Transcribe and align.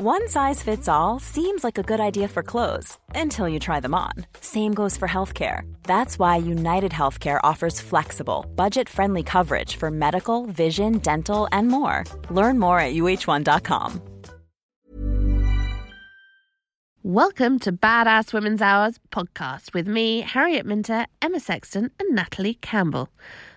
One 0.00 0.28
size 0.28 0.62
fits 0.62 0.88
all 0.88 1.18
seems 1.20 1.64
like 1.64 1.78
a 1.78 1.82
good 1.82 2.00
idea 2.00 2.28
for 2.28 2.42
clothes 2.42 2.98
until 3.14 3.48
you 3.48 3.58
try 3.58 3.80
them 3.80 3.94
on. 3.94 4.12
Same 4.42 4.74
goes 4.74 4.94
for 4.94 5.08
healthcare. 5.08 5.62
That's 5.84 6.18
why 6.18 6.36
United 6.36 6.92
Healthcare 6.92 7.40
offers 7.42 7.80
flexible, 7.80 8.44
budget-friendly 8.56 9.22
coverage 9.22 9.76
for 9.76 9.90
medical, 9.90 10.44
vision, 10.44 10.98
dental, 10.98 11.48
and 11.50 11.68
more. 11.68 12.04
Learn 12.28 12.58
more 12.58 12.78
at 12.78 12.92
uhone.com. 12.92 14.02
Welcome 17.02 17.58
to 17.60 17.72
Badass 17.72 18.34
Women's 18.34 18.60
Hours 18.60 19.00
podcast 19.10 19.72
with 19.72 19.88
me, 19.88 20.20
Harriet 20.20 20.66
Minter, 20.66 21.06
Emma 21.22 21.40
Sexton, 21.40 21.90
and 21.98 22.14
Natalie 22.14 22.58
Campbell. 22.60 23.08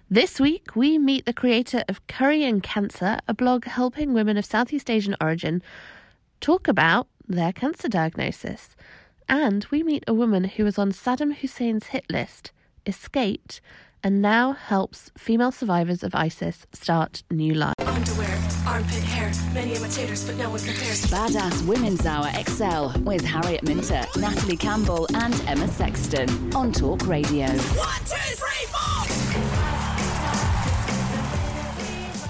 This 0.10 0.40
week, 0.40 0.74
we 0.74 0.98
meet 0.98 1.26
the 1.26 1.34
creator 1.34 1.84
of 1.90 2.08
Curry 2.08 2.46
and 2.46 2.64
Cancer, 2.64 3.20
a 3.28 3.34
blog 3.34 3.66
helping 3.66 4.14
women 4.14 4.38
of 4.38 4.46
Southeast 4.46 4.90
Asian 4.90 5.18
origin 5.20 5.62
talk 6.40 6.68
about 6.68 7.08
their 7.28 7.54
cancer 7.54 7.88
diagnosis. 7.88 8.76
And 9.28 9.66
we 9.70 9.84
meet 9.84 10.04
a 10.08 10.14
woman 10.14 10.46
who 10.46 10.64
was 10.64 10.80
on 10.80 10.92
Saddam 10.92 11.34
Hussein's 11.36 11.88
hit 11.88 12.06
list, 12.10 12.52
escaped, 12.86 13.62
and 14.04 14.22
now 14.22 14.54
helps 14.54 15.12
female 15.18 15.52
survivors 15.52 16.04
of 16.04 16.16
ISIS 16.16 16.66
start 16.72 17.24
new 17.30 17.54
lives. 17.54 17.76
Underwear, 17.86 18.40
armpit 18.66 19.04
hair, 19.04 19.32
many 19.54 19.76
imitators, 19.76 20.26
but 20.26 20.38
no 20.38 20.50
one 20.50 20.60
compares. 20.60 21.06
Badass 21.06 21.68
Women's 21.68 22.06
Hour 22.06 22.32
XL 22.44 23.00
with 23.02 23.24
Harriet 23.24 23.64
Minter, 23.64 24.04
Natalie 24.18 24.58
Campbell, 24.58 25.06
and 25.16 25.40
Emma 25.48 25.68
Sexton 25.68 26.56
on 26.56 26.72
Talk 26.72 27.06
Radio. 27.06 27.48
One, 27.48 28.00
two, 28.06 28.16
three, 28.36 28.66
four! 28.68 29.06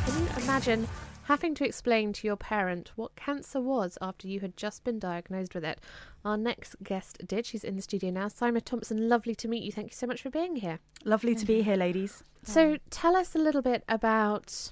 Can 0.05 0.21
you 0.23 0.43
imagine 0.43 0.87
having 1.30 1.53
to 1.53 1.63
explain 1.63 2.11
to 2.11 2.25
your 2.25 2.35
parent 2.35 2.91
what 2.95 3.16
cancer 3.16 3.61
was 3.61 3.99
after 4.02 4.27
you 4.27 4.39
had 4.39 4.58
just 4.58 4.83
been 4.83 4.97
diagnosed 4.97 5.53
with 5.53 5.63
it? 5.63 5.80
Our 6.25 6.38
next 6.38 6.75
guest 6.83 7.25
did. 7.25 7.45
She's 7.45 7.63
in 7.63 7.75
the 7.75 7.83
studio 7.83 8.09
now. 8.09 8.30
Seema 8.30 8.63
Thompson, 8.63 9.08
lovely 9.08 9.36
to 9.36 9.47
meet 9.47 9.61
you. 9.61 9.71
Thank 9.71 9.91
you 9.91 9.95
so 9.95 10.08
much 10.08 10.23
for 10.23 10.31
being 10.31 10.55
here. 10.55 10.80
Lovely 11.05 11.36
to 11.36 11.45
be 11.45 11.61
here, 11.61 11.75
ladies. 11.75 12.23
So, 12.41 12.77
tell 12.89 13.16
us 13.16 13.36
a 13.36 13.38
little 13.38 13.61
bit 13.61 13.83
about 13.88 14.71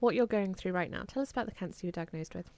what 0.00 0.14
you're 0.14 0.26
going 0.26 0.52
through 0.52 0.72
right 0.72 0.90
now. 0.90 1.04
Tell 1.08 1.22
us 1.22 1.30
about 1.30 1.46
the 1.46 1.52
cancer 1.52 1.86
you 1.86 1.88
were 1.88 1.92
diagnosed 1.92 2.34
with. 2.34 2.50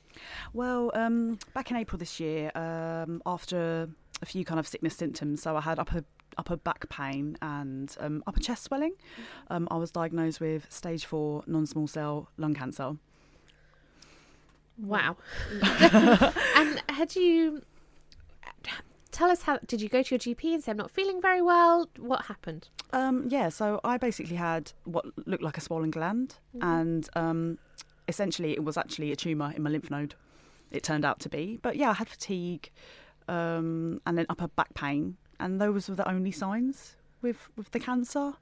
Well, 0.52 0.90
um, 0.94 1.38
back 1.54 1.70
in 1.70 1.76
April 1.76 1.98
this 1.98 2.18
year, 2.18 2.50
um, 2.56 3.22
after 3.24 3.88
a 4.22 4.26
few 4.26 4.44
kind 4.44 4.58
of 4.58 4.66
sickness 4.66 4.96
symptoms, 4.96 5.42
so 5.42 5.56
I 5.56 5.60
had 5.60 5.78
upper 5.78 6.04
upper 6.38 6.56
back 6.56 6.88
pain 6.88 7.36
and 7.42 7.94
um, 8.00 8.22
upper 8.26 8.40
chest 8.40 8.64
swelling. 8.64 8.94
Um, 9.48 9.68
I 9.70 9.76
was 9.76 9.90
diagnosed 9.90 10.40
with 10.40 10.70
stage 10.70 11.04
four 11.04 11.42
non-small 11.46 11.86
cell 11.86 12.30
lung 12.36 12.54
cancer. 12.54 12.96
Wow. 14.78 15.16
and 15.62 16.82
had 16.88 17.14
you 17.14 17.62
tell 19.14 19.30
us 19.30 19.42
how 19.42 19.58
did 19.66 19.80
you 19.80 19.88
go 19.88 20.02
to 20.02 20.14
your 20.14 20.18
GP 20.18 20.54
and 20.54 20.64
say 20.64 20.72
I'm 20.72 20.76
not 20.76 20.90
feeling 20.90 21.22
very 21.22 21.40
well? 21.40 21.88
What 21.98 22.26
happened? 22.26 22.68
Um, 22.92 23.26
yeah, 23.28 23.48
so 23.48 23.80
I 23.84 23.96
basically 23.96 24.36
had 24.36 24.72
what 24.84 25.06
looked 25.26 25.42
like 25.42 25.56
a 25.56 25.60
swollen 25.60 25.90
gland, 25.90 26.36
and 26.60 27.08
um, 27.14 27.58
essentially 28.08 28.52
it 28.52 28.64
was 28.64 28.76
actually 28.76 29.12
a 29.12 29.16
tumour 29.16 29.52
in 29.56 29.62
my 29.62 29.70
lymph 29.70 29.90
node. 29.90 30.14
It 30.70 30.82
turned 30.82 31.04
out 31.04 31.20
to 31.20 31.28
be, 31.28 31.60
but 31.62 31.76
yeah, 31.76 31.90
I 31.90 31.94
had 31.94 32.08
fatigue 32.08 32.70
um, 33.28 34.00
and 34.06 34.18
then 34.18 34.26
upper 34.28 34.48
back 34.48 34.74
pain, 34.74 35.16
and 35.40 35.60
those 35.60 35.88
were 35.88 35.94
the 35.94 36.08
only 36.08 36.30
signs 36.30 36.96
with 37.22 37.48
with 37.56 37.70
the 37.72 37.80
cancer. 37.80 38.34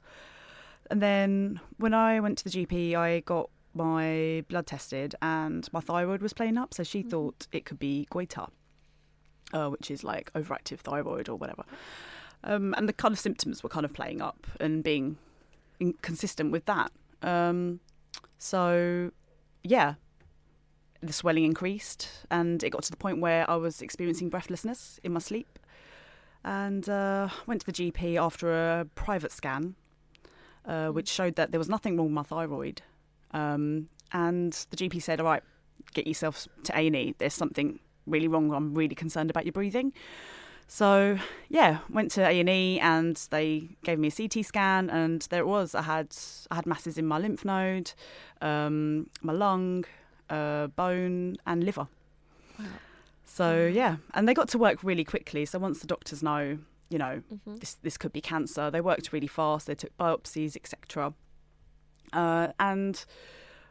And 0.91 1.00
then 1.00 1.60
when 1.78 1.94
I 1.94 2.20
went 2.20 2.38
to 2.38 2.44
the 2.44 2.50
GP, 2.50 2.94
I 2.94 3.20
got 3.20 3.48
my 3.75 4.44
blood 4.48 4.66
tested, 4.66 5.14
and 5.22 5.69
my 5.72 5.81
thyroid 5.81 6.20
was 6.20 6.32
playing 6.32 6.58
up, 6.58 6.75
so 6.75 6.82
she 6.82 7.02
thought 7.02 7.47
it 7.52 7.64
could 7.64 7.78
be 7.78 8.06
goiter, 8.10 8.47
uh, 9.52 9.69
which 9.69 9.91
is 9.91 10.04
like 10.04 10.32
overactive 10.34 10.81
thyroid 10.81 11.28
or 11.28 11.36
whatever. 11.36 11.64
Um, 12.44 12.75
and 12.76 12.88
the 12.88 12.92
kind 12.92 13.12
of 13.12 13.19
symptoms 13.19 13.62
were 13.62 13.69
kind 13.69 13.84
of 13.84 13.92
playing 13.92 14.20
up 14.20 14.47
and 14.60 14.82
being 14.82 15.16
inconsistent 15.81 16.50
with 16.50 16.64
that. 16.66 16.91
Um, 17.22 17.81
so, 18.38 19.12
yeah, 19.62 19.94
the 21.00 21.12
swelling 21.12 21.44
increased, 21.44 22.08
and 22.31 22.62
it 22.62 22.70
got 22.70 22.82
to 22.84 22.91
the 22.91 22.97
point 22.97 23.20
where 23.20 23.48
I 23.48 23.56
was 23.56 23.81
experiencing 23.81 24.28
breathlessness 24.28 25.00
in 25.02 25.12
my 25.12 25.20
sleep. 25.20 25.58
And 26.44 26.88
uh, 26.88 27.28
went 27.47 27.60
to 27.62 27.66
the 27.66 27.72
GP 27.72 28.20
after 28.20 28.53
a 28.53 28.86
private 28.94 29.32
scan, 29.32 29.76
uh, 30.66 30.88
which 30.88 31.08
showed 31.08 31.36
that 31.36 31.53
there 31.53 31.60
was 31.60 31.69
nothing 31.69 31.97
wrong 31.97 32.06
with 32.06 32.14
my 32.14 32.22
thyroid. 32.22 32.82
Um, 33.32 33.88
and 34.12 34.52
the 34.70 34.76
GP 34.76 35.02
said, 35.02 35.20
"All 35.20 35.26
right, 35.26 35.42
get 35.94 36.06
yourself 36.06 36.48
to 36.64 36.76
A 36.76 36.86
and 36.86 36.97
E. 36.97 37.14
There's 37.19 37.34
something 37.34 37.78
really 38.06 38.28
wrong. 38.28 38.52
I'm 38.52 38.75
really 38.75 38.94
concerned 38.94 39.31
about 39.31 39.44
your 39.44 39.52
breathing." 39.52 39.92
So 40.69 41.19
yeah, 41.48 41.78
went 41.91 42.10
to 42.12 42.22
A 42.22 42.41
and 42.41 42.48
E, 42.48 42.81
and 42.81 43.16
they 43.31 43.69
gave 43.84 43.98
me 43.98 44.08
a 44.08 44.10
CT 44.10 44.44
scan, 44.44 44.91
and 44.91 45.22
there 45.31 45.41
it 45.41 45.47
was. 45.47 45.75
I 45.75 45.82
had 45.82 46.16
I 46.50 46.56
had 46.56 46.66
masses 46.66 46.98
in 46.98 47.06
my 47.06 47.19
lymph 47.19 47.44
node, 47.44 47.92
um, 48.41 49.10
my 49.22 49.32
lung, 49.32 49.84
uh, 50.31 50.69
bone, 50.69 51.36
and 51.47 51.62
liver. 51.62 51.88
So 53.32 53.65
yeah, 53.65 53.97
and 54.12 54.28
they 54.28 54.34
got 54.34 54.48
to 54.50 54.59
work 54.59 54.84
really 54.84 55.04
quickly. 55.04 55.47
So 55.47 55.59
once 55.59 55.81
the 55.81 55.87
doctors 55.87 56.22
know, 56.22 56.59
you 56.91 56.98
know, 56.98 57.22
this 57.47 57.76
this 57.82 57.97
could 57.97 58.12
be 58.12 58.20
cancer, 58.20 58.70
they 58.70 58.82
worked 58.82 59.10
really 59.10 59.26
fast. 59.26 59.66
They 59.66 59.75
took 59.75 59.97
biopsies, 59.97 60.54
etc. 60.54 61.15
Uh, 62.12 62.48
and 62.60 63.03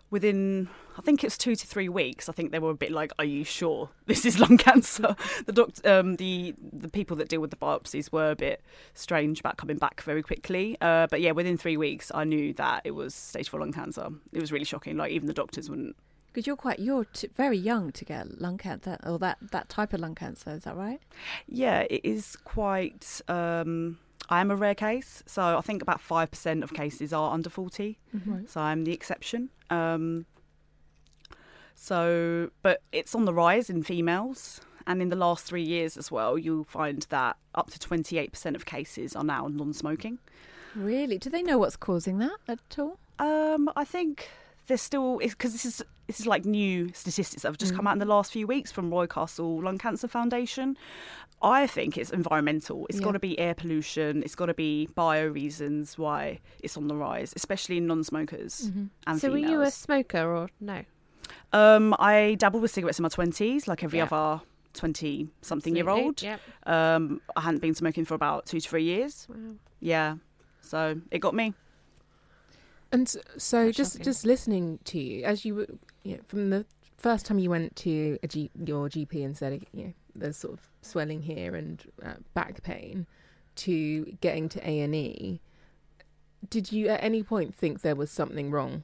within, 0.10 0.68
I 0.98 1.02
think 1.02 1.24
it's 1.24 1.38
two 1.38 1.56
to 1.56 1.68
three 1.68 1.90
weeks, 1.90 2.28
I 2.28 2.32
think 2.32 2.52
they 2.52 2.58
were 2.58 2.72
a 2.72 2.76
bit 2.76 2.92
like, 2.92 3.12
"Are 3.20 3.26
you 3.26 3.44
sure 3.44 3.92
this 4.08 4.26
is 4.26 4.40
lung 4.40 4.58
cancer?" 4.58 5.16
the 5.46 5.52
doctor, 5.52 5.88
um, 5.88 6.16
the 6.16 6.56
the 6.74 6.90
people 6.90 7.16
that 7.18 7.30
deal 7.30 7.40
with 7.40 7.52
the 7.52 7.56
biopsies 7.56 8.12
were 8.12 8.32
a 8.32 8.36
bit 8.36 8.64
strange 8.96 9.42
about 9.42 9.58
coming 9.58 9.78
back 9.78 10.02
very 10.02 10.24
quickly. 10.24 10.76
Uh, 10.82 11.06
but 11.06 11.22
yeah, 11.22 11.34
within 11.34 11.56
three 11.56 11.78
weeks, 11.78 12.12
I 12.16 12.24
knew 12.24 12.52
that 12.54 12.82
it 12.84 12.96
was 12.96 13.14
stage 13.14 13.48
four 13.50 13.60
lung 13.60 13.74
cancer. 13.74 14.10
It 14.34 14.42
was 14.42 14.52
really 14.52 14.66
shocking. 14.66 14.98
Like 14.98 15.12
even 15.12 15.28
the 15.28 15.34
doctors 15.34 15.70
wouldn't. 15.70 15.96
Because 16.32 16.48
you're 16.48 16.56
quite 16.56 16.80
you're 16.80 17.06
t- 17.06 17.28
very 17.36 17.58
young 17.58 17.92
to 17.92 18.06
get 18.06 18.40
lung 18.40 18.58
cancer 18.58 18.98
or 19.06 19.20
that 19.20 19.38
that 19.52 19.68
type 19.70 19.94
of 19.94 20.00
lung 20.00 20.16
cancer. 20.16 20.52
Is 20.52 20.64
that 20.64 20.76
right? 20.76 21.02
Yeah, 21.48 21.82
it 21.90 22.02
is 22.04 22.36
quite. 22.38 23.22
Um, 23.28 24.00
I 24.30 24.40
am 24.40 24.50
a 24.50 24.56
rare 24.56 24.76
case, 24.76 25.24
so 25.26 25.58
I 25.58 25.62
think 25.62 25.82
about 25.82 26.00
five 26.00 26.32
percent 26.32 26.64
of 26.64 26.74
cases 26.74 27.12
are 27.12 27.34
under 27.34 27.50
40 27.50 27.98
So 28.48 28.62
I'm 28.62 28.86
the 28.86 28.94
exception. 28.94 29.50
Um, 29.70 30.26
so, 31.76 32.52
but 32.62 32.82
it's 32.92 33.14
on 33.16 33.26
the 33.26 33.34
rise 33.34 33.70
in 33.70 33.84
females, 33.84 34.62
and 34.88 35.02
in 35.02 35.10
the 35.10 35.16
last 35.16 35.46
three 35.46 35.64
years 35.64 35.98
as 35.98 36.12
well, 36.12 36.38
you'll 36.38 36.64
find 36.64 37.06
that 37.10 37.38
up 37.56 37.72
to 37.72 37.80
twenty 37.80 38.18
eight 38.18 38.32
percent 38.32 38.56
of 38.56 38.66
cases 38.66 39.16
are 39.16 39.24
now 39.24 39.48
non-smoking. 39.48 40.20
Really? 40.76 41.18
Do 41.18 41.30
they 41.30 41.42
know 41.44 41.58
what's 41.58 41.76
causing 41.76 42.20
that 42.20 42.38
at 42.48 42.60
all? 42.80 43.00
Um, 43.20 43.70
I 43.76 43.84
think 43.84 44.30
there's 44.72 44.82
still 44.82 45.18
because 45.18 45.52
this 45.52 45.66
is 45.66 45.84
this 46.08 46.20
is 46.20 46.26
like 46.28 46.46
new 46.46 46.90
statistics 46.94 47.42
that 47.44 47.50
have 47.50 47.58
just 47.58 47.76
come 47.76 47.88
out 47.88 47.94
in 47.94 48.00
the 48.00 48.06
last 48.06 48.32
few 48.32 48.48
weeks 48.48 48.72
from 48.72 48.90
Roy 48.90 49.06
Castle 49.08 49.62
Lung 49.62 49.78
Cancer 49.78 50.08
Foundation. 50.08 50.78
I 51.42 51.68
think 51.68 51.98
it's 51.98 52.10
environmental. 52.12 52.86
It's 52.88 53.00
Yeah. 53.00 53.06
got 53.06 53.12
to 53.14 53.20
be 53.20 53.38
air 53.40 53.54
pollution. 53.56 54.22
It's 54.24 54.36
got 54.36 54.46
to 54.48 54.54
be 54.54 54.88
bio 54.96 55.28
reasons 55.28 55.98
why 55.98 56.40
it's 56.62 56.78
on 56.78 56.88
the 56.88 56.96
rise, 56.96 57.34
especially 57.36 57.78
in 57.78 57.88
non-smokers 57.88 58.72
and 59.08 59.20
so 59.20 59.32
were 59.32 59.38
you 59.38 59.62
a 59.62 59.72
smoker 59.72 60.24
or 60.36 60.50
no? 60.60 60.84
Um, 61.54 61.96
I 62.00 62.36
dabbled 62.40 62.62
with 62.62 62.72
cigarettes 62.72 63.00
in 63.00 63.04
my 63.04 63.10
twenties, 63.10 63.68
like 63.68 63.84
every 63.84 64.00
Yeah. 64.00 64.06
other 64.12 64.42
20 64.74 65.28
something 65.42 65.76
year 65.76 65.90
old. 65.90 66.22
Yep. 66.22 66.40
Um, 66.66 67.22
I 67.36 67.42
hadn't 67.42 67.60
been 67.62 67.76
smoking 67.76 68.06
for 68.06 68.14
about 68.16 68.46
two 68.46 68.60
to 68.62 68.70
three 68.70 68.84
years. 68.84 69.28
Wow. 69.30 69.56
Yeah, 69.80 70.16
so 70.62 71.00
it 71.12 71.20
got 71.20 71.34
me. 71.34 71.54
And 72.92 73.08
so, 73.38 73.72
just 73.72 73.94
shocking. 73.94 74.04
just 74.04 74.26
listening 74.26 74.80
to 74.86 75.00
you 75.00 75.24
as 75.24 75.46
you 75.46 75.56
were, 75.56 75.68
you 76.04 76.18
know, 76.18 76.24
from 76.28 76.50
the 76.50 76.66
first 76.98 77.26
time 77.26 77.40
you 77.40 77.50
went 77.50 77.76
to 77.78 78.20
a 78.22 78.28
G, 78.28 78.50
your 78.66 78.90
GP 78.90 79.26
and 79.26 79.36
said, 79.38 79.66
you 79.74 79.86
know, 79.86 79.94
there's 80.16 80.38
sort 80.38 80.54
of 80.54 80.68
swelling 80.82 81.22
here 81.22 81.56
and 81.56 81.84
uh, 82.04 82.14
back 82.34 82.64
pain, 82.64 83.08
to 83.56 84.18
getting 84.22 84.50
to 84.50 84.70
A 84.70 84.82
and 84.82 84.96
E, 84.96 85.42
did 86.50 86.72
you 86.72 86.88
at 86.88 87.04
any 87.04 87.24
point 87.24 87.56
think 87.56 87.82
there 87.82 87.96
was 87.96 88.12
something 88.12 88.52
wrong, 88.52 88.84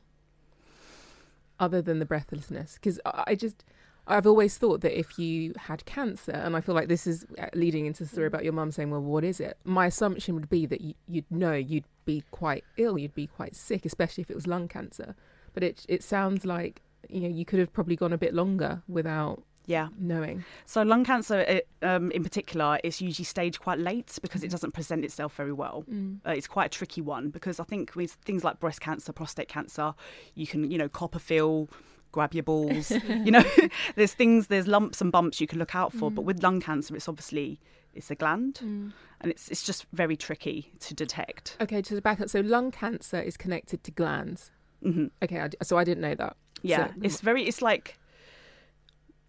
other 1.60 1.82
than 1.82 2.00
the 2.00 2.06
breathlessness? 2.06 2.76
Because 2.76 3.00
I 3.06 3.24
I 3.28 3.36
just, 3.36 3.64
I've 4.08 4.26
always 4.26 4.58
thought 4.58 4.82
that 4.82 4.98
if 4.98 5.20
you 5.20 5.54
had 5.58 5.86
cancer, 5.86 6.32
and 6.32 6.56
I 6.56 6.62
feel 6.62 6.74
like 6.76 6.88
this 6.88 7.06
is 7.06 7.26
uh, 7.38 7.48
leading 7.54 7.86
into 7.86 8.04
the 8.04 8.10
story 8.10 8.28
about 8.28 8.44
your 8.44 8.54
mum 8.54 8.72
saying, 8.72 8.90
"Well, 8.90 9.02
what 9.02 9.24
is 9.24 9.40
it?" 9.40 9.58
My 9.66 9.88
assumption 9.88 10.34
would 10.36 10.50
be 10.50 10.66
that 10.66 10.82
you, 10.82 10.94
you'd 11.08 11.30
know 11.30 11.54
you'd 11.54 11.86
be 12.06 12.24
quite 12.32 12.64
ill, 12.78 12.98
you'd 12.98 13.14
be 13.16 13.28
quite 13.28 13.56
sick, 13.56 13.86
especially 13.86 14.22
if 14.22 14.30
it 14.32 14.36
was 14.36 14.48
lung 14.48 14.68
cancer. 14.68 15.16
But 15.54 15.64
it 15.64 15.86
it 15.90 16.04
sounds 16.04 16.46
like 16.46 16.82
you 17.10 17.20
know 17.22 17.28
you 17.30 17.46
could 17.46 17.60
have 17.60 17.74
probably 17.74 17.96
gone 17.96 18.14
a 18.14 18.18
bit 18.18 18.34
longer 18.34 18.82
without 18.88 19.44
Yeah. 19.66 19.90
knowing. 20.00 20.46
So 20.66 20.82
lung 20.84 21.04
cancer, 21.04 21.40
it, 21.42 21.68
um, 21.82 22.10
in 22.12 22.24
particular, 22.24 22.80
is 22.86 23.02
usually 23.02 23.26
staged 23.26 23.60
quite 23.60 23.80
late 23.80 24.18
because 24.22 24.42
it 24.44 24.50
doesn't 24.50 24.72
present 24.74 25.04
itself 25.04 25.36
very 25.36 25.52
well. 25.52 25.84
Uh, 26.26 26.32
it's 26.32 26.48
quite 26.48 26.68
a 26.68 26.70
tricky 26.70 27.02
one 27.02 27.30
because 27.30 27.60
I 27.60 27.66
think 27.66 27.94
with 27.96 28.14
things 28.24 28.46
like 28.46 28.60
breast 28.62 28.80
cancer, 28.80 29.12
prostate 29.12 29.50
cancer, 29.50 29.94
you 30.36 30.48
can 30.48 30.72
you 30.72 30.78
know 30.78 30.88
copper 30.88 31.20
fill, 31.20 31.70
grab 32.12 32.34
your 32.34 32.44
balls. 32.44 32.92
you 33.08 33.32
know, 33.32 33.44
there's 33.96 34.14
things, 34.14 34.48
there's 34.48 34.68
lumps 34.68 35.02
and 35.02 35.12
bumps 35.12 35.40
you 35.42 35.48
can 35.48 35.60
look 35.60 35.76
out 35.76 35.94
for. 35.94 36.10
But 36.12 36.22
with 36.24 36.42
lung 36.44 36.60
cancer, 36.62 36.96
it's 36.96 37.08
obviously 37.08 37.60
it's 37.94 38.12
a 38.12 38.16
gland, 38.16 38.60
and 38.62 38.94
it's 39.24 39.50
it's 39.50 39.64
just 39.64 39.86
very 39.94 40.16
tricky 40.16 40.72
to 40.82 40.94
detect. 40.94 41.58
Okay, 41.62 41.82
to 41.84 42.00
back 42.02 42.22
up, 42.22 42.30
so 42.30 42.42
lung 42.42 42.72
cancer 42.72 43.20
is 43.20 43.38
connected 43.38 43.84
to 43.84 43.92
glands. 43.92 44.52
hmm 44.84 45.08
Okay, 45.24 45.40
I 45.42 45.50
so 45.64 45.78
I 45.78 45.84
didn't 45.84 46.02
know 46.02 46.16
that. 46.16 46.36
Yeah, 46.62 46.88
So- 46.88 46.94
it's 47.04 47.22
very. 47.22 47.44
It's 47.44 47.62
like 47.62 47.98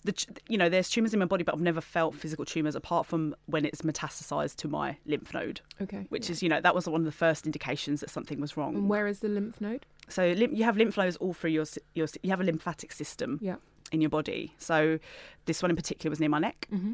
the 0.04 0.14
you 0.48 0.56
know 0.56 0.68
there's 0.68 0.88
tumors 0.88 1.12
in 1.12 1.18
my 1.18 1.26
body, 1.26 1.44
but 1.44 1.54
I've 1.54 1.60
never 1.60 1.80
felt 1.80 2.14
physical 2.14 2.44
tumors 2.44 2.74
apart 2.74 3.06
from 3.06 3.34
when 3.46 3.64
it's 3.64 3.82
metastasized 3.82 4.56
to 4.56 4.68
my 4.68 4.96
lymph 5.06 5.34
node, 5.34 5.60
okay. 5.82 6.06
which 6.08 6.30
is 6.30 6.42
you 6.42 6.48
know 6.48 6.60
that 6.60 6.74
was 6.74 6.88
one 6.88 7.00
of 7.00 7.04
the 7.04 7.12
first 7.12 7.46
indications 7.46 8.00
that 8.00 8.10
something 8.10 8.40
was 8.40 8.56
wrong. 8.56 8.74
And 8.76 8.88
where 8.88 9.06
is 9.06 9.20
the 9.20 9.28
lymph 9.28 9.60
node? 9.60 9.86
So 10.08 10.32
lymph, 10.32 10.56
you 10.56 10.64
have 10.64 10.76
lymph 10.76 10.96
nodes 10.96 11.16
all 11.16 11.32
through 11.32 11.50
your 11.50 11.64
your 11.94 12.06
you 12.22 12.30
have 12.30 12.40
a 12.40 12.44
lymphatic 12.44 12.92
system 12.92 13.38
Yeah. 13.42 13.56
in 13.92 14.00
your 14.00 14.10
body. 14.10 14.54
So 14.58 14.98
this 15.44 15.62
one 15.62 15.70
in 15.70 15.76
particular 15.76 16.10
was 16.10 16.20
near 16.20 16.28
my 16.30 16.38
neck. 16.38 16.66
Mm-hmm. 16.72 16.92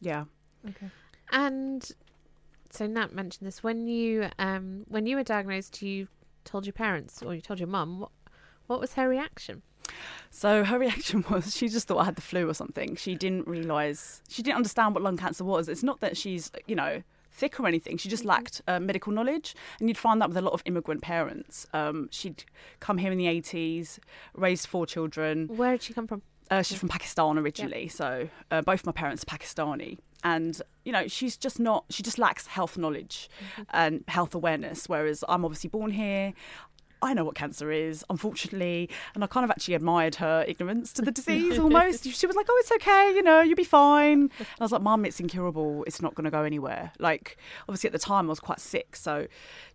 Yeah. 0.00 0.24
Okay. 0.68 0.88
And 1.30 1.90
so 2.70 2.86
Nat 2.86 3.12
mentioned 3.14 3.46
this 3.46 3.62
when 3.62 3.86
you 3.86 4.28
um 4.38 4.84
when 4.88 5.06
you 5.06 5.16
were 5.16 5.22
diagnosed, 5.24 5.82
you 5.82 6.08
told 6.44 6.66
your 6.66 6.72
parents 6.72 7.22
or 7.22 7.34
you 7.34 7.40
told 7.40 7.58
your 7.58 7.68
mum. 7.68 8.00
What 8.00 8.10
what 8.66 8.80
was 8.80 8.94
her 8.94 9.08
reaction? 9.08 9.62
So 10.30 10.64
her 10.64 10.78
reaction 10.86 11.24
was 11.30 11.54
she 11.56 11.68
just 11.68 11.86
thought 11.88 11.98
I 11.98 12.04
had 12.04 12.16
the 12.16 12.22
flu 12.22 12.48
or 12.48 12.54
something. 12.54 12.96
She 12.96 13.14
didn't 13.14 13.46
realise, 13.46 14.22
she 14.28 14.42
didn't 14.42 14.56
understand 14.56 14.94
what 14.94 15.02
lung 15.02 15.16
cancer 15.16 15.44
was. 15.44 15.68
It's 15.68 15.82
not 15.82 16.00
that 16.00 16.16
she's, 16.16 16.50
you 16.66 16.74
know, 16.74 17.02
thick 17.34 17.60
or 17.60 17.66
anything. 17.66 17.96
She 17.98 18.08
just 18.08 18.24
lacked 18.24 18.62
uh, 18.66 18.80
medical 18.80 19.12
knowledge. 19.12 19.54
And 19.80 19.88
you'd 19.88 19.98
find 19.98 20.20
that 20.20 20.28
with 20.28 20.36
a 20.36 20.42
lot 20.42 20.54
of 20.54 20.62
immigrant 20.64 21.02
parents. 21.02 21.66
Um, 21.72 22.08
she'd 22.10 22.44
come 22.80 22.98
here 22.98 23.12
in 23.12 23.18
the 23.18 23.26
80s, 23.26 23.98
raised 24.34 24.66
four 24.66 24.86
children. 24.86 25.48
Where 25.48 25.72
did 25.72 25.82
she 25.82 25.92
come 25.92 26.06
from? 26.06 26.22
Uh, 26.50 26.62
she's 26.62 26.78
from 26.78 26.90
Pakistan 26.90 27.38
originally, 27.38 27.88
so 27.88 28.28
uh, 28.50 28.60
both 28.60 28.84
my 28.84 28.92
parents 28.92 29.24
are 29.24 29.38
Pakistani. 29.38 29.98
And, 30.22 30.60
you 30.84 30.92
know, 30.92 31.08
she's 31.08 31.36
just 31.36 31.58
not, 31.58 31.84
she 31.90 32.02
just 32.02 32.18
lacks 32.18 32.46
health 32.46 32.78
knowledge 32.78 33.28
and 33.70 34.04
health 34.08 34.34
awareness. 34.34 34.88
Whereas 34.88 35.24
I'm 35.28 35.44
obviously 35.44 35.68
born 35.68 35.90
here. 35.90 36.32
I 37.04 37.12
know 37.12 37.24
what 37.24 37.34
cancer 37.34 37.70
is, 37.70 38.04
unfortunately. 38.08 38.88
And 39.14 39.22
I 39.22 39.26
kind 39.26 39.44
of 39.44 39.50
actually 39.50 39.74
admired 39.74 40.14
her 40.16 40.44
ignorance 40.48 40.92
to 40.94 41.02
the 41.02 41.10
disease 41.20 41.58
almost. 41.58 42.04
she 42.04 42.26
was 42.26 42.34
like, 42.34 42.46
oh, 42.48 42.56
it's 42.60 42.72
okay, 42.72 43.12
you 43.14 43.22
know, 43.22 43.42
you'll 43.42 43.56
be 43.56 43.62
fine. 43.64 44.30
And 44.38 44.48
I 44.58 44.64
was 44.64 44.72
like, 44.72 44.82
Mum, 44.82 45.04
it's 45.04 45.20
incurable. 45.20 45.84
It's 45.86 46.00
not 46.00 46.14
going 46.14 46.24
to 46.24 46.30
go 46.30 46.42
anywhere. 46.42 46.92
Like, 46.98 47.36
obviously 47.68 47.88
at 47.88 47.92
the 47.92 47.98
time 47.98 48.26
I 48.26 48.30
was 48.30 48.40
quite 48.40 48.58
sick. 48.58 48.96
So 48.96 49.26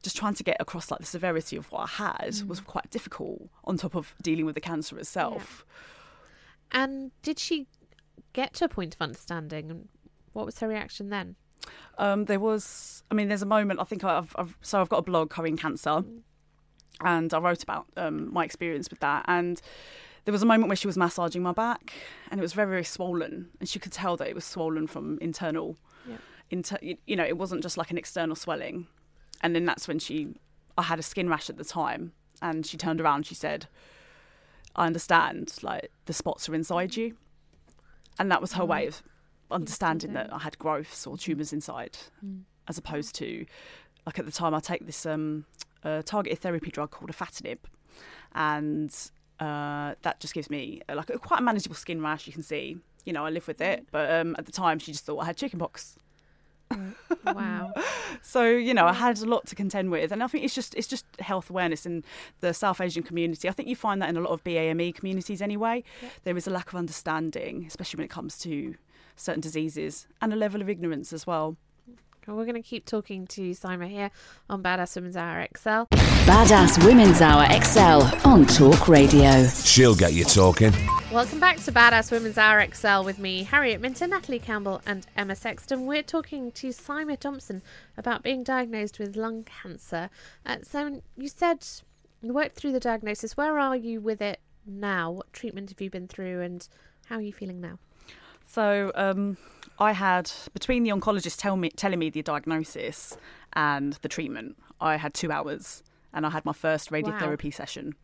just 0.02 0.18
trying 0.18 0.34
to 0.34 0.44
get 0.44 0.58
across 0.60 0.90
like 0.90 1.00
the 1.00 1.06
severity 1.06 1.56
of 1.56 1.72
what 1.72 1.82
I 1.82 1.88
had 1.88 2.42
was 2.48 2.60
quite 2.60 2.90
difficult 2.90 3.48
on 3.64 3.78
top 3.78 3.96
of 3.96 4.16
dealing 4.22 4.46
with 4.46 4.56
the 4.56 4.62
cancer 4.62 4.98
itself. 4.98 5.66
And 6.72 7.12
did 7.22 7.38
she 7.38 7.68
get 8.34 8.56
to 8.56 8.66
a 8.66 8.70
point 8.70 8.96
of 8.96 9.02
understanding? 9.02 9.70
And 9.70 9.88
what 10.34 10.46
was 10.46 10.60
her 10.60 10.68
reaction 10.68 11.10
then? 11.10 11.36
Um, 11.98 12.26
there 12.26 12.40
was, 12.40 13.04
I 13.12 13.14
mean, 13.14 13.28
there's 13.28 13.42
a 13.42 13.48
moment. 13.48 13.80
I 13.80 13.84
think 13.84 14.04
I've, 14.04 14.34
I've 14.38 14.58
so 14.62 14.82
I've 14.82 14.90
got 14.90 14.98
a 14.98 15.04
blog 15.04 15.30
covering 15.30 15.58
cancer, 15.58 16.04
and 17.02 17.34
I 17.34 17.40
wrote 17.40 17.64
about 17.64 17.88
um, 17.98 18.32
my 18.34 18.44
experience 18.44 18.90
with 18.90 19.00
that. 19.00 19.26
And 19.28 19.62
there 20.26 20.32
was 20.32 20.44
a 20.44 20.46
moment 20.46 20.70
where 20.70 20.76
she 20.76 20.88
was 20.88 20.98
massaging 20.98 21.42
my 21.42 21.52
back, 21.52 21.94
and 22.30 22.40
it 22.40 22.44
was 22.44 22.54
very, 22.54 22.70
very 22.70 22.84
swollen, 22.84 23.50
and 23.60 23.68
she 23.68 23.80
could 23.80 23.92
tell 23.92 24.18
that 24.18 24.28
it 24.28 24.36
was 24.36 24.46
swollen 24.46 24.88
from 24.88 25.18
internal. 25.20 25.78
Yeah. 26.08 26.18
Inter, 26.52 26.78
you 26.82 27.16
know, 27.16 27.26
it 27.26 27.38
wasn't 27.38 27.64
just 27.64 27.78
like 27.78 27.92
an 27.92 27.98
external 27.98 28.36
swelling. 28.36 28.88
And 29.42 29.56
then 29.56 29.66
that's 29.66 29.88
when 29.88 30.00
she, 30.00 30.36
I 30.78 30.84
had 30.84 31.00
a 31.00 31.04
skin 31.04 31.30
rash 31.30 31.50
at 31.50 31.58
the 31.58 31.64
time, 31.64 32.12
and 32.42 32.66
she 32.66 32.78
turned 32.78 33.00
around. 33.00 33.26
She 33.26 33.36
said, 33.36 33.68
"I 34.76 34.86
understand. 34.86 35.54
Like 35.62 35.92
the 36.06 36.14
spots 36.14 36.50
are 36.50 36.56
inside 36.56 36.96
you," 36.96 37.16
and 38.18 38.30
that 38.32 38.42
was 38.42 38.54
her 38.54 38.66
way 38.66 38.88
of 38.88 39.02
understanding 39.52 40.14
that 40.14 40.32
I 40.34 40.40
had 40.40 40.60
growths 40.60 41.08
or 41.08 41.18
tumours 41.18 41.54
inside, 41.54 41.98
as 42.68 42.78
opposed 42.78 43.16
to, 43.16 43.46
like 44.06 44.20
at 44.20 44.26
the 44.26 44.32
time, 44.32 44.54
I 44.54 44.60
take 44.60 44.86
this 44.86 45.06
um, 45.06 45.46
uh, 45.84 46.02
targeted 46.04 46.40
therapy 46.40 46.72
drug 46.72 46.92
called 46.92 47.12
afatinib, 47.12 47.60
and 48.34 48.94
uh, 49.40 49.96
that 50.02 50.20
just 50.20 50.34
gives 50.34 50.50
me 50.50 50.82
uh, 50.90 50.96
like 50.96 51.10
a, 51.10 51.18
quite 51.18 51.40
a 51.40 51.44
manageable 51.44 51.76
skin 51.76 52.02
rash. 52.02 52.28
You 52.28 52.34
can 52.34 52.44
see, 52.44 52.78
you 53.06 53.14
know, 53.14 53.26
I 53.26 53.30
live 53.30 53.48
with 53.48 53.62
it, 53.62 53.88
but 53.92 54.12
um, 54.12 54.36
at 54.38 54.46
the 54.46 54.52
time, 54.52 54.80
she 54.80 54.92
just 54.92 55.06
thought 55.06 55.20
I 55.20 55.26
had 55.26 55.38
chickenpox. 55.38 55.98
Wow. 57.26 57.74
So 58.22 58.44
you 58.44 58.74
know, 58.74 58.86
I 58.86 58.94
had 58.94 59.20
a 59.20 59.26
lot 59.26 59.46
to 59.48 59.56
contend 59.56 59.92
with, 59.92 60.12
and 60.12 60.24
I 60.24 60.28
think 60.28 60.44
it's 60.44 60.56
just 60.56 60.76
it's 60.76 60.88
just 60.88 61.06
health 61.20 61.50
awareness 61.50 61.86
in 61.86 62.04
the 62.42 62.54
South 62.54 62.82
Asian 62.82 63.04
community. 63.04 63.48
I 63.48 63.52
think 63.52 63.70
you 63.70 63.76
find 63.76 64.02
that 64.02 64.10
in 64.10 64.18
a 64.18 64.20
lot 64.20 64.32
of 64.32 64.44
BAME 64.44 64.94
communities 64.94 65.42
anyway. 65.42 65.84
There 66.24 66.36
is 66.36 66.48
a 66.48 66.50
lack 66.50 66.70
of 66.70 66.76
understanding, 66.76 67.66
especially 67.68 68.00
when 68.00 68.06
it 68.06 68.10
comes 68.10 68.38
to 68.40 68.76
certain 69.16 69.42
diseases, 69.42 70.08
and 70.22 70.34
a 70.34 70.36
level 70.36 70.60
of 70.60 70.70
ignorance 70.70 71.14
as 71.14 71.26
well. 71.26 71.56
Well, 72.30 72.38
we're 72.38 72.46
going 72.46 72.62
to 72.62 72.70
keep 72.70 72.86
talking 72.86 73.26
to 73.26 73.50
Seema 73.56 73.90
here 73.90 74.12
on 74.52 74.62
Badass 74.62 74.96
Women's 74.96 75.18
Hour 75.18 75.48
XL. 75.58 75.90
Badass 76.30 76.86
Women's 76.86 77.22
Hour 77.22 77.48
XL 77.60 78.28
on 78.28 78.46
Talk 78.46 78.88
Radio. 78.88 79.48
She'll 79.48 79.96
get 79.96 80.14
you 80.14 80.26
talking. 80.26 80.72
Welcome 81.12 81.40
back 81.40 81.58
to 81.62 81.72
Badass 81.72 82.12
Women's 82.12 82.38
Hour 82.38 82.64
XL 82.72 83.04
with 83.04 83.18
me, 83.18 83.42
Harriet 83.42 83.82
Minter, 83.82 84.06
Natalie 84.06 84.38
Campbell, 84.38 84.80
and 84.86 85.08
Emma 85.18 85.36
Sexton. 85.36 85.88
We're 85.88 86.04
talking 86.04 86.52
to 86.52 86.68
Seema 86.68 87.18
Thompson 87.18 87.64
about 87.98 88.22
being 88.22 88.44
diagnosed 88.44 89.00
with 89.00 89.16
lung 89.16 89.44
cancer. 89.44 90.12
Uh, 90.46 90.58
Simon, 90.62 91.02
you 91.18 91.30
said 91.30 91.66
you 92.22 92.32
worked 92.32 92.56
through 92.56 92.74
the 92.74 92.80
diagnosis. 92.80 93.38
Where 93.38 93.58
are 93.58 93.76
you 93.76 94.02
with 94.02 94.22
it 94.22 94.40
now? 94.68 95.10
What 95.10 95.34
treatment 95.34 95.72
have 95.72 95.82
you 95.82 95.90
been 95.90 96.08
through, 96.08 96.42
and 96.42 96.68
how 97.08 97.16
are 97.16 97.22
you 97.22 97.34
feeling 97.34 97.60
now? 97.60 97.80
So 98.46 98.92
um, 98.94 99.38
I 99.80 99.94
had 99.94 100.32
between 100.54 100.84
the 100.84 100.90
oncologist 100.92 101.40
tell 101.40 101.56
me 101.56 101.70
telling 101.70 102.00
me 102.00 102.10
the 102.10 102.22
diagnosis 102.22 103.18
and 103.54 103.94
the 104.02 104.10
treatment, 104.10 104.58
I 104.82 104.98
had 104.98 105.14
two 105.14 105.32
hours, 105.32 105.84
and 106.14 106.26
I 106.26 106.30
had 106.32 106.46
my 106.46 106.54
first 106.54 106.92
radiotherapy 106.92 107.54
session. 107.54 107.96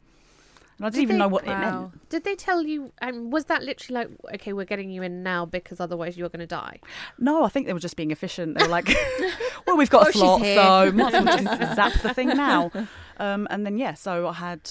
And 0.77 0.85
I 0.87 0.89
didn't 0.89 0.93
Did 0.95 1.01
even 1.03 1.15
they- 1.15 1.19
know 1.19 1.27
what 1.29 1.43
it 1.43 1.47
meant. 1.57 2.09
Did 2.09 2.23
they 2.25 2.35
tell 2.35 2.63
you? 2.63 2.91
Um, 3.01 3.29
was 3.29 3.45
that 3.45 3.63
literally 3.63 4.05
like, 4.05 4.09
okay, 4.35 4.51
we're 4.53 4.65
getting 4.65 4.89
you 4.89 5.03
in 5.03 5.23
now 5.23 5.45
because 5.45 5.79
otherwise 5.79 6.17
you're 6.17 6.27
going 6.29 6.41
to 6.41 6.45
die? 6.47 6.79
No, 7.17 7.43
I 7.45 7.49
think 7.49 7.67
they 7.67 7.71
were 7.73 7.79
just 7.79 7.95
being 7.95 8.11
efficient. 8.11 8.57
They 8.57 8.63
were 8.65 8.69
like, 8.69 8.87
"Well, 9.67 9.77
we've 9.77 9.89
got 9.89 10.07
Oh, 10.07 10.09
a 10.09 10.13
slot, 10.13 10.41
so 10.41 10.91
might 10.91 11.13
as 11.13 11.23
well 11.25 11.37
just 11.57 11.75
zap 11.75 11.93
the 12.01 12.13
thing 12.13 12.29
now." 12.29 12.71
Um, 13.17 13.47
and 13.49 13.65
then 13.65 13.77
yeah, 13.77 13.93
so 13.93 14.27
I 14.27 14.33
had 14.33 14.69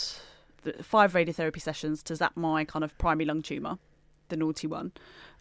five 0.82 1.12
radiotherapy 1.14 1.60
sessions 1.60 2.02
to 2.04 2.16
zap 2.16 2.36
my 2.36 2.64
kind 2.64 2.84
of 2.84 2.96
primary 2.98 3.24
lung 3.24 3.40
tumor, 3.42 3.78
the 4.28 4.36
naughty 4.36 4.66
one. 4.66 4.92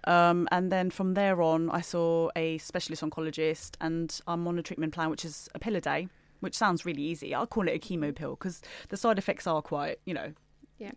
Um, 0.06 0.48
and 0.52 0.72
then 0.72 0.90
from 0.90 1.14
there 1.14 1.42
on, 1.42 1.70
I 1.70 1.82
saw 1.82 2.30
a 2.36 2.58
specialist 2.58 3.02
oncologist, 3.02 3.76
and 3.80 4.20
I'm 4.28 4.48
on 4.48 4.60
a 4.60 4.64
treatment 4.64 4.94
plan, 4.94 5.10
which 5.10 5.24
is 5.24 5.50
a 5.56 5.60
pill 5.60 5.76
a 5.76 5.82
day, 5.82 6.10
which 6.42 6.56
sounds 6.56 6.86
really 6.86 7.04
easy. 7.04 7.34
I'll 7.34 7.48
call 7.48 7.68
it 7.68 7.72
a 7.76 7.80
chemo 7.80 8.14
pill 8.14 8.32
because 8.32 8.62
the 8.90 8.98
side 8.98 9.18
effects 9.18 9.48
are 9.48 9.62
quite, 9.62 10.00
you 10.06 10.14
know, 10.14 10.34
Yeah. 10.78 10.92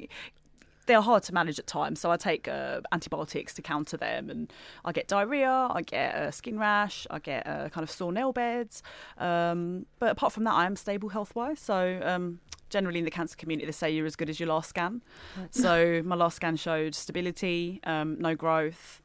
They're 0.86 1.00
hard 1.00 1.22
to 1.24 1.34
manage 1.34 1.58
at 1.58 1.66
times. 1.66 2.00
So 2.00 2.10
I 2.10 2.16
take 2.16 2.48
uh, 2.48 2.80
antibiotics 2.92 3.54
to 3.54 3.62
counter 3.62 3.96
them, 3.96 4.30
and 4.30 4.52
I 4.84 4.92
get 4.92 5.08
diarrhea, 5.08 5.68
I 5.70 5.82
get 5.82 6.14
a 6.14 6.32
skin 6.32 6.58
rash, 6.58 7.06
I 7.10 7.18
get 7.18 7.46
a 7.46 7.70
kind 7.70 7.82
of 7.82 7.90
sore 7.90 8.12
nail 8.12 8.32
beds. 8.32 8.82
Um, 9.18 9.86
but 9.98 10.10
apart 10.10 10.32
from 10.32 10.44
that, 10.44 10.54
I 10.54 10.66
am 10.66 10.76
stable 10.76 11.10
health 11.10 11.34
wise. 11.34 11.60
So 11.60 12.00
um, 12.02 12.40
generally 12.70 12.98
in 12.98 13.04
the 13.04 13.10
cancer 13.10 13.36
community, 13.36 13.66
they 13.66 13.72
say 13.72 13.90
you're 13.90 14.06
as 14.06 14.16
good 14.16 14.30
as 14.30 14.40
your 14.40 14.48
last 14.48 14.70
scan. 14.70 15.02
So 15.50 16.02
my 16.04 16.16
last 16.16 16.36
scan 16.36 16.56
showed 16.56 16.94
stability, 16.94 17.80
um, 17.84 18.18
no 18.18 18.34
growth. 18.34 19.02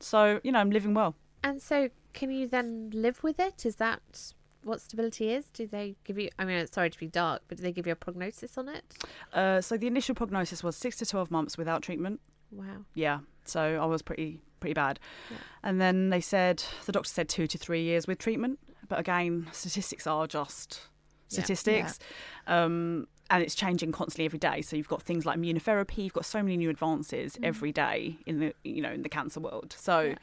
So 0.00 0.40
you 0.44 0.52
know, 0.52 0.58
I'm 0.58 0.70
living 0.70 0.94
well. 0.94 1.14
And 1.42 1.60
so, 1.60 1.90
can 2.14 2.30
you 2.30 2.48
then 2.48 2.90
live 2.94 3.22
with 3.22 3.38
it? 3.38 3.66
Is 3.66 3.76
that 3.76 4.32
what 4.64 4.80
stability 4.80 5.30
is? 5.30 5.46
Do 5.50 5.66
they 5.66 5.96
give 6.04 6.18
you? 6.18 6.28
I 6.38 6.44
mean, 6.44 6.66
sorry 6.66 6.90
to 6.90 6.98
be 6.98 7.06
dark, 7.08 7.42
but 7.48 7.56
do 7.58 7.62
they 7.62 7.72
give 7.72 7.86
you 7.86 7.92
a 7.92 7.96
prognosis 7.96 8.56
on 8.58 8.68
it? 8.68 8.84
Uh, 9.32 9.60
so 9.60 9.76
the 9.76 9.86
initial 9.86 10.14
prognosis 10.14 10.62
was 10.62 10.76
six 10.76 10.96
to 10.98 11.06
twelve 11.06 11.30
months 11.30 11.56
without 11.58 11.82
treatment. 11.82 12.20
Wow. 12.50 12.84
Yeah, 12.94 13.20
so 13.44 13.78
I 13.82 13.86
was 13.86 14.02
pretty 14.02 14.40
pretty 14.60 14.74
bad. 14.74 14.98
Yeah. 15.30 15.36
And 15.62 15.80
then 15.80 16.10
they 16.10 16.20
said 16.20 16.62
the 16.86 16.92
doctor 16.92 17.08
said 17.10 17.28
two 17.28 17.46
to 17.46 17.58
three 17.58 17.82
years 17.82 18.06
with 18.06 18.18
treatment. 18.18 18.58
But 18.88 18.98
again, 19.00 19.48
statistics 19.52 20.06
are 20.06 20.26
just 20.26 20.80
Yeah. 21.30 21.40
statistics. 21.42 21.98
Um, 22.46 23.08
and 23.30 23.42
it's 23.42 23.54
changing 23.54 23.92
constantly 23.92 24.26
every 24.26 24.38
day. 24.38 24.60
So 24.60 24.76
you've 24.76 24.88
got 24.88 25.02
things 25.02 25.24
like 25.24 25.38
immunotherapy. 25.38 26.04
You've 26.04 26.12
got 26.12 26.26
so 26.26 26.42
many 26.42 26.56
new 26.58 26.68
advances 26.70 27.36
Mm. 27.36 27.44
every 27.46 27.72
day 27.72 28.18
in 28.26 28.38
the 28.40 28.54
you 28.64 28.82
know 28.82 28.92
in 28.92 29.02
the 29.02 29.08
cancer 29.08 29.40
world. 29.40 29.74
So 29.78 30.14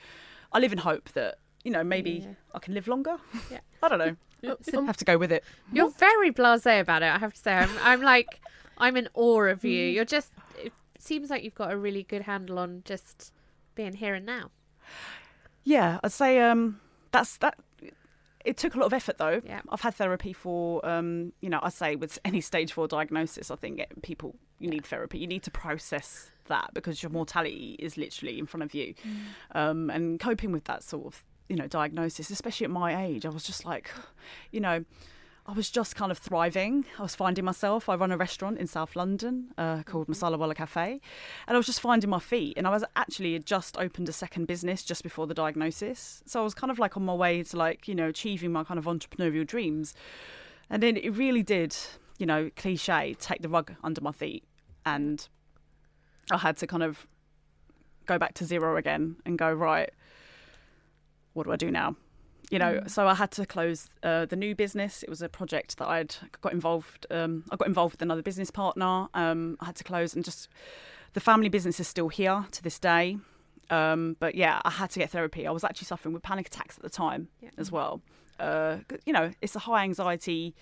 I 0.54 0.60
live 0.60 0.72
in 0.72 0.80
hope 0.80 1.10
that 1.14 1.40
you 1.64 1.72
know 1.72 1.84
maybe 1.84 2.12
Yeah. 2.12 2.34
I 2.54 2.60
can 2.60 2.74
live 2.74 2.88
longer. 2.88 3.18
Yeah. 3.52 3.60
I 3.84 3.88
don't 3.90 4.00
know. 4.00 4.16
Have 4.44 4.98
to 4.98 5.06
go 5.06 5.18
with 5.18 5.32
it. 5.32 5.44
You're 5.72 5.90
very 5.90 6.32
blasé 6.32 6.80
about 6.80 7.04
it. 7.04 7.14
I 7.14 7.18
have 7.18 7.34
to 7.34 7.40
say, 7.40 7.54
I'm, 7.54 7.70
I'm 7.82 8.02
like, 8.02 8.42
I'm 8.78 8.98
in 8.98 9.08
awe 9.14 9.44
of 9.44 9.64
you. 9.64 9.92
Mm. 9.92 9.94
You're 9.94 10.06
just. 10.06 10.32
It 10.58 10.74
seems 10.98 11.30
like 11.30 11.44
you've 11.44 11.56
got 11.56 11.72
a 11.72 11.78
really 11.78 12.04
good 12.04 12.24
handle 12.24 12.60
on 12.60 12.82
just 12.86 13.32
being 13.76 13.94
here 13.94 14.14
and 14.16 14.26
now. 14.26 14.52
Yeah, 15.64 16.00
I'd 16.04 16.12
say 16.12 16.40
um, 16.40 16.80
that's 17.12 17.38
that. 17.38 17.56
It 18.44 18.58
took 18.58 18.74
a 18.74 18.80
lot 18.80 18.88
of 18.88 18.94
effort 18.94 19.20
though. 19.20 19.42
Yeah. 19.46 19.62
I've 19.70 19.82
had 19.82 19.94
therapy 19.94 20.34
for 20.34 20.84
um, 20.86 21.34
you 21.42 21.50
know, 21.50 21.60
I 21.62 21.70
say 21.70 21.96
with 21.96 22.18
any 22.26 22.42
stage 22.42 22.74
four 22.74 22.88
diagnosis, 22.88 23.52
I 23.52 23.56
think 23.56 23.80
it, 23.80 24.02
people 24.02 24.36
you 24.60 24.70
need 24.70 24.86
therapy. 24.86 25.20
You 25.20 25.28
need 25.28 25.44
to 25.44 25.52
process 25.52 26.32
that 26.48 26.72
because 26.74 27.04
your 27.04 27.12
mortality 27.12 27.76
is 27.78 27.98
literally 27.98 28.40
in 28.40 28.48
front 28.48 28.64
of 28.64 28.74
you, 28.74 28.96
um, 29.54 29.90
and 29.92 30.20
coping 30.20 30.52
with 30.52 30.64
that 30.66 30.84
sort 30.84 31.06
of 31.06 31.24
you 31.52 31.58
know 31.58 31.68
diagnosis, 31.68 32.30
especially 32.30 32.64
at 32.64 32.72
my 32.72 33.06
age, 33.06 33.26
I 33.26 33.30
was 33.30 33.44
just 33.44 33.66
like, 33.66 33.92
you 34.52 34.60
know. 34.60 34.86
I 35.44 35.54
was 35.54 35.72
just 35.72 35.96
kind 35.96 36.12
of 36.12 36.20
thriving. 36.20 36.86
I 37.00 37.02
was 37.02 37.16
finding 37.16 37.44
myself. 37.44 37.90
I 37.90 37.96
run 37.96 38.12
a 38.12 38.16
restaurant 38.16 38.60
in 38.60 38.68
South 38.68 38.96
London 38.96 39.48
uh, 39.58 39.82
called 39.82 40.08
Masala 40.08 40.38
Wala 40.38 40.54
Cafe, 40.54 41.02
and 41.48 41.56
I 41.56 41.58
was 41.58 41.66
just 41.66 41.82
finding 41.82 42.12
my 42.12 42.20
feet. 42.20 42.54
And 42.58 42.68
I 42.68 42.70
was 42.70 42.86
actually 42.96 43.38
just 43.40 43.76
opened 43.76 44.08
a 44.08 44.14
second 44.14 44.46
business 44.46 44.84
just 44.84 45.02
before 45.02 45.26
the 45.26 45.34
diagnosis, 45.34 46.22
so 46.28 46.42
I 46.42 46.44
was 46.44 46.54
kind 46.54 46.70
of 46.70 46.78
like 46.78 46.96
on 46.96 47.04
my 47.04 47.16
way 47.16 47.42
to 47.42 47.58
like 47.58 47.88
you 47.88 47.96
know 47.96 48.08
achieving 48.08 48.52
my 48.52 48.64
kind 48.64 48.78
of 48.78 48.86
entrepreneurial 48.86 49.46
dreams. 49.46 49.96
And 50.70 50.82
then 50.82 50.96
it 50.96 51.10
really 51.10 51.42
did, 51.42 51.76
you 52.20 52.28
know, 52.28 52.52
cliche, 52.56 53.16
take 53.20 53.42
the 53.42 53.50
rug 53.50 53.74
under 53.84 54.00
my 54.00 54.12
feet, 54.12 54.44
and 54.86 55.28
I 56.32 56.38
had 56.38 56.56
to 56.58 56.68
kind 56.68 56.84
of 56.84 57.08
go 58.06 58.20
back 58.20 58.36
to 58.36 58.46
zero 58.46 58.78
again 58.78 59.16
and 59.26 59.40
go 59.40 59.52
right. 59.52 59.90
What 61.34 61.46
do 61.46 61.52
I 61.52 61.56
do 61.56 61.72
now? 61.72 61.96
you 62.52 62.60
know 62.60 62.82
so 62.86 63.08
i 63.08 63.16
had 63.16 63.32
to 63.32 63.46
close 63.46 63.90
uh, 64.04 64.26
the 64.26 64.36
new 64.36 64.54
business. 64.54 65.02
It 65.02 65.10
was 65.10 65.22
a 65.24 65.30
project 65.30 65.78
that 65.78 65.88
i'd 65.88 66.16
got 66.42 66.54
involved 66.54 67.08
um, 67.10 67.44
i 67.50 67.56
got 67.56 67.68
involved 67.68 67.94
with 67.94 68.02
another 68.02 68.22
business 68.22 68.52
partner. 68.52 69.08
Um, 69.16 69.58
i 69.62 69.66
had 69.66 69.76
to 69.78 69.84
close 69.84 70.14
and 70.14 70.24
just 70.24 70.50
the 71.14 71.20
family 71.20 71.50
business 71.50 71.80
is 71.80 71.88
still 71.88 72.10
here 72.10 72.46
to 72.52 72.64
this 72.64 72.78
day. 72.78 73.18
Um, 73.70 74.18
but 74.20 74.36
yeah 74.36 74.62
i 74.66 74.70
had 74.70 74.92
to 74.92 75.00
get 75.00 75.10
therapy. 75.10 75.48
I 75.48 75.52
was 75.52 75.64
actually 75.64 75.86
suffering 75.86 76.14
with 76.14 76.24
panic 76.24 76.48
attacks 76.48 76.78
at 76.78 76.84
the 76.84 76.90
time 76.90 77.30
as 77.58 77.72
well. 77.72 78.02
Uh, 78.40 78.78
you 79.06 79.14
know 79.14 79.32
it's 79.42 79.56
a 79.56 79.60
high 79.60 79.84
anxiety 79.84 80.54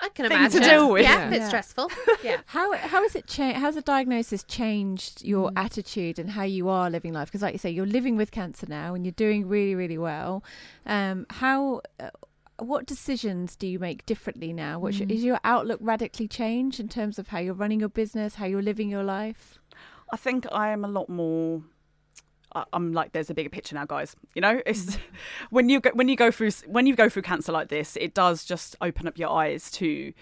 I 0.00 0.08
can 0.10 0.28
thing 0.28 0.38
to 0.50 0.56
imagine. 0.58 0.62
deal 0.62 0.92
with. 0.92 1.02
Yeah, 1.02 1.26
a 1.26 1.30
bit 1.30 1.40
Yeah. 1.40 1.48
stressful. 1.48 1.90
Yeah. 2.22 2.38
How 2.46 2.72
how 2.76 3.02
has 3.02 3.14
it 3.16 3.26
changed? 3.26 3.58
How's 3.60 3.74
the 3.74 3.82
diagnosis 3.82 4.42
changed 4.44 5.24
your 5.24 5.50
Mm. 5.50 5.64
attitude 5.64 6.18
and 6.18 6.30
how 6.30 6.44
you 6.44 6.68
are 6.68 6.88
living 6.90 7.12
life? 7.12 7.28
Because, 7.28 7.42
like 7.42 7.52
you 7.54 7.58
say, 7.58 7.70
you're 7.70 7.86
living 7.86 8.16
with 8.16 8.30
cancer 8.30 8.66
now, 8.68 8.94
and 8.94 9.04
you're 9.04 9.12
doing 9.12 9.46
really, 9.48 9.74
really 9.74 9.98
well. 9.98 10.42
Um, 10.86 11.26
how, 11.30 11.82
uh, 12.00 12.10
what 12.58 12.86
decisions 12.86 13.54
do 13.56 13.66
you 13.66 13.78
make 13.78 14.04
differently 14.06 14.52
now? 14.52 14.78
What's 14.80 14.96
Mm. 14.96 15.00
your, 15.08 15.16
is 15.18 15.24
your 15.24 15.40
outlook 15.44 15.78
radically 15.82 16.28
changed 16.28 16.80
in 16.80 16.88
terms 16.88 17.18
of 17.18 17.28
how 17.28 17.38
you're 17.38 17.54
running 17.54 17.80
your 17.80 17.88
business, 17.88 18.36
how 18.36 18.46
you're 18.46 18.62
living 18.62 18.88
your 18.88 19.04
life? 19.04 19.58
I 20.12 20.16
think 20.16 20.46
I 20.50 20.68
am 20.70 20.84
a 20.84 20.88
lot 20.88 21.08
more. 21.08 21.62
I'm 22.52 22.92
like, 22.92 23.12
there's 23.12 23.30
a 23.30 23.34
bigger 23.34 23.50
picture 23.50 23.74
now, 23.74 23.84
guys. 23.84 24.16
You 24.34 24.42
know, 24.42 24.62
it's 24.64 24.96
mm. 24.96 25.00
when 25.50 25.68
you 25.68 25.80
go, 25.80 25.90
when 25.94 26.08
you 26.08 26.16
go 26.16 26.30
through 26.30 26.50
when 26.66 26.86
you 26.86 26.96
go 26.96 27.08
through 27.08 27.22
cancer 27.22 27.52
like 27.52 27.68
this, 27.68 27.96
it 27.96 28.14
does 28.14 28.44
just 28.44 28.76
open 28.80 29.06
up 29.06 29.18
your 29.18 29.30
eyes 29.30 29.70
to 29.72 30.12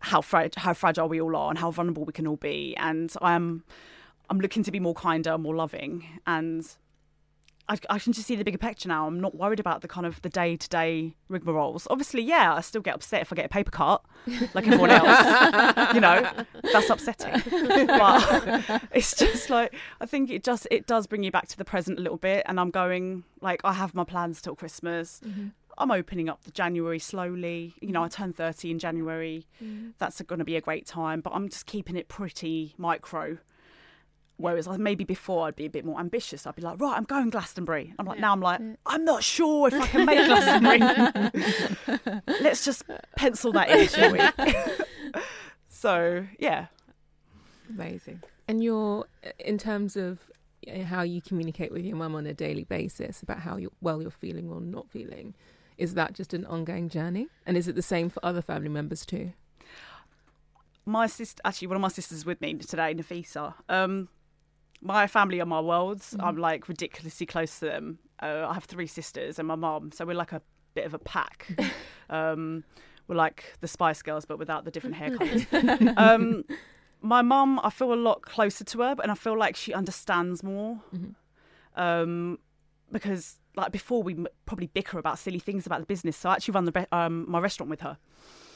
how 0.00 0.22
how 0.56 0.72
fragile 0.72 1.08
we 1.08 1.20
all 1.20 1.36
are 1.36 1.50
and 1.50 1.58
how 1.58 1.70
vulnerable 1.70 2.04
we 2.04 2.12
can 2.12 2.26
all 2.26 2.36
be. 2.36 2.76
And 2.78 3.12
I'm 3.22 3.64
I'm 4.28 4.40
looking 4.40 4.62
to 4.64 4.72
be 4.72 4.80
more 4.80 4.94
kinder, 4.94 5.38
more 5.38 5.54
loving, 5.54 6.20
and 6.26 6.66
I, 7.68 7.78
I 7.90 7.98
can 7.98 8.12
just 8.12 8.28
see 8.28 8.36
the 8.36 8.44
bigger 8.44 8.58
picture 8.58 8.88
now. 8.88 9.06
I'm 9.06 9.20
not 9.20 9.34
worried 9.34 9.58
about 9.58 9.80
the 9.82 9.88
kind 9.88 10.06
of 10.06 10.22
the 10.22 10.28
day 10.28 10.56
to 10.56 10.68
day 10.68 11.14
rigmaroles. 11.30 11.86
Obviously, 11.90 12.22
yeah, 12.22 12.54
I 12.54 12.60
still 12.60 12.80
get 12.80 12.94
upset 12.94 13.22
if 13.22 13.32
I 13.32 13.36
get 13.36 13.46
a 13.46 13.48
paper 13.48 13.70
cut, 13.70 14.04
like 14.54 14.66
everyone 14.66 14.90
else. 14.90 15.94
you 15.94 16.00
know, 16.00 16.30
that's 16.72 16.90
upsetting. 16.90 17.42
But 17.86 18.82
it's 18.92 19.14
just 19.14 19.50
like 19.50 19.74
I 20.00 20.06
think 20.06 20.30
it 20.30 20.44
just 20.44 20.66
it 20.70 20.86
does 20.86 21.06
bring 21.06 21.22
you 21.22 21.30
back 21.30 21.48
to 21.48 21.56
the 21.56 21.64
present 21.64 21.98
a 21.98 22.02
little 22.02 22.18
bit. 22.18 22.44
And 22.46 22.60
I'm 22.60 22.70
going 22.70 23.24
like 23.40 23.60
I 23.64 23.72
have 23.72 23.94
my 23.94 24.04
plans 24.04 24.40
till 24.40 24.54
Christmas. 24.54 25.20
Mm-hmm. 25.24 25.48
I'm 25.78 25.90
opening 25.90 26.28
up 26.28 26.44
the 26.44 26.50
January 26.50 26.98
slowly. 26.98 27.74
You 27.80 27.92
know, 27.92 28.02
I 28.02 28.08
turn 28.08 28.32
30 28.32 28.70
in 28.70 28.78
January. 28.78 29.46
Mm-hmm. 29.62 29.90
That's 29.98 30.20
going 30.22 30.38
to 30.38 30.44
be 30.44 30.56
a 30.56 30.60
great 30.60 30.86
time, 30.86 31.20
but 31.20 31.32
I'm 31.34 31.48
just 31.48 31.66
keeping 31.66 31.96
it 31.96 32.08
pretty 32.08 32.74
micro. 32.78 33.38
Whereas 34.38 34.66
like, 34.66 34.78
maybe 34.78 35.04
before 35.04 35.46
I'd 35.46 35.56
be 35.56 35.64
a 35.64 35.70
bit 35.70 35.84
more 35.84 35.98
ambitious. 35.98 36.46
I'd 36.46 36.56
be 36.56 36.62
like, 36.62 36.78
right, 36.78 36.94
I'm 36.96 37.04
going 37.04 37.30
Glastonbury. 37.30 37.94
I'm 37.98 38.04
like, 38.04 38.20
now 38.20 38.32
I'm 38.32 38.40
like, 38.40 38.60
I'm 38.84 39.04
not 39.04 39.24
sure 39.24 39.68
if 39.68 39.74
I 39.74 39.86
can 39.86 40.04
make 40.04 40.26
Glastonbury. 40.26 42.20
Let's 42.40 42.64
just 42.64 42.84
pencil 43.16 43.52
that 43.52 43.70
in, 43.70 43.88
shall 43.88 44.12
we? 44.12 45.22
so 45.68 46.26
yeah, 46.38 46.66
Amazing. 47.70 48.22
And 48.48 48.62
you're, 48.62 49.06
in 49.38 49.58
terms 49.58 49.96
of 49.96 50.18
uh, 50.72 50.82
how 50.82 51.02
you 51.02 51.20
communicate 51.20 51.72
with 51.72 51.84
your 51.84 51.96
mum 51.96 52.14
on 52.14 52.26
a 52.26 52.34
daily 52.34 52.64
basis 52.64 53.22
about 53.22 53.40
how 53.40 53.56
you 53.56 53.72
well 53.80 54.00
you're 54.00 54.10
feeling 54.10 54.50
or 54.50 54.60
not 54.60 54.88
feeling, 54.90 55.34
is 55.78 55.94
that 55.94 56.14
just 56.14 56.32
an 56.32 56.44
ongoing 56.46 56.88
journey? 56.88 57.28
And 57.44 57.56
is 57.56 57.68
it 57.68 57.74
the 57.74 57.82
same 57.82 58.08
for 58.08 58.24
other 58.24 58.42
family 58.42 58.68
members 58.68 59.04
too? 59.04 59.32
my 60.88 61.08
sister, 61.08 61.40
actually, 61.44 61.66
one 61.66 61.76
of 61.76 61.80
my 61.80 61.88
sisters 61.88 62.18
is 62.18 62.24
with 62.24 62.40
me 62.40 62.54
today, 62.54 62.94
Nafisa. 62.94 63.54
Um, 63.68 64.08
my 64.80 65.06
family 65.06 65.40
are 65.40 65.46
my 65.46 65.60
worlds. 65.60 66.14
I'm 66.20 66.36
like 66.36 66.68
ridiculously 66.68 67.26
close 67.26 67.58
to 67.60 67.66
them. 67.66 67.98
Uh, 68.20 68.46
I 68.48 68.54
have 68.54 68.64
three 68.64 68.86
sisters 68.86 69.38
and 69.38 69.46
my 69.46 69.54
mom, 69.54 69.92
so 69.92 70.04
we're 70.04 70.14
like 70.14 70.32
a 70.32 70.42
bit 70.74 70.86
of 70.86 70.94
a 70.94 70.98
pack. 70.98 71.46
um, 72.10 72.64
we're 73.08 73.16
like 73.16 73.54
the 73.60 73.68
Spice 73.68 74.02
Girls, 74.02 74.24
but 74.24 74.38
without 74.38 74.64
the 74.64 74.70
different 74.70 74.96
hair 74.96 75.16
colours. 75.16 75.46
um, 75.96 76.44
my 77.00 77.22
mom, 77.22 77.60
I 77.62 77.70
feel 77.70 77.92
a 77.92 77.94
lot 77.94 78.22
closer 78.22 78.64
to 78.64 78.80
her, 78.80 78.96
and 79.02 79.10
I 79.10 79.14
feel 79.14 79.38
like 79.38 79.56
she 79.56 79.72
understands 79.72 80.42
more. 80.42 80.80
Um, 81.76 82.38
because 82.90 83.38
like 83.56 83.72
before, 83.72 84.02
we 84.02 84.14
m- 84.14 84.26
probably 84.44 84.66
bicker 84.68 84.98
about 84.98 85.18
silly 85.18 85.38
things 85.38 85.66
about 85.66 85.80
the 85.80 85.86
business. 85.86 86.16
So 86.16 86.30
I 86.30 86.34
actually 86.34 86.52
run 86.52 86.64
the 86.64 86.72
re- 86.72 86.86
um, 86.92 87.24
my 87.28 87.38
restaurant 87.38 87.70
with 87.70 87.80
her. 87.80 87.98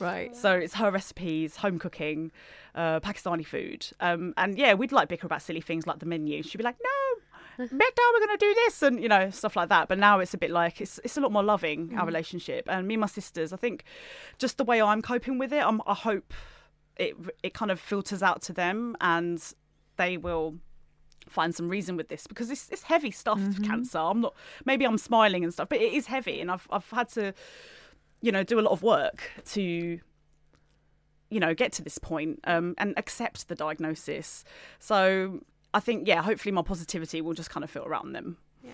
Right. 0.01 0.35
So 0.35 0.53
it's 0.53 0.75
her 0.75 0.91
recipes, 0.91 1.57
home 1.57 1.79
cooking, 1.79 2.33
uh, 2.75 3.01
Pakistani 3.01 3.47
food. 3.47 3.87
Um, 4.01 4.35
and 4.37 4.59
yeah, 4.59 4.75
we'd 4.75 4.93
like 4.93 5.09
bicker 5.09 5.27
about 5.27 5.43
silly 5.43 5.61
things 5.61 5.87
like 5.87 5.99
the 5.99 6.07
menu. 6.07 6.43
She'd 6.43 6.59
be 6.59 6.65
like, 6.65 6.79
no, 6.83 7.67
Becca, 7.67 8.03
we're 8.13 8.27
going 8.27 8.39
to 8.39 8.45
do 8.45 8.55
this 8.55 8.83
and, 8.83 9.03
you 9.03 9.09
know, 9.09 9.31
stuff 9.31 9.57
like 9.57 9.69
that. 9.69 9.89
But 9.89 9.99
now 9.99 10.19
it's 10.21 10.33
a 10.33 10.39
bit 10.39 10.51
like, 10.51 10.81
it's, 10.81 10.99
it's 11.05 11.17
a 11.17 11.21
lot 11.21 11.33
more 11.33 11.43
loving, 11.43 11.95
our 11.97 12.07
relationship. 12.07 12.67
And 12.69 12.89
me 12.89 12.95
and 12.95 13.03
my 13.03 13.07
sisters, 13.07 13.53
I 13.53 13.57
think 13.57 13.85
just 14.39 14.57
the 14.57 14.65
way 14.65 14.81
I'm 14.81 15.03
coping 15.03 15.39
with 15.39 15.53
it, 15.53 15.65
I'm, 15.65 15.83
I 15.87 15.95
hope 15.95 16.33
it, 16.97 17.17
it 17.43 17.55
kind 17.55 17.71
of 17.71 17.79
filters 17.79 18.23
out 18.23 18.43
to 18.43 18.53
them 18.53 18.97
and 19.01 19.43
they 19.97 20.17
will 20.17 20.57
find 21.29 21.55
some 21.55 21.69
reason 21.69 21.97
with 21.97 22.09
this 22.09 22.27
because 22.27 22.51
it's, 22.51 22.69
it's 22.71 22.83
heavy 22.85 23.11
stuff 23.11 23.39
cancer 23.63 23.99
i'm 23.99 24.21
not 24.21 24.35
maybe 24.65 24.85
i'm 24.85 24.99
smiling 24.99 25.45
and 25.45 25.53
stuff 25.53 25.69
but 25.69 25.81
it 25.81 25.93
is 25.93 26.07
heavy 26.07 26.41
and 26.41 26.51
i've 26.51 26.67
i've 26.71 26.89
had 26.91 27.09
to 27.09 27.33
you 28.23 28.33
know 28.33 28.43
do 28.43 28.59
a 28.59 28.63
lot 28.63 28.73
of 28.73 28.83
work 28.83 29.31
to 29.47 30.01
you 31.31 31.41
know 31.41 31.55
get 31.55 31.73
to 31.73 31.83
this 31.83 31.99
point 31.99 32.41
um, 32.45 32.75
and 32.79 32.95
accept 32.97 33.49
the 33.49 33.55
diagnosis. 33.55 34.45
So 34.79 35.41
i 35.73 35.79
think 35.79 36.09
yeah 36.09 36.21
hopefully 36.21 36.51
my 36.51 36.63
positivity 36.63 37.21
will 37.21 37.33
just 37.33 37.49
kind 37.51 37.63
of 37.63 37.71
filter 37.71 37.89
around 37.89 38.13
them. 38.13 38.37
Yeah. 38.63 38.73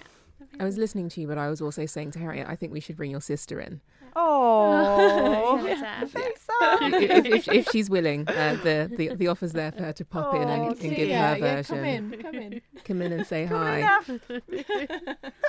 I 0.59 0.65
was 0.65 0.79
listening 0.79 1.09
to 1.11 1.21
you, 1.21 1.27
but 1.27 1.39
I 1.39 1.49
was 1.49 1.61
also 1.61 1.87
saying 1.87 2.13
to 2.13 2.19
Harriet, 2.19 2.47
I 2.49 2.57
think 2.57 2.73
we 2.73 2.81
should 2.81 2.97
bring 2.97 3.11
your 3.11 3.21
sister 3.21 3.61
in. 3.61 3.81
oh 4.15 5.59
if, 6.61 7.27
if, 7.27 7.49
if 7.49 7.69
she's 7.71 7.91
willing, 7.91 8.27
uh, 8.29 8.59
the, 8.63 8.91
the 8.97 9.15
the 9.15 9.29
offer's 9.29 9.53
there 9.53 9.73
for 9.73 9.83
her 9.85 9.93
to 9.93 10.05
pop 10.05 10.35
in 10.35 10.43
and, 10.49 10.77
and 10.81 10.97
give 10.97 11.11
her 11.11 11.39
version. 11.39 11.77
Come 11.77 11.85
in. 11.85 12.23
Come 12.23 12.35
in. 12.35 12.61
Come 12.85 13.03
in 13.03 13.13
and 13.13 13.27
say 13.27 13.45
hi. 13.47 13.89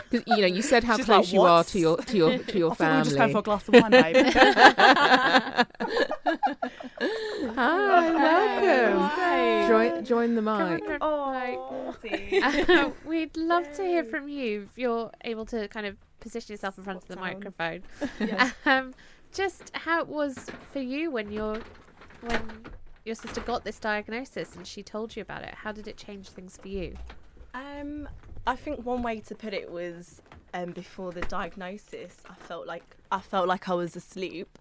'Cause, 0.09 0.23
you 0.27 0.37
know, 0.37 0.47
you 0.47 0.61
said 0.61 0.83
how 0.85 0.95
She's 0.97 1.05
close 1.05 1.25
like, 1.27 1.33
you 1.33 1.41
are 1.41 1.63
to 1.65 1.79
your 1.79 1.97
to 1.97 2.17
your 2.17 2.37
to 2.37 2.57
your 2.57 2.71
I 2.71 2.75
thought 2.75 2.91
we 2.91 2.97
were 2.97 3.03
just 3.03 3.17
going 3.17 3.31
for 3.31 3.39
a 3.39 3.41
glass 3.41 3.67
of 3.67 3.73
wine, 3.73 3.91
babe. 3.91 4.33
Hi, 7.55 8.11
welcome. 8.11 8.99
Hi. 9.09 9.67
Join 9.67 10.05
join 10.05 10.35
the 10.35 10.41
mic. 10.41 10.83
oh, 11.01 11.95
Uh, 12.43 12.89
we'd 13.05 13.35
love 13.37 13.71
to 13.75 13.83
hear 13.83 14.03
from 14.03 14.27
you 14.29 14.67
if 14.71 14.77
you're 14.77 15.11
able 15.23 15.45
to 15.45 15.67
kind 15.67 15.85
of 15.85 15.95
position 16.19 16.53
yourself 16.53 16.77
in 16.77 16.83
front 16.83 17.01
of 17.01 17.07
the 17.07 17.13
Spot 17.13 17.27
on. 17.27 17.33
microphone. 17.33 17.81
Um, 18.65 18.93
just 19.37 19.69
how 19.75 19.99
it 19.99 20.07
was 20.07 20.35
for 20.73 20.79
you 20.79 21.11
when 21.11 21.31
your 21.31 21.59
when 22.21 22.41
your 23.05 23.13
sister 23.13 23.39
got 23.41 23.63
this 23.63 23.77
diagnosis 23.79 24.55
and 24.55 24.65
she 24.65 24.81
told 24.81 25.15
you 25.15 25.21
about 25.21 25.43
it. 25.43 25.53
How 25.53 25.71
did 25.71 25.87
it 25.87 25.95
change 25.95 26.29
things 26.29 26.57
for 26.57 26.67
you? 26.67 26.95
Um, 27.53 28.09
I 28.47 28.55
think 28.55 28.83
one 28.83 29.03
way 29.03 29.19
to 29.19 29.35
put 29.35 29.53
it 29.53 29.71
was 29.71 30.23
um, 30.55 30.71
before 30.71 31.11
the 31.11 31.21
diagnosis, 31.21 32.17
I 32.27 32.33
felt 32.33 32.65
like 32.65 32.97
I 33.11 33.19
felt 33.19 33.47
like 33.47 33.69
I 33.69 33.75
was 33.75 33.95
asleep, 33.95 34.57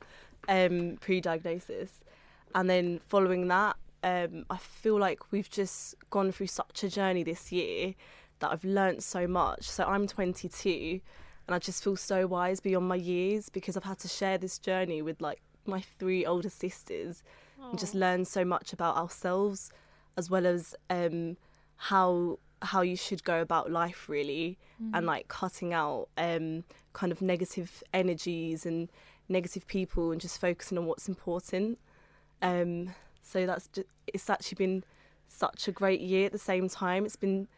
um, 0.46 0.98
pre-diagnosis, 1.00 2.04
and 2.54 2.68
then 2.68 3.00
following 3.08 3.48
that, 3.48 3.76
um, 4.04 4.44
I 4.50 4.58
feel 4.58 4.98
like 4.98 5.32
we've 5.32 5.50
just 5.50 5.94
gone 6.10 6.32
through 6.32 6.48
such 6.48 6.84
a 6.84 6.90
journey 6.90 7.22
this 7.22 7.50
year 7.50 7.94
that 8.40 8.52
I've 8.52 8.64
learnt 8.64 9.02
so 9.02 9.26
much. 9.26 9.62
So 9.62 9.84
I'm 9.84 10.06
22, 10.06 11.00
and 11.46 11.54
I 11.54 11.58
just 11.58 11.82
feel 11.82 11.96
so 11.96 12.26
wise 12.26 12.60
beyond 12.60 12.88
my 12.88 12.96
years 12.96 13.48
because 13.48 13.76
I've 13.76 13.84
had 13.84 13.98
to 14.00 14.08
share 14.08 14.38
this 14.38 14.58
journey 14.58 15.02
with 15.02 15.20
like 15.20 15.40
my 15.64 15.80
three 15.80 16.24
older 16.26 16.48
sisters 16.48 17.22
and 17.70 17.78
just 17.78 17.94
learn 17.94 18.24
so 18.24 18.44
much 18.44 18.72
about 18.72 18.96
ourselves 18.96 19.70
as 20.16 20.30
well 20.30 20.46
as 20.46 20.74
um, 20.90 21.36
how 21.76 22.38
how 22.62 22.80
you 22.80 22.96
should 22.96 23.22
go 23.22 23.40
about 23.40 23.70
life 23.70 24.08
really 24.08 24.58
and 24.94 25.06
like 25.06 25.28
cutting 25.28 25.74
out 25.74 26.08
um, 26.16 26.64
kind 26.94 27.12
of 27.12 27.20
negative 27.20 27.82
energies 27.92 28.64
and 28.64 28.90
negative 29.28 29.66
people 29.66 30.10
and 30.10 30.20
just 30.20 30.40
focusing 30.40 30.78
on 30.78 30.86
what's 30.86 31.06
important. 31.08 31.78
Um, 32.40 32.94
so 33.22 33.44
that's 33.46 33.68
just, 33.68 33.86
it's 34.06 34.30
actually 34.30 34.56
been 34.56 34.84
such 35.26 35.68
a 35.68 35.72
great 35.72 36.00
year 36.00 36.26
at 36.26 36.32
the 36.32 36.38
same 36.38 36.68
time. 36.68 37.04
It's 37.04 37.16
been 37.16 37.48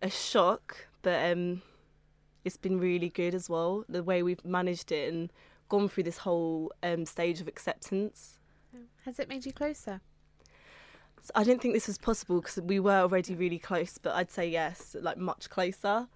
a 0.00 0.10
shock 0.10 0.86
but 1.02 1.32
um, 1.32 1.62
it's 2.44 2.56
been 2.56 2.78
really 2.78 3.08
good 3.08 3.34
as 3.34 3.48
well 3.48 3.84
the 3.88 4.02
way 4.02 4.22
we've 4.22 4.44
managed 4.44 4.92
it 4.92 5.12
and 5.12 5.32
gone 5.68 5.88
through 5.88 6.02
this 6.04 6.18
whole 6.18 6.70
um, 6.82 7.06
stage 7.06 7.40
of 7.40 7.48
acceptance 7.48 8.38
Has 9.04 9.18
it 9.18 9.28
made 9.28 9.46
you 9.46 9.52
closer? 9.52 10.00
So 11.22 11.30
I 11.34 11.42
didn't 11.42 11.62
think 11.62 11.72
this 11.72 11.86
was 11.86 11.96
possible 11.96 12.40
because 12.42 12.58
we 12.60 12.78
were 12.78 13.00
already 13.00 13.34
really 13.34 13.58
close, 13.58 13.96
but 13.96 14.14
I'd 14.14 14.30
say 14.30 14.46
yes, 14.48 14.94
like 15.00 15.16
much 15.16 15.48
closer, 15.48 16.06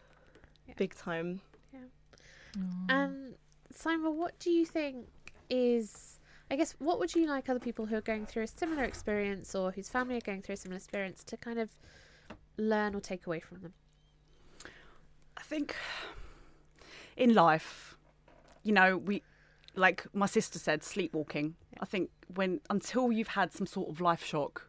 Yeah. 0.66 0.74
big 0.76 0.94
time. 0.94 1.40
Yeah. 1.72 1.80
Um, 2.90 3.34
Seema, 3.72 4.12
what 4.12 4.38
do 4.38 4.50
you 4.50 4.66
think 4.66 5.06
is? 5.48 6.20
I 6.50 6.56
guess 6.56 6.74
what 6.78 6.98
would 6.98 7.14
you 7.14 7.26
like 7.26 7.48
other 7.48 7.58
people 7.60 7.86
who 7.86 7.96
are 7.96 8.02
going 8.02 8.26
through 8.26 8.42
a 8.42 8.46
similar 8.46 8.84
experience 8.84 9.54
or 9.54 9.70
whose 9.70 9.88
family 9.88 10.16
are 10.16 10.20
going 10.20 10.42
through 10.42 10.54
a 10.54 10.56
similar 10.56 10.76
experience 10.76 11.24
to 11.24 11.36
kind 11.38 11.58
of 11.58 11.70
learn 12.58 12.94
or 12.94 13.00
take 13.00 13.26
away 13.26 13.40
from 13.40 13.60
them? 13.60 13.72
I 15.38 15.42
think 15.42 15.74
in 17.18 17.34
life, 17.34 17.96
you 18.62 18.72
know, 18.72 18.96
we 18.96 19.22
like 19.74 20.06
my 20.12 20.26
sister 20.26 20.58
said, 20.58 20.82
sleepwalking. 20.82 21.54
I 21.80 21.84
think 21.84 22.10
when 22.34 22.60
until 22.70 23.12
you've 23.12 23.28
had 23.28 23.52
some 23.52 23.66
sort 23.66 23.88
of 23.90 24.00
life 24.00 24.24
shock, 24.24 24.68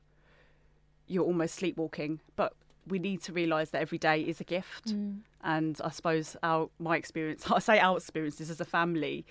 you're 1.07 1.23
almost 1.23 1.55
sleepwalking. 1.55 2.19
But 2.35 2.53
we 2.87 2.99
need 2.99 3.21
to 3.23 3.33
realise 3.33 3.69
that 3.69 3.81
every 3.81 3.97
day 3.97 4.21
is 4.21 4.41
a 4.41 4.43
gift. 4.43 4.89
Mm. 4.89 5.19
And 5.43 5.79
I 5.83 5.89
suppose 5.89 6.35
our 6.43 6.69
my 6.79 6.97
experience, 6.97 7.49
I 7.51 7.59
say 7.59 7.79
our 7.79 7.97
experiences 7.97 8.49
as 8.49 8.59
a 8.59 8.65
family, 8.65 9.25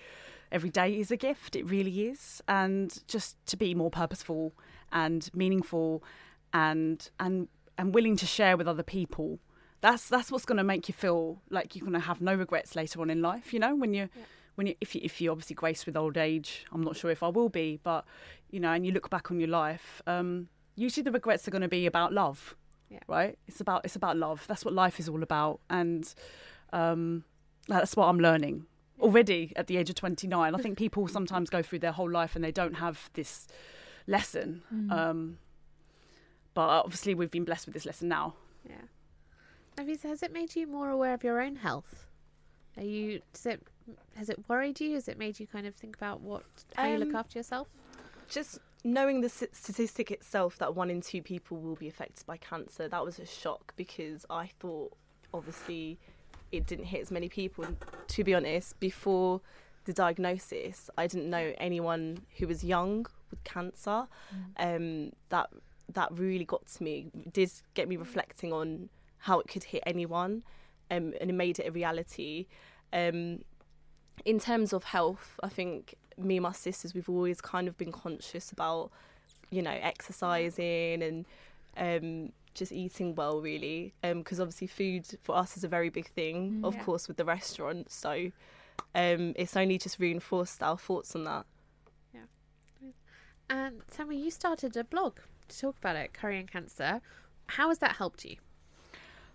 every 0.51 0.69
day 0.69 0.97
is 0.97 1.11
a 1.11 1.17
gift. 1.17 1.55
It 1.55 1.63
really 1.69 2.07
is. 2.07 2.41
And 2.47 2.97
just 3.07 3.37
to 3.47 3.57
be 3.57 3.75
more 3.75 3.91
purposeful 3.91 4.53
and 4.91 5.29
meaningful, 5.33 6.03
and 6.53 7.09
and 7.19 7.47
and 7.77 7.93
willing 7.93 8.17
to 8.17 8.25
share 8.25 8.57
with 8.57 8.67
other 8.67 8.83
people. 8.83 9.39
That's 9.81 10.09
that's 10.09 10.31
what's 10.31 10.45
going 10.45 10.57
to 10.57 10.63
make 10.63 10.87
you 10.89 10.93
feel 10.93 11.41
like 11.49 11.75
you're 11.75 11.81
going 11.87 11.93
to 11.93 11.99
have 12.07 12.19
no 12.21 12.33
regrets 12.35 12.75
later 12.75 12.99
on 13.01 13.09
in 13.09 13.21
life. 13.21 13.53
You 13.53 13.59
know, 13.59 13.75
when 13.75 13.93
you 13.93 14.09
when 14.55 14.67
you 14.67 14.75
if 14.81 14.93
you 14.95 15.01
if 15.03 15.21
you 15.21 15.31
obviously 15.31 15.55
grace 15.55 15.85
with 15.85 15.95
old 15.95 16.17
age, 16.17 16.65
I'm 16.71 16.83
not 16.83 16.95
sure 16.97 17.11
if 17.11 17.23
I 17.23 17.29
will 17.29 17.49
be, 17.49 17.79
but 17.83 18.05
you 18.51 18.59
know, 18.59 18.71
and 18.73 18.85
you 18.85 18.91
look 18.91 19.09
back 19.09 19.31
on 19.31 19.39
your 19.39 19.49
life, 19.49 20.01
um, 20.07 20.49
usually 20.75 21.03
the 21.03 21.11
regrets 21.11 21.47
are 21.47 21.51
going 21.51 21.61
to 21.61 21.67
be 21.69 21.85
about 21.85 22.11
love, 22.13 22.55
Yeah. 22.89 22.99
right? 23.07 23.37
It's 23.47 23.61
about 23.61 23.85
it's 23.85 23.95
about 23.95 24.17
love. 24.17 24.45
That's 24.47 24.65
what 24.65 24.73
life 24.73 24.99
is 24.99 25.07
all 25.07 25.23
about, 25.23 25.61
and 25.69 26.13
um, 26.73 27.23
that's 27.67 27.95
what 27.95 28.07
I'm 28.07 28.19
learning 28.19 28.65
already 28.99 29.53
at 29.55 29.67
the 29.67 29.77
age 29.77 29.89
of 29.89 29.95
29. 29.95 30.53
I 30.53 30.57
think 30.57 30.77
people 30.77 31.07
sometimes 31.07 31.49
go 31.49 31.61
through 31.61 31.79
their 31.79 31.93
whole 31.93 32.11
life 32.11 32.35
and 32.35 32.43
they 32.43 32.51
don't 32.51 32.73
have 32.73 33.09
this 33.13 33.47
lesson. 34.07 34.61
Um, 34.91 35.37
but 36.53 36.67
obviously, 36.67 37.15
we've 37.15 37.31
been 37.31 37.45
blessed 37.45 37.65
with 37.65 37.75
this 37.75 37.85
lesson 37.85 38.09
now. 38.09 38.33
Yeah. 38.67 38.75
Have 39.79 39.87
you, 39.87 39.97
has 40.03 40.23
it 40.23 40.33
made 40.33 40.57
you 40.57 40.67
more 40.67 40.89
aware 40.89 41.13
of 41.13 41.23
your 41.23 41.41
own 41.41 41.55
health? 41.55 42.05
Are 42.75 42.83
you? 42.83 43.21
Does 43.31 43.45
it? 43.45 43.61
Has 44.17 44.29
it 44.29 44.37
worried 44.49 44.77
you? 44.81 44.95
Has 44.95 45.07
it 45.07 45.17
made 45.17 45.39
you 45.39 45.47
kind 45.47 45.65
of 45.65 45.73
think 45.73 45.95
about 45.95 46.19
what 46.19 46.43
how 46.75 46.85
you 46.87 46.97
look 46.97 47.11
Um, 47.11 47.15
after 47.15 47.39
yourself? 47.39 47.69
Just 48.29 48.59
knowing 48.83 49.21
the 49.21 49.29
statistic 49.29 50.11
itself 50.11 50.57
that 50.57 50.75
one 50.75 50.89
in 50.89 50.99
two 50.99 51.21
people 51.21 51.55
will 51.61 51.77
be 51.77 51.87
affected 51.87 52.25
by 52.25 52.35
cancer, 52.35 52.89
that 52.89 53.05
was 53.05 53.19
a 53.19 53.25
shock 53.25 53.73
because 53.77 54.25
I 54.29 54.47
thought 54.59 54.91
obviously 55.33 55.97
it 56.51 56.67
didn't 56.67 56.85
hit 56.85 56.99
as 56.99 57.09
many 57.09 57.29
people. 57.29 57.63
And 57.63 57.77
to 58.09 58.23
be 58.25 58.35
honest, 58.35 58.77
before 58.81 59.39
the 59.85 59.93
diagnosis, 59.93 60.89
I 60.97 61.07
didn't 61.07 61.29
know 61.29 61.53
anyone 61.57 62.25
who 62.37 62.47
was 62.47 62.65
young 62.65 63.05
with 63.31 63.41
cancer. 63.45 64.07
Um, 64.57 65.13
that 65.29 65.49
that 65.93 66.11
really 66.11 66.43
got 66.43 66.67
to 66.67 66.83
me. 66.83 67.11
It 67.13 67.31
did 67.31 67.51
get 67.75 67.87
me 67.87 67.95
reflecting 67.95 68.51
on 68.51 68.89
how 69.19 69.39
it 69.39 69.47
could 69.47 69.65
hit 69.65 69.83
anyone, 69.85 70.43
um, 70.91 71.13
and 71.19 71.29
it 71.29 71.33
made 71.33 71.59
it 71.59 71.67
a 71.67 71.71
reality. 71.71 72.47
Um, 72.91 73.43
in 74.25 74.39
terms 74.39 74.73
of 74.73 74.83
health, 74.85 75.39
I 75.41 75.49
think 75.49 75.95
me 76.17 76.37
and 76.37 76.43
my 76.43 76.51
sisters 76.51 76.93
we've 76.93 77.09
always 77.09 77.39
kind 77.39 77.67
of 77.67 77.77
been 77.77 77.91
conscious 77.91 78.51
about, 78.51 78.91
you 79.49 79.61
know, 79.61 79.71
exercising 79.81 81.01
and 81.01 81.25
um, 81.77 82.31
just 82.53 82.71
eating 82.71 83.15
well, 83.15 83.41
really. 83.41 83.93
Because 84.01 84.39
obviously, 84.39 84.67
food 84.67 85.05
for 85.21 85.35
us 85.35 85.55
is 85.55 85.63
a 85.63 85.67
very 85.67 85.89
big 85.89 86.09
thing, 86.09 86.61
of 86.63 86.75
Yeah. 86.75 86.83
course, 86.83 87.07
with 87.07 87.17
the 87.17 87.25
restaurant. 87.25 87.91
So 87.91 88.31
um, 88.95 89.33
it's 89.35 89.55
only 89.55 89.77
just 89.77 89.99
reinforced 89.99 90.61
our 90.61 90.77
thoughts 90.77 91.15
on 91.15 91.23
that. 91.25 91.45
Yeah. 92.13 92.21
And 93.49 93.81
me, 94.07 94.17
you 94.17 94.31
started 94.31 94.75
a 94.75 94.83
blog 94.83 95.17
to 95.47 95.59
talk 95.59 95.77
about 95.77 95.95
it, 95.95 96.13
curry 96.13 96.39
and 96.39 96.51
cancer. 96.51 97.01
How 97.47 97.69
has 97.69 97.79
that 97.79 97.95
helped 97.95 98.25
you? 98.25 98.37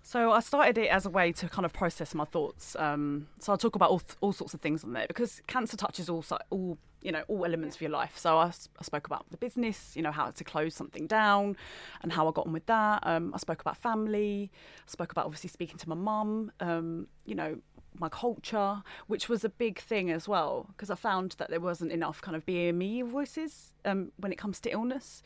So 0.07 0.33
I 0.33 0.41
started 0.41 0.77
it 0.77 0.89
as 0.89 1.07
a 1.07 1.11
way 1.11 1.33
to 1.33 1.49
kind 1.49 1.65
of 1.65 1.73
process 1.73 2.15
my 2.15 2.27
thoughts. 2.27 2.77
Um, 2.79 3.27
so 3.41 3.53
I'll 3.53 3.59
talk 3.59 3.75
about 3.75 3.89
all, 3.89 4.03
all 4.21 4.35
sorts 4.35 4.53
of 4.53 4.61
things 4.61 4.85
on 4.85 4.93
there 4.93 5.07
because 5.09 5.41
cancer 5.47 5.79
touches 5.79 6.11
all 6.11 6.23
all 6.51 6.77
you 7.01 7.11
know 7.11 7.23
all 7.27 7.47
elements 7.47 7.77
of 7.77 7.81
your 7.81 7.91
life. 7.91 8.19
So 8.19 8.37
I 8.37 8.51
spoke 8.83 9.07
about 9.07 9.25
the 9.31 9.39
business, 9.39 9.97
you 9.97 10.03
know 10.03 10.13
how 10.13 10.31
to 10.31 10.45
close 10.45 10.75
something 10.75 11.07
down, 11.07 11.57
and 12.03 12.13
how 12.13 12.29
I 12.29 12.33
got 12.33 12.47
on 12.47 12.53
with 12.53 12.67
that. 12.67 13.01
Um, 13.07 13.33
I 13.33 13.39
spoke 13.39 13.63
about 13.63 13.79
family. 13.79 14.51
I 14.87 14.91
spoke 14.91 15.11
about 15.11 15.25
obviously 15.25 15.49
speaking 15.49 15.79
to 15.79 15.89
my 15.89 15.95
mum. 15.97 16.53
Um, 16.61 17.09
you 17.25 17.35
know 17.35 17.57
my 17.99 18.09
culture, 18.09 18.83
which 19.07 19.29
was 19.29 19.45
a 19.45 19.49
big 19.49 19.79
thing 19.79 20.11
as 20.11 20.27
well 20.29 20.67
because 20.69 20.91
I 20.91 20.95
found 20.97 21.37
that 21.39 21.49
there 21.51 21.61
wasn't 21.61 21.93
enough 21.93 22.21
kind 22.21 22.37
of 22.37 22.45
BME 22.45 23.05
voices 23.09 23.73
um, 23.85 24.11
when 24.17 24.33
it 24.33 24.37
comes 24.39 24.61
to 24.61 24.71
illness. 24.71 25.23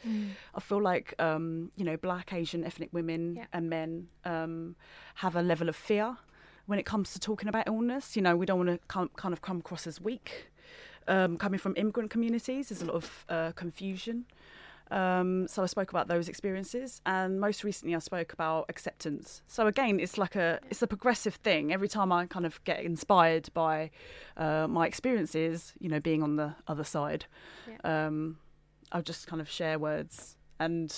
I 0.54 0.60
feel 0.60 0.82
like 0.82 1.14
um, 1.18 1.70
you 1.76 1.84
know 1.84 1.96
black, 1.96 2.32
Asian, 2.32 2.64
ethnic 2.64 2.90
women 2.92 3.36
Yeah. 3.36 3.46
and 3.52 3.70
men 3.70 4.08
um, 4.24 4.76
have 5.16 5.34
a 5.36 5.42
level 5.42 5.68
of 5.68 5.76
fear 5.76 6.16
when 6.66 6.78
it 6.78 6.84
comes 6.84 7.12
to 7.14 7.18
talking 7.18 7.48
about 7.48 7.66
illness. 7.66 8.16
You 8.16 8.22
know, 8.22 8.36
we 8.36 8.44
don't 8.46 8.58
want 8.58 8.70
to 8.70 8.78
come, 8.88 9.08
kind 9.16 9.32
of 9.32 9.40
come 9.40 9.58
across 9.60 9.86
as 9.86 10.00
weak. 10.00 10.50
Um, 11.06 11.38
coming 11.38 11.58
from 11.58 11.72
immigrant 11.76 12.10
communities, 12.10 12.68
there's 12.68 12.82
a 12.82 12.84
lot 12.84 12.96
of 12.96 13.24
uh, 13.30 13.52
confusion. 13.52 14.26
Um, 14.90 15.46
so 15.48 15.62
I 15.62 15.66
spoke 15.66 15.90
about 15.90 16.08
those 16.08 16.28
experiences, 16.28 17.00
and 17.04 17.40
most 17.40 17.62
recently 17.64 17.94
I 17.94 17.98
spoke 17.98 18.32
about 18.32 18.66
acceptance. 18.68 19.42
So 19.46 19.66
again, 19.66 20.00
it's 20.00 20.16
like 20.16 20.36
a 20.36 20.60
it's 20.70 20.82
a 20.82 20.86
progressive 20.86 21.34
thing. 21.34 21.72
Every 21.72 21.88
time 21.88 22.10
I 22.12 22.26
kind 22.26 22.46
of 22.46 22.62
get 22.64 22.80
inspired 22.80 23.50
by 23.52 23.90
uh, 24.36 24.66
my 24.68 24.86
experiences, 24.86 25.74
you 25.78 25.88
know, 25.88 26.00
being 26.00 26.22
on 26.22 26.36
the 26.36 26.54
other 26.66 26.84
side, 26.84 27.26
um, 27.84 28.38
I'll 28.92 29.02
just 29.02 29.26
kind 29.26 29.40
of 29.40 29.50
share 29.50 29.78
words 29.78 30.36
and 30.58 30.94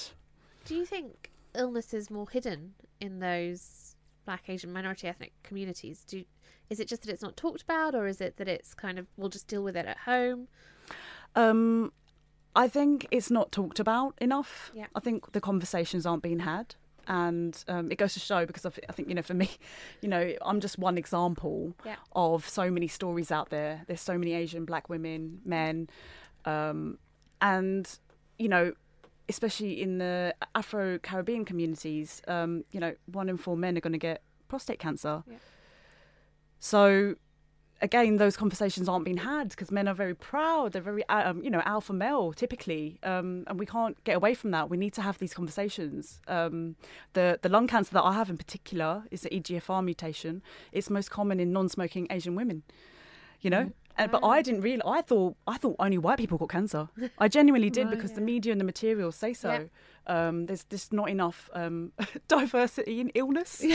Do 0.65 0.75
you 0.75 0.85
think 0.85 1.31
illness 1.55 1.93
is 1.93 2.11
more 2.11 2.29
hidden 2.29 2.75
in 3.01 3.19
those 3.19 3.97
black, 4.25 4.49
Asian, 4.49 4.73
minority 4.73 5.09
ethnic 5.09 5.33
communities? 5.43 6.05
Do 6.07 6.25
is 6.69 6.79
it 6.79 6.87
just 6.87 7.03
that 7.03 7.13
it's 7.13 7.23
not 7.23 7.37
talked 7.37 7.63
about, 7.63 7.95
or 7.95 8.07
is 8.07 8.21
it 8.21 8.37
that 8.37 8.49
it's 8.49 8.75
kind 8.75 8.99
of 8.99 9.07
we'll 9.17 9.29
just 9.29 9.49
deal 9.49 9.63
with 9.63 9.77
it 9.77 9.87
at 9.87 9.99
home? 9.99 10.49
Um, 11.35 11.93
I 12.57 12.69
think 12.69 13.07
it's 13.11 13.31
not 13.31 13.53
talked 13.53 13.79
about 13.79 14.15
enough. 14.21 14.73
Yeah. 14.75 14.87
I 14.95 15.01
think 15.01 15.33
the 15.33 15.41
conversations 15.41 16.05
aren't 16.07 16.23
being 16.23 16.41
had. 16.41 16.75
And 17.07 17.65
um, 17.67 17.91
it 17.91 17.97
goes 17.97 18.13
to 18.15 18.21
show 18.21 18.45
because 18.47 18.65
I 18.67 18.71
thi- 18.71 18.83
I 18.89 18.93
think, 18.93 19.09
you 19.09 19.15
know, 19.15 19.23
for 19.23 19.35
me, 19.35 19.51
you 20.03 20.09
know, 20.09 20.35
I'm 20.43 20.61
just 20.61 20.79
one 20.79 20.99
example 20.99 21.75
Yeah. 21.85 21.97
of 22.13 22.49
so 22.49 22.71
many 22.71 22.89
stories 22.89 23.31
out 23.33 23.51
there. 23.51 23.83
There's 23.87 24.01
so 24.01 24.17
many 24.19 24.33
Asian 24.35 24.65
black 24.65 24.89
women, 24.89 25.41
men, 25.45 25.89
um, 26.45 26.99
and, 27.41 27.99
you 28.39 28.49
know, 28.49 28.73
especially 29.29 29.81
in 29.81 29.99
the 29.99 30.35
Afro 30.55 30.99
Caribbean 30.99 31.45
communities, 31.45 32.21
um, 32.29 32.65
you 32.73 32.81
know, 32.81 32.95
one 33.07 33.29
in 33.29 33.37
four 33.37 33.57
men 33.57 33.77
are 33.79 33.81
going 33.81 33.93
to 33.93 33.99
get 33.99 34.23
prostate 34.49 34.79
cancer. 34.79 35.23
Yeah. 35.29 35.37
So 36.59 37.15
again, 37.81 38.17
those 38.17 38.37
conversations 38.37 38.89
aren't 38.89 39.05
being 39.05 39.19
had 39.19 39.51
because 39.51 39.71
men 39.71 39.89
are 39.89 39.95
very 39.95 40.15
proud. 40.15 40.73
They're 40.73 40.83
very, 40.83 41.09
um, 41.09 41.43
you 41.43 41.51
know, 41.51 41.63
alpha 41.65 41.93
male 41.93 42.33
typically, 42.33 42.99
um, 43.03 43.45
and 43.47 43.59
we 43.59 43.67
can't 43.67 44.03
get 44.05 44.17
away 44.17 44.35
from 44.35 44.51
that. 44.53 44.69
We 44.69 44.77
need 44.77 44.93
to 44.95 45.03
have 45.03 45.19
these 45.19 45.35
conversations. 45.35 46.21
Um, 46.29 46.77
the 47.15 47.39
the 47.43 47.49
lung 47.49 47.67
cancer 47.67 47.93
that 47.95 48.05
I 48.05 48.13
have 48.13 48.31
in 48.31 48.37
particular 48.37 49.05
is 49.11 49.23
the 49.23 49.31
EGFR 49.31 49.85
mutation. 49.85 50.43
It's 50.73 50.91
most 50.91 51.11
common 51.11 51.41
in 51.41 51.53
non-smoking 51.53 52.09
Asian 52.11 52.35
women. 52.35 52.63
You 53.41 53.51
know, 53.51 53.73
And, 54.03 54.11
but 54.13 54.25
I 54.25 54.43
didn't 54.43 54.63
really. 54.63 54.83
I 54.85 55.03
thought 55.03 55.37
I 55.47 55.57
thought 55.59 55.77
only 55.79 55.99
white 55.99 56.19
people 56.19 56.39
got 56.39 56.49
cancer. 56.49 56.89
I 57.19 57.29
genuinely 57.29 57.71
did 57.71 57.91
because 57.95 58.13
the 58.13 58.21
media 58.21 58.53
and 58.53 58.61
the 58.61 58.65
materials 58.65 59.17
say 59.17 59.33
so. 59.35 59.69
Um, 60.07 60.47
there's 60.47 60.65
just 60.65 60.93
not 60.93 61.09
enough 61.11 61.49
um, 61.53 61.93
diversity 62.29 63.01
in 63.01 63.11
illness. 63.15 63.63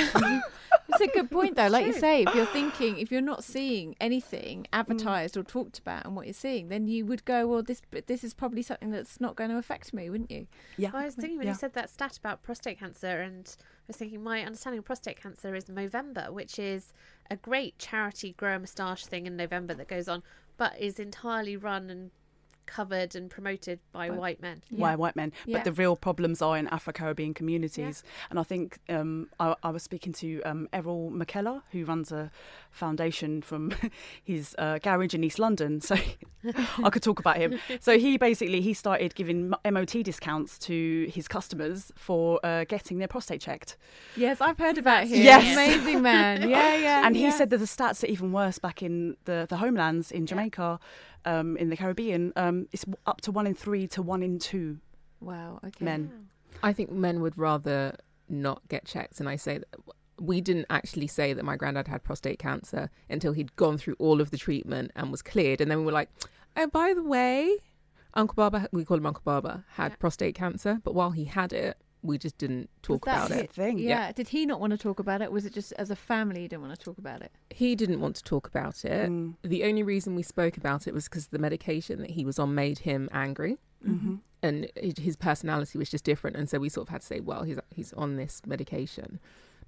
It's 0.87 1.01
a 1.01 1.07
good 1.07 1.31
point, 1.31 1.55
though. 1.55 1.67
Like 1.67 1.87
you 1.87 1.93
say, 1.93 2.23
if 2.23 2.35
you're 2.35 2.45
thinking, 2.45 2.99
if 2.99 3.11
you're 3.11 3.19
not 3.21 3.43
seeing 3.43 3.95
anything 3.99 4.67
advertised 4.71 5.35
or 5.35 5.43
talked 5.43 5.79
about 5.79 6.05
and 6.05 6.15
what 6.15 6.25
you're 6.27 6.33
seeing, 6.33 6.67
then 6.69 6.87
you 6.87 7.05
would 7.07 7.25
go, 7.25 7.47
well, 7.47 7.63
this 7.63 7.81
this 8.05 8.23
is 8.23 8.33
probably 8.35 8.61
something 8.61 8.91
that's 8.91 9.19
not 9.19 9.35
going 9.35 9.49
to 9.49 9.57
affect 9.57 9.93
me, 9.93 10.09
wouldn't 10.11 10.29
you? 10.29 10.47
Yeah. 10.77 10.91
Well, 10.93 11.01
I 11.01 11.05
was 11.05 11.15
thinking 11.15 11.37
when 11.37 11.47
Yeah. 11.47 11.53
you 11.53 11.57
said 11.59 11.73
that 11.73 11.89
stat 11.89 12.17
about 12.17 12.43
prostate 12.43 12.79
cancer, 12.79 13.19
and 13.21 13.55
I 13.59 13.63
was 13.87 13.97
thinking 13.97 14.23
my 14.23 14.43
understanding 14.45 14.77
of 14.79 14.85
prostate 14.85 15.19
cancer 15.21 15.55
is 15.55 15.65
Movember, 15.65 16.31
which 16.31 16.59
is 16.59 16.93
a 17.29 17.35
great 17.35 17.77
charity 17.79 18.33
grow 18.33 18.55
a 18.55 18.59
moustache 18.59 19.05
thing 19.05 19.25
in 19.25 19.35
November 19.35 19.73
that 19.73 19.87
goes 19.87 20.07
on, 20.07 20.23
but 20.57 20.79
is 20.79 20.99
entirely 20.99 21.57
run 21.57 21.89
and 21.89 22.11
covered 22.65 23.15
and 23.15 23.29
promoted 23.29 23.79
by 23.91 24.09
white 24.09 24.41
men. 24.41 24.61
Why 24.69 24.95
white 24.95 25.15
men? 25.15 25.33
Yeah. 25.45 25.57
But 25.57 25.65
the 25.65 25.71
real 25.71 25.95
problems 25.95 26.41
are 26.41 26.57
in 26.57 26.67
Afro 26.67 26.93
Caribbean 26.93 27.33
communities. 27.33 28.03
And 28.29 28.39
I 28.39 28.43
think 28.43 28.79
um, 28.89 29.29
I, 29.39 29.55
I 29.63 29.69
was 29.69 29.83
speaking 29.83 30.13
to 30.13 30.41
um, 30.43 30.67
Errol 30.73 31.11
McKellar, 31.11 31.61
who 31.71 31.85
runs 31.85 32.11
a 32.11 32.31
foundation 32.71 33.41
from 33.41 33.73
his 34.23 34.55
uh, 34.57 34.79
garage 34.79 35.13
in 35.13 35.23
East 35.23 35.39
London. 35.39 35.81
So 35.81 35.95
I 36.83 36.89
could 36.89 37.03
talk 37.03 37.19
about 37.19 37.37
him. 37.37 37.59
So 37.81 37.99
he 37.99 38.17
basically 38.17 38.61
he 38.61 38.73
started 38.73 39.13
giving 39.15 39.53
MOT 39.69 40.03
discounts 40.03 40.57
to 40.59 41.07
his 41.11 41.27
customers 41.27 41.91
for 41.95 42.39
uh, 42.43 42.63
getting 42.63 42.97
their 42.97 43.07
prostate 43.07 43.41
checked. 43.41 43.77
Yes, 44.15 44.41
I've 44.41 44.57
heard 44.57 44.77
about 44.77 45.07
him. 45.07 45.21
Yes. 45.21 45.53
Amazing 45.53 46.01
man. 46.01 46.49
Yeah, 46.49 46.75
yeah. 46.75 47.05
and 47.05 47.15
he 47.15 47.23
yeah. 47.23 47.29
said 47.31 47.49
that 47.49 47.57
the 47.57 47.65
stats 47.65 48.03
are 48.03 48.07
even 48.07 48.31
worse 48.31 48.59
back 48.59 48.81
in 48.81 49.17
the, 49.25 49.45
the 49.47 49.57
homelands 49.57 50.11
in 50.11 50.25
Jamaica, 50.25 50.79
um, 51.25 51.57
in 51.57 51.69
the 51.69 51.77
Caribbean. 51.77 52.31
Um, 52.35 52.67
it's 52.71 52.85
up 53.05 53.21
to 53.21 53.31
one 53.31 53.47
in 53.47 53.53
three 53.55 53.87
to 53.87 54.01
one 54.01 54.23
in 54.23 54.39
two 54.39 54.79
wow, 55.19 55.59
okay. 55.65 55.83
men. 55.83 56.27
I 56.63 56.71
think 56.73 56.91
men 56.91 57.21
would 57.21 57.37
rather 57.37 57.97
not 58.29 58.61
get 58.69 58.85
checked. 58.85 59.19
And 59.19 59.27
I 59.27 59.35
say 59.35 59.57
that 59.59 59.67
we 60.19 60.39
didn't 60.41 60.67
actually 60.69 61.07
say 61.07 61.33
that 61.33 61.43
my 61.43 61.55
granddad 61.57 61.87
had 61.87 62.03
prostate 62.03 62.39
cancer 62.39 62.89
until 63.09 63.33
he'd 63.33 63.55
gone 63.55 63.77
through 63.77 63.95
all 63.99 64.21
of 64.21 64.31
the 64.31 64.37
treatment 64.37 64.91
and 64.95 65.11
was 65.11 65.21
cleared. 65.21 65.59
And 65.61 65.69
then 65.69 65.79
we 65.79 65.85
were 65.85 65.91
like, 65.91 66.09
oh, 66.55 66.67
by 66.67 66.93
the 66.93 67.03
way, 67.03 67.57
Uncle 68.13 68.35
Baba, 68.35 68.69
we 68.71 68.85
call 68.85 68.97
him 68.97 69.05
Uncle 69.05 69.23
Baba, 69.25 69.65
had 69.73 69.91
Yeah. 69.91 69.95
prostate 69.97 70.35
cancer. 70.35 70.79
But 70.83 70.95
while 70.95 71.11
he 71.11 71.25
had 71.25 71.51
it, 71.51 71.77
we 72.05 72.17
just 72.17 72.37
didn't 72.37 72.69
talk 72.81 73.05
that 73.05 73.15
about 73.17 73.29
That's 73.29 73.41
it. 73.43 73.51
thing. 73.51 73.79
Yeah. 73.79 74.11
Did 74.11 74.29
he 74.29 74.45
not 74.45 74.59
want 74.59 74.71
to 74.71 74.77
talk 74.77 74.99
about 74.99 75.21
it? 75.21 75.31
Was 75.31 75.45
it 75.45 75.53
just 75.53 75.73
as 75.73 75.91
a 75.91 75.95
family 75.95 76.43
you 76.43 76.47
didn't 76.47 76.63
want 76.63 76.77
to 76.77 76.83
talk 76.83 76.97
about 76.97 77.21
it? 77.21 77.31
He 77.49 77.75
didn't 77.75 77.99
want 77.99 78.15
to 78.17 78.23
talk 78.23 78.47
about 78.47 78.85
it. 78.85 79.09
Mm. 79.09 79.35
The 79.43 79.63
only 79.63 79.83
reason 79.83 80.15
we 80.15 80.23
spoke 80.23 80.57
about 80.57 80.87
it 80.87 80.93
was 80.93 81.05
because 81.05 81.27
the 81.27 81.39
medication 81.39 81.99
that 82.01 82.11
he 82.11 82.23
was 82.25 82.39
on 82.39 82.53
made 82.55 82.79
him 82.79 83.09
angry. 83.11 83.57
hmm 83.83 84.15
and 84.43 84.69
his 84.75 85.15
personality 85.15 85.75
was 85.79 85.89
just 85.89 86.03
different 86.03 86.35
and 86.35 86.47
so 86.47 86.59
we 86.59 86.69
sort 86.69 86.87
of 86.87 86.91
had 86.91 87.01
to 87.01 87.07
say 87.07 87.19
well 87.19 87.41
he's 87.43 87.57
he's 87.73 87.93
on 87.93 88.15
this 88.15 88.41
medication 88.45 89.19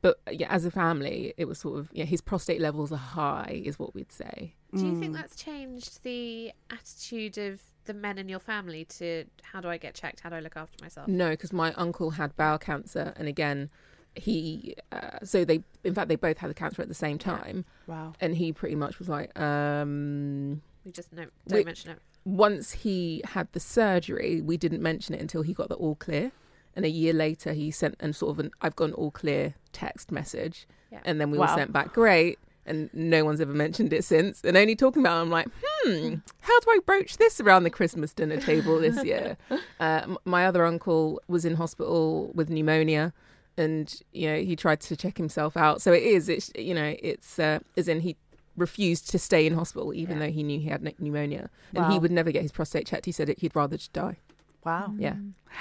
but 0.01 0.19
yeah 0.29 0.45
as 0.51 0.65
a 0.65 0.69
family 0.69 1.33
it 1.35 1.45
was 1.45 1.57
sort 1.57 1.79
of 1.79 1.89
yeah 1.93 2.03
his 2.05 2.21
prostate 2.21 2.61
levels 2.61 2.91
are 2.91 2.97
high 2.97 3.59
is 3.65 3.79
what 3.79 3.95
we'd 3.95 4.11
say 4.11 4.53
Do 4.75 4.85
you 4.85 4.91
Mm. 4.91 4.99
think 4.99 5.13
that's 5.15 5.35
changed 5.35 6.03
the 6.03 6.51
attitude 6.69 7.39
of 7.39 7.59
the 7.87 7.93
men 7.93 8.17
in 8.17 8.29
your 8.29 8.39
family 8.39 8.85
to 8.85 9.25
how 9.51 9.59
do 9.61 9.67
I 9.69 9.77
get 9.77 9.93
checked? 9.95 10.19
How 10.21 10.29
do 10.29 10.35
I 10.35 10.39
look 10.41 10.55
after 10.55 10.77
myself? 10.83 11.07
no 11.07 11.29
because 11.31 11.51
my 11.51 11.73
uncle 11.73 12.11
had 12.11 12.35
bowel 12.35 12.57
cancer 12.59 13.13
and 13.17 13.27
again 13.27 13.69
he 14.15 14.75
uh, 14.91 15.19
so 15.23 15.45
they 15.45 15.61
in 15.83 15.93
fact 15.93 16.07
they 16.09 16.15
both 16.15 16.37
had 16.37 16.49
the 16.49 16.53
cancer 16.53 16.81
at 16.81 16.87
the 16.87 16.93
same 17.05 17.17
time 17.17 17.65
Wow. 17.87 18.13
and 18.19 18.35
he 18.35 18.51
pretty 18.51 18.75
much 18.75 18.99
was 18.99 19.07
like 19.09 19.37
um 19.39 20.61
We 20.85 20.91
just 20.91 21.11
no, 21.13 21.25
don't 21.47 21.57
We- 21.59 21.63
mention 21.65 21.91
it. 21.91 21.99
once 22.25 22.71
he 22.83 23.21
had 23.35 23.47
the 23.53 23.59
surgery, 23.59 24.41
we 24.41 24.57
didn't 24.57 24.81
mention 24.81 25.15
it 25.15 25.21
until 25.21 25.41
he 25.43 25.53
got 25.53 25.69
the 25.69 25.75
all 25.75 25.95
clear. 25.95 26.31
And 26.75 26.85
a 26.85 26.89
year 26.89 27.13
later, 27.13 27.53
he 27.53 27.71
sent 27.71 27.95
and 27.99 28.15
sort 28.15 28.31
of 28.33 28.39
an 28.39 28.51
I've 28.61 28.75
got 28.75 28.85
an 28.89 28.93
all 28.93 29.11
clear 29.11 29.55
text 29.71 30.11
message. 30.11 30.67
Yeah. 30.91 30.99
And 31.05 31.19
then 31.19 31.31
we 31.31 31.37
Wow. 31.37 31.55
sent 31.55 31.71
back, 31.73 31.93
great. 31.93 32.37
And 32.67 32.89
no 32.93 33.23
one's 33.25 33.39
ever 33.41 33.53
mentioned 33.53 33.93
it 33.93 34.03
since. 34.03 34.41
And 34.43 34.57
only 34.57 34.75
talking 34.75 35.01
about 35.01 35.17
it, 35.17 35.21
I'm 35.21 35.29
like, 35.29 35.47
hmm, 35.63 36.15
how 36.41 36.59
do 36.59 36.69
I 36.69 36.79
broach 36.85 37.17
this 37.17 37.39
around 37.39 37.63
the 37.63 37.69
Christmas 37.69 38.13
dinner 38.13 38.37
table 38.39 38.79
this 38.79 39.03
year? 39.05 39.37
uh, 39.79 40.01
m- 40.03 40.17
my 40.25 40.45
other 40.45 40.65
uncle 40.65 41.21
was 41.27 41.45
in 41.45 41.55
hospital 41.55 42.31
with 42.35 42.49
pneumonia. 42.49 43.13
And, 43.57 43.93
you 44.11 44.27
know, 44.29 44.37
he 44.39 44.55
tried 44.55 44.81
to 44.81 44.95
check 44.95 45.17
himself 45.17 45.57
out. 45.57 45.81
So 45.81 45.91
it 45.93 46.03
is, 46.03 46.29
it's, 46.29 46.51
you 46.55 46.75
know, 46.75 46.95
it's, 47.01 47.39
uh, 47.39 47.59
as 47.75 47.87
in 47.87 48.01
he 48.01 48.15
refused 48.55 49.09
to 49.11 49.19
stay 49.19 49.45
in 49.47 49.53
hospital 49.53 49.93
even 49.93 50.17
Yeah. 50.17 50.25
though 50.27 50.31
he 50.31 50.43
knew 50.43 50.59
he 50.59 50.67
had 50.67 50.81
pne- 50.83 50.99
pneumonia 50.99 51.49
and 51.73 51.91
he 51.93 51.99
would 51.99 52.11
never 52.11 52.31
get 52.31 52.41
his 52.41 52.51
prostate 52.51 52.85
checked. 52.87 53.05
He 53.05 53.11
said 53.11 53.29
it, 53.29 53.39
he'd 53.39 53.55
rather 53.55 53.77
just 53.77 53.93
die. 53.93 54.17
Wow. 54.65 54.93
Yeah. 54.97 55.13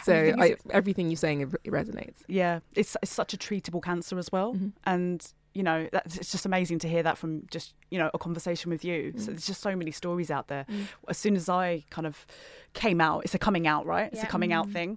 So 0.02 0.12
thing 0.32 0.40
I, 0.42 0.56
everything 0.70 1.08
you're 1.10 1.16
saying 1.16 1.42
it 1.42 1.50
resonates. 1.70 2.22
Yeah, 2.26 2.60
it's 2.74 2.96
it's 3.02 3.12
such 3.12 3.32
a 3.32 3.36
treatable 3.36 3.80
cancer 3.82 4.18
as 4.18 4.32
well, 4.32 4.54
Mhm. 4.54 4.72
and 4.84 5.32
you 5.56 5.62
know 5.62 5.78
it's 5.92 6.30
just 6.32 6.44
amazing 6.46 6.78
to 6.80 6.88
hear 6.94 7.02
that 7.08 7.16
from 7.18 7.30
just 7.50 7.68
you 7.90 7.98
know 8.00 8.10
a 8.14 8.18
conversation 8.26 8.70
with 8.70 8.84
you. 8.84 8.98
So 9.16 9.24
Mm. 9.24 9.26
there's 9.34 9.46
just 9.52 9.60
so 9.62 9.74
many 9.76 9.90
stories 10.02 10.30
out 10.36 10.46
there. 10.48 10.64
As 11.08 11.16
soon 11.18 11.34
as 11.36 11.48
I 11.48 11.66
kind 11.90 12.06
of 12.06 12.26
came 12.74 13.00
out, 13.00 13.18
it's 13.24 13.34
a 13.34 13.38
coming 13.38 13.66
out, 13.66 13.84
right? 13.86 14.08
It's 14.12 14.22
a 14.22 14.26
Yeah. 14.26 14.30
coming 14.36 14.52
out 14.52 14.66
Mm. 14.68 14.72
thing. 14.76 14.90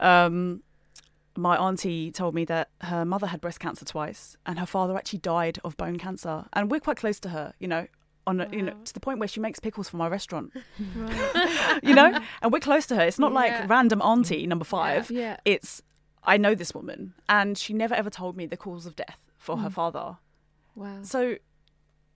Um, 0.00 0.62
my 1.38 1.56
auntie 1.66 2.10
told 2.10 2.34
me 2.34 2.44
that 2.46 2.70
her 2.80 3.04
mother 3.04 3.26
had 3.26 3.40
breast 3.42 3.60
cancer 3.60 3.84
twice, 3.84 4.36
and 4.46 4.58
her 4.58 4.64
father 4.66 4.96
actually 4.96 5.18
died 5.20 5.58
of 5.64 5.76
bone 5.76 5.98
cancer, 5.98 6.46
and 6.54 6.70
we're 6.70 6.80
quite 6.80 6.96
close 6.96 7.20
to 7.20 7.28
her, 7.30 7.52
you 7.58 7.68
know. 7.68 7.86
On 8.28 8.40
a, 8.40 8.48
you 8.50 8.62
know, 8.62 8.74
to 8.84 8.92
the 8.92 8.98
point 8.98 9.20
where 9.20 9.28
she 9.28 9.38
makes 9.38 9.60
pickles 9.60 9.88
for 9.88 9.98
my 9.98 10.08
restaurant, 10.08 10.50
you 11.82 11.94
know, 11.94 12.18
and 12.42 12.52
we're 12.52 12.58
close 12.60 12.84
to 12.86 12.96
her. 12.96 13.02
It's 13.02 13.18
not 13.20 13.30
Yeah. 13.32 13.36
like 13.42 13.68
random 13.68 14.02
auntie 14.02 14.46
number 14.48 14.64
five 14.64 15.10
Yeah. 15.10 15.36
it's 15.44 15.80
I 16.24 16.36
know 16.36 16.54
this 16.56 16.74
woman 16.74 17.14
and 17.28 17.56
she 17.56 17.72
never 17.72 17.94
ever 17.94 18.10
told 18.10 18.36
me 18.36 18.46
the 18.46 18.56
cause 18.56 18.84
of 18.84 18.96
death 18.96 19.25
for 19.46 19.56
Mm. 19.56 19.62
her 19.62 19.70
father. 19.70 20.18
Wow. 20.74 21.02
So 21.02 21.36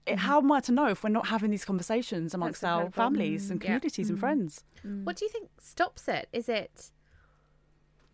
it, 0.05 0.19
how 0.19 0.39
am 0.39 0.51
I 0.51 0.59
to 0.61 0.71
know 0.71 0.87
if 0.87 1.03
we're 1.03 1.09
not 1.09 1.27
having 1.27 1.49
these 1.51 1.63
conversations 1.65 2.33
amongst 2.33 2.63
our 2.63 2.91
families 2.91 3.49
and 3.49 3.59
Mm. 3.59 3.63
Yeah. 3.63 3.67
communities 3.67 4.09
and 4.09 4.19
friends? 4.19 4.63
What 5.05 5.15
do 5.17 5.25
you 5.25 5.29
think 5.31 5.49
stops 5.59 6.07
it? 6.07 6.27
Is 6.33 6.47
it? 6.49 6.91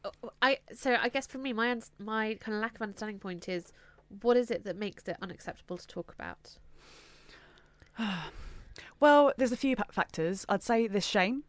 oh, 0.06 0.12
I 0.42 0.60
so 0.74 0.96
I 0.96 1.10
guess 1.10 1.26
for 1.28 1.40
me, 1.40 1.52
my 1.54 1.72
uns- 1.72 1.92
my 2.00 2.36
kind 2.40 2.56
of 2.56 2.62
lack 2.62 2.76
of 2.76 2.82
understanding 2.82 3.20
point 3.20 3.50
is 3.50 3.74
what 4.22 4.38
is 4.38 4.52
it 4.52 4.64
that 4.66 4.78
makes 4.78 5.04
it 5.08 5.18
unacceptable 5.22 5.78
to 5.78 5.88
talk 5.88 6.14
about? 6.18 6.58
Well, 9.00 9.34
there's 9.38 9.52
a 9.52 9.58
few 9.58 9.76
factors. 9.92 10.46
I'd 10.50 10.62
say 10.64 10.88
there's 10.88 11.06
shame. 11.08 11.44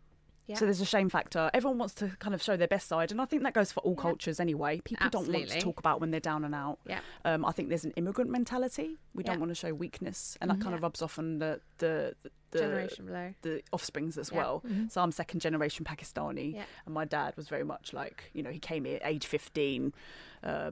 Yeah. 0.49 0.57
So 0.57 0.65
there's 0.65 0.81
a 0.81 0.85
shame 0.87 1.09
factor. 1.11 1.51
Everyone 1.55 1.79
wants 1.79 1.95
to 1.97 2.09
kind 2.19 2.35
of 2.35 2.43
show 2.43 2.57
their 2.57 2.67
best 2.69 2.89
side, 2.89 3.13
and 3.13 3.21
I 3.21 3.27
think 3.27 3.43
that 3.45 3.53
goes 3.55 3.71
for 3.71 3.81
all 3.81 3.95
Yeah. 3.97 4.03
cultures 4.03 4.41
anyway. 4.41 4.81
People 4.83 5.09
don't 5.11 5.29
want 5.29 5.49
to 5.49 5.61
talk 5.61 5.79
about 5.79 6.01
when 6.01 6.11
they're 6.11 6.21
down 6.21 6.43
and 6.45 6.55
out. 6.55 6.79
Yeah. 6.87 7.01
Um, 7.25 7.45
I 7.45 7.53
think 7.53 7.69
there's 7.69 7.85
an 7.85 7.93
immigrant 7.93 8.31
mentality. 8.31 8.97
We 9.15 9.23
don't 9.23 9.39
want 9.41 9.51
to 9.51 9.55
show 9.55 9.75
weakness, 9.75 10.37
and 10.41 10.51
that 10.51 10.61
kind 10.61 10.75
of 10.75 10.83
rubs 10.83 11.03
off 11.03 11.19
on 11.19 11.39
the 11.39 11.61
the 11.79 12.17
the, 12.51 12.61
Generation 12.61 13.05
below. 13.05 13.35
the 13.43 13.63
offsprings 13.73 14.17
as 14.17 14.31
Yeah. 14.33 14.39
well. 14.39 14.63
So 14.89 15.03
I'm 15.03 15.13
second 15.13 15.41
generation 15.41 15.85
Pakistani, 15.85 16.55
Yeah. 16.55 16.65
and 16.87 16.95
my 16.95 17.05
dad 17.05 17.37
was 17.37 17.47
very 17.47 17.63
much 17.63 17.93
like 17.93 18.31
you 18.33 18.43
know 18.43 18.51
he 18.51 18.59
came 18.59 18.87
here 18.87 18.97
at 18.97 19.03
age 19.07 19.27
15, 19.27 19.93
uh, 20.43 20.71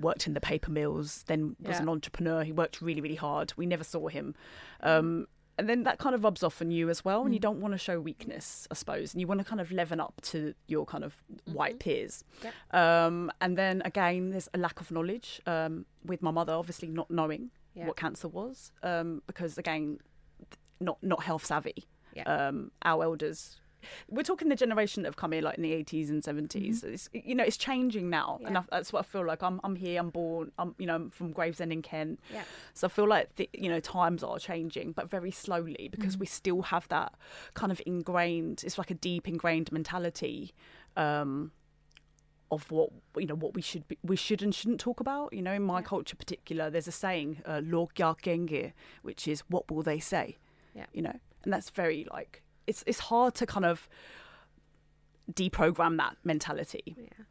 worked 0.00 0.28
in 0.28 0.34
the 0.34 0.40
paper 0.40 0.70
mills, 0.70 1.24
then 1.26 1.56
was 1.58 1.76
Yeah. 1.78 1.82
an 1.82 1.88
entrepreneur. 1.88 2.44
He 2.44 2.52
worked 2.52 2.80
really 2.80 3.00
really 3.00 3.16
hard. 3.16 3.52
We 3.56 3.66
never 3.66 3.82
saw 3.82 4.06
him. 4.06 4.36
Um, 4.82 5.26
and 5.60 5.68
then 5.68 5.82
that 5.84 5.98
kind 5.98 6.14
of 6.16 6.24
rubs 6.24 6.42
off 6.42 6.60
on 6.62 6.70
you 6.70 6.88
as 6.90 7.04
well, 7.04 7.24
and 7.24 7.32
you 7.34 7.38
don't 7.40 7.60
want 7.60 7.72
to 7.74 7.78
show 7.78 8.00
weakness, 8.00 8.66
I 8.70 8.74
suppose, 8.74 9.12
and 9.14 9.20
you 9.20 9.26
want 9.26 9.40
to 9.40 9.44
kind 9.44 9.60
of 9.60 9.70
leaven 9.70 10.00
up 10.00 10.14
to 10.32 10.54
your 10.66 10.84
kind 10.86 11.04
of 11.04 11.14
white 11.44 11.78
peers. 11.78 12.24
Yep. 12.42 12.54
Um, 12.82 13.30
and 13.40 13.56
then 13.56 13.82
again, 13.84 14.30
there's 14.30 14.48
a 14.54 14.58
lack 14.58 14.80
of 14.80 14.90
knowledge 14.90 15.40
um, 15.46 15.84
with 16.04 16.20
my 16.22 16.30
mother, 16.30 16.52
obviously 16.54 16.88
not 16.88 17.10
knowing 17.10 17.50
Yeah. 17.74 17.86
what 17.86 17.96
cancer 17.96 18.26
was, 18.28 18.72
um, 18.82 19.22
because 19.26 19.58
again, 19.58 19.98
not 20.80 20.98
not 21.02 21.22
health 21.22 21.44
savvy. 21.44 21.86
Yeah. 22.16 22.24
Um, 22.24 22.72
our 22.84 23.04
elders. 23.04 23.60
We're 24.08 24.22
talking 24.22 24.48
the 24.48 24.56
generation 24.56 25.02
that 25.02 25.08
have 25.08 25.16
come 25.16 25.32
here 25.32 25.42
like 25.42 25.56
in 25.56 25.62
the 25.62 25.72
80s 25.72 26.08
and 26.10 26.22
70s. 26.22 26.84
It's, 26.84 27.08
you 27.12 27.34
know, 27.34 27.44
it's 27.44 27.56
changing 27.56 28.10
now, 28.10 28.38
and 28.44 28.56
Mm-hmm. 28.56 28.66
I, 28.72 28.76
that's 28.78 28.92
what 28.92 29.00
I 29.00 29.02
feel 29.02 29.24
like. 29.26 29.42
I'm 29.42 29.60
I'm 29.64 29.76
here. 29.76 29.98
I'm 30.00 30.10
born. 30.10 30.52
I'm 30.58 30.74
you 30.78 30.86
know 30.86 30.94
I'm 30.96 31.10
from 31.10 31.32
Gravesend 31.32 31.72
in 31.72 31.82
Kent. 31.82 32.20
Yeah. 32.32 32.44
So 32.74 32.86
I 32.86 32.90
feel 32.90 33.08
like 33.08 33.36
the, 33.36 33.48
you 33.52 33.68
know 33.68 33.80
times 33.80 34.22
are 34.22 34.38
changing, 34.38 34.92
but 34.92 35.08
very 35.10 35.30
slowly 35.30 35.88
because 35.90 36.16
Mm. 36.16 36.20
we 36.20 36.26
still 36.26 36.62
have 36.62 36.86
that 36.88 37.14
kind 37.54 37.70
of 37.72 37.80
ingrained. 37.86 38.62
It's 38.64 38.78
like 38.78 38.90
a 38.90 38.94
deep 38.94 39.26
ingrained 39.28 39.70
mentality 39.72 40.52
um, 40.96 41.52
of 42.50 42.70
what 42.70 42.90
you 43.16 43.26
know 43.26 43.34
what 43.36 43.54
we 43.54 43.62
should 43.62 43.86
be, 43.86 43.96
we 44.02 44.16
should 44.16 44.42
and 44.42 44.54
shouldn't 44.54 44.80
talk 44.80 44.98
about. 45.00 45.32
You 45.32 45.42
know, 45.42 45.52
in 45.52 45.62
my 45.62 45.82
culture, 45.82 46.16
particular, 46.16 46.68
there's 46.70 46.88
a 46.88 46.92
saying 46.92 47.42
uh, 47.46 47.60
"Log 47.64 47.98
ya 47.98 48.14
genge," 48.14 48.72
which 49.02 49.28
is 49.28 49.40
"What 49.48 49.70
will 49.70 49.82
they 49.82 50.00
say?" 50.00 50.36
Yeah. 50.74 50.86
You 50.92 51.02
know, 51.02 51.16
and 51.44 51.52
that's 51.52 51.70
very 51.70 52.06
like 52.12 52.42
it's 52.70 52.82
it's 52.86 53.00
hard 53.00 53.34
to 53.34 53.46
kind 53.46 53.66
of 53.66 53.88
deprogram 55.32 55.96
that 55.98 56.16
mentality. 56.24 56.96
Yeah. 56.96 57.24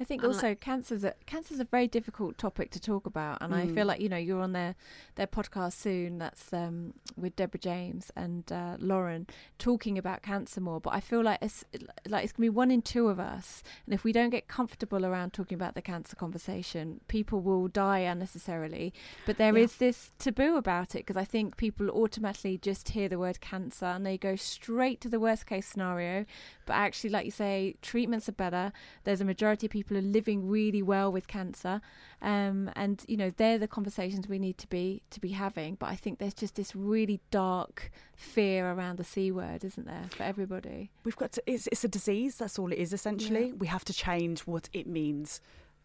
I 0.00 0.04
think 0.04 0.22
And 0.22 0.32
also 0.32 0.54
cancer's 0.54 1.02
a 1.02 1.14
cancer's 1.26 1.58
a 1.58 1.64
very 1.64 1.88
difficult 1.88 2.38
topic 2.38 2.70
to 2.70 2.80
talk 2.80 3.04
about, 3.04 3.38
and 3.42 3.52
I 3.54 3.66
feel 3.66 3.84
Mm. 3.84 3.88
like 3.88 4.00
you 4.00 4.08
know 4.08 4.16
you're 4.16 4.40
on 4.40 4.52
their 4.52 4.76
their 5.16 5.26
podcast 5.26 5.72
soon. 5.72 6.18
That's 6.18 6.52
um, 6.52 6.94
with 7.16 7.34
Deborah 7.34 7.58
James 7.58 8.12
and 8.14 8.50
uh, 8.52 8.76
Lauren 8.78 9.26
talking 9.58 9.98
about 9.98 10.22
cancer 10.22 10.60
more. 10.60 10.80
But 10.80 10.94
I 10.94 11.00
feel 11.00 11.22
like 11.22 11.40
it's 11.42 11.64
like 12.06 12.22
it's 12.22 12.32
gonna 12.32 12.44
be 12.44 12.48
one 12.50 12.70
in 12.70 12.80
two 12.80 13.08
of 13.08 13.18
us, 13.18 13.64
and 13.86 13.92
if 13.94 14.04
we 14.04 14.12
don't 14.12 14.30
get 14.30 14.46
comfortable 14.46 15.04
around 15.04 15.32
talking 15.32 15.56
about 15.56 15.74
the 15.74 15.82
cancer 15.82 16.14
conversation, 16.14 17.00
people 17.08 17.40
will 17.40 17.66
die 17.66 18.00
unnecessarily. 18.00 18.92
But 19.26 19.36
there 19.38 19.56
is 19.56 19.72
Yeah. 19.80 19.88
this 19.88 20.12
taboo 20.18 20.56
about 20.56 20.94
it 20.94 20.98
because 20.98 21.16
I 21.16 21.24
think 21.24 21.56
people 21.56 21.90
automatically 21.90 22.56
just 22.58 22.90
hear 22.90 23.08
the 23.08 23.18
word 23.18 23.40
cancer 23.40 23.86
and 23.86 24.06
they 24.06 24.16
go 24.16 24.36
straight 24.36 25.00
to 25.00 25.08
the 25.08 25.18
worst 25.18 25.46
case 25.46 25.66
scenario. 25.66 26.24
But 26.66 26.74
actually, 26.74 27.10
like 27.10 27.24
you 27.24 27.30
say, 27.32 27.74
treatments 27.82 28.28
are 28.28 28.32
better. 28.32 28.72
There's 29.04 29.20
a 29.20 29.24
majority 29.24 29.66
of 29.66 29.72
people 29.72 29.87
who 29.88 29.96
are 29.96 30.02
living 30.02 30.48
really 30.48 30.82
well 30.82 31.10
with 31.10 31.26
cancer, 31.26 31.80
um, 32.22 32.70
and 32.76 33.04
you 33.08 33.16
know 33.16 33.30
they're 33.30 33.58
the 33.58 33.68
conversations 33.68 34.28
we 34.28 34.38
need 34.38 34.58
to 34.58 34.68
be 34.68 35.02
to 35.10 35.20
be 35.20 35.30
having. 35.30 35.76
But 35.76 35.86
I 35.86 35.96
think 35.96 36.18
there's 36.18 36.34
just 36.34 36.54
this 36.56 36.74
really 36.74 37.20
dark 37.30 37.90
fear 38.16 38.70
around 38.70 38.98
the 38.98 39.04
c 39.04 39.30
word, 39.30 39.64
isn't 39.64 39.86
there, 39.86 40.06
for 40.10 40.22
everybody? 40.22 40.90
We've 41.04 41.16
got 41.16 41.32
to, 41.32 41.42
it's, 41.46 41.66
it's 41.68 41.84
a 41.84 41.88
disease. 41.88 42.36
That's 42.36 42.58
all 42.58 42.72
it 42.72 42.78
is. 42.78 42.92
Essentially, 42.92 43.52
we 43.52 43.66
have 43.66 43.84
to 43.86 43.92
change 43.92 44.40
what 44.40 44.68
it 44.72 44.86
means. 44.86 45.40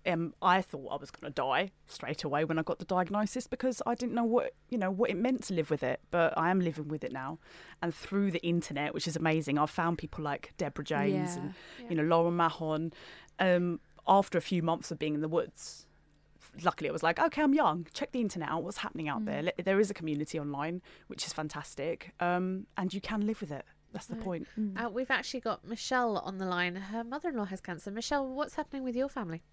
Um, 0.05 0.33
I 0.41 0.61
thought 0.61 0.89
I 0.91 0.97
was 0.97 1.11
going 1.11 1.31
to 1.31 1.33
die 1.33 1.71
straight 1.87 2.25
away 2.25 2.43
when 2.43 2.59
I 2.59 2.61
got 2.61 2.79
the 2.79 2.85
diagnosis 2.85 3.47
because 3.47 3.81
I 3.85 3.95
didn't 3.95 4.13
know 4.13 4.25
what 4.25 4.53
you 4.69 4.77
know 4.77 4.91
what 4.91 5.09
it 5.09 5.17
meant 5.17 5.43
to 5.45 5.53
live 5.53 5.69
with 5.69 5.81
it. 5.81 6.01
But 6.11 6.37
I 6.37 6.51
am 6.51 6.59
living 6.59 6.89
with 6.89 7.03
it 7.03 7.13
now, 7.13 7.39
and 7.81 7.95
through 7.95 8.31
the 8.31 8.43
internet, 8.45 8.93
which 8.93 9.07
is 9.07 9.15
amazing. 9.15 9.57
I've 9.57 9.69
found 9.69 9.97
people 9.97 10.23
like 10.23 10.53
Deborah 10.57 10.83
James 10.83 11.35
and 11.37 11.53
you 11.89 11.95
know 11.95 12.03
Lauren 12.03 12.35
Mahon. 12.35 12.91
Um, 13.39 13.79
after 14.07 14.37
a 14.37 14.41
few 14.41 14.61
months 14.61 14.91
of 14.91 14.99
being 14.99 15.13
in 15.13 15.21
the 15.21 15.27
woods, 15.27 15.87
luckily 16.63 16.89
I 16.89 16.93
was 16.93 17.03
like, 17.03 17.19
okay, 17.19 17.41
I'm 17.41 17.53
young. 17.53 17.87
Check 17.93 18.11
the 18.11 18.21
internet 18.21 18.49
out. 18.49 18.63
What's 18.63 18.77
happening 18.77 19.07
out 19.09 19.25
there? 19.25 19.51
There 19.63 19.79
is 19.79 19.89
a 19.89 19.93
community 19.93 20.39
online, 20.39 20.81
which 21.07 21.25
is 21.25 21.33
fantastic, 21.33 22.13
um, 22.19 22.67
and 22.77 22.93
you 22.93 23.01
can 23.01 23.25
live 23.25 23.41
with 23.41 23.51
it. 23.51 23.65
That's 23.91 24.07
the 24.07 24.15
Right. 24.15 24.23
point. 24.23 24.47
Uh, 24.75 24.89
we've 24.89 25.11
actually 25.11 25.41
got 25.41 25.63
Michelle 25.65 26.17
on 26.17 26.39
the 26.39 26.45
line. 26.45 26.75
Her 26.75 27.03
mother-in-law 27.03 27.45
has 27.45 27.61
cancer. 27.61 27.91
Michelle, 27.91 28.27
what's 28.27 28.55
happening 28.55 28.83
with 28.83 28.95
your 28.95 29.07
family? 29.07 29.43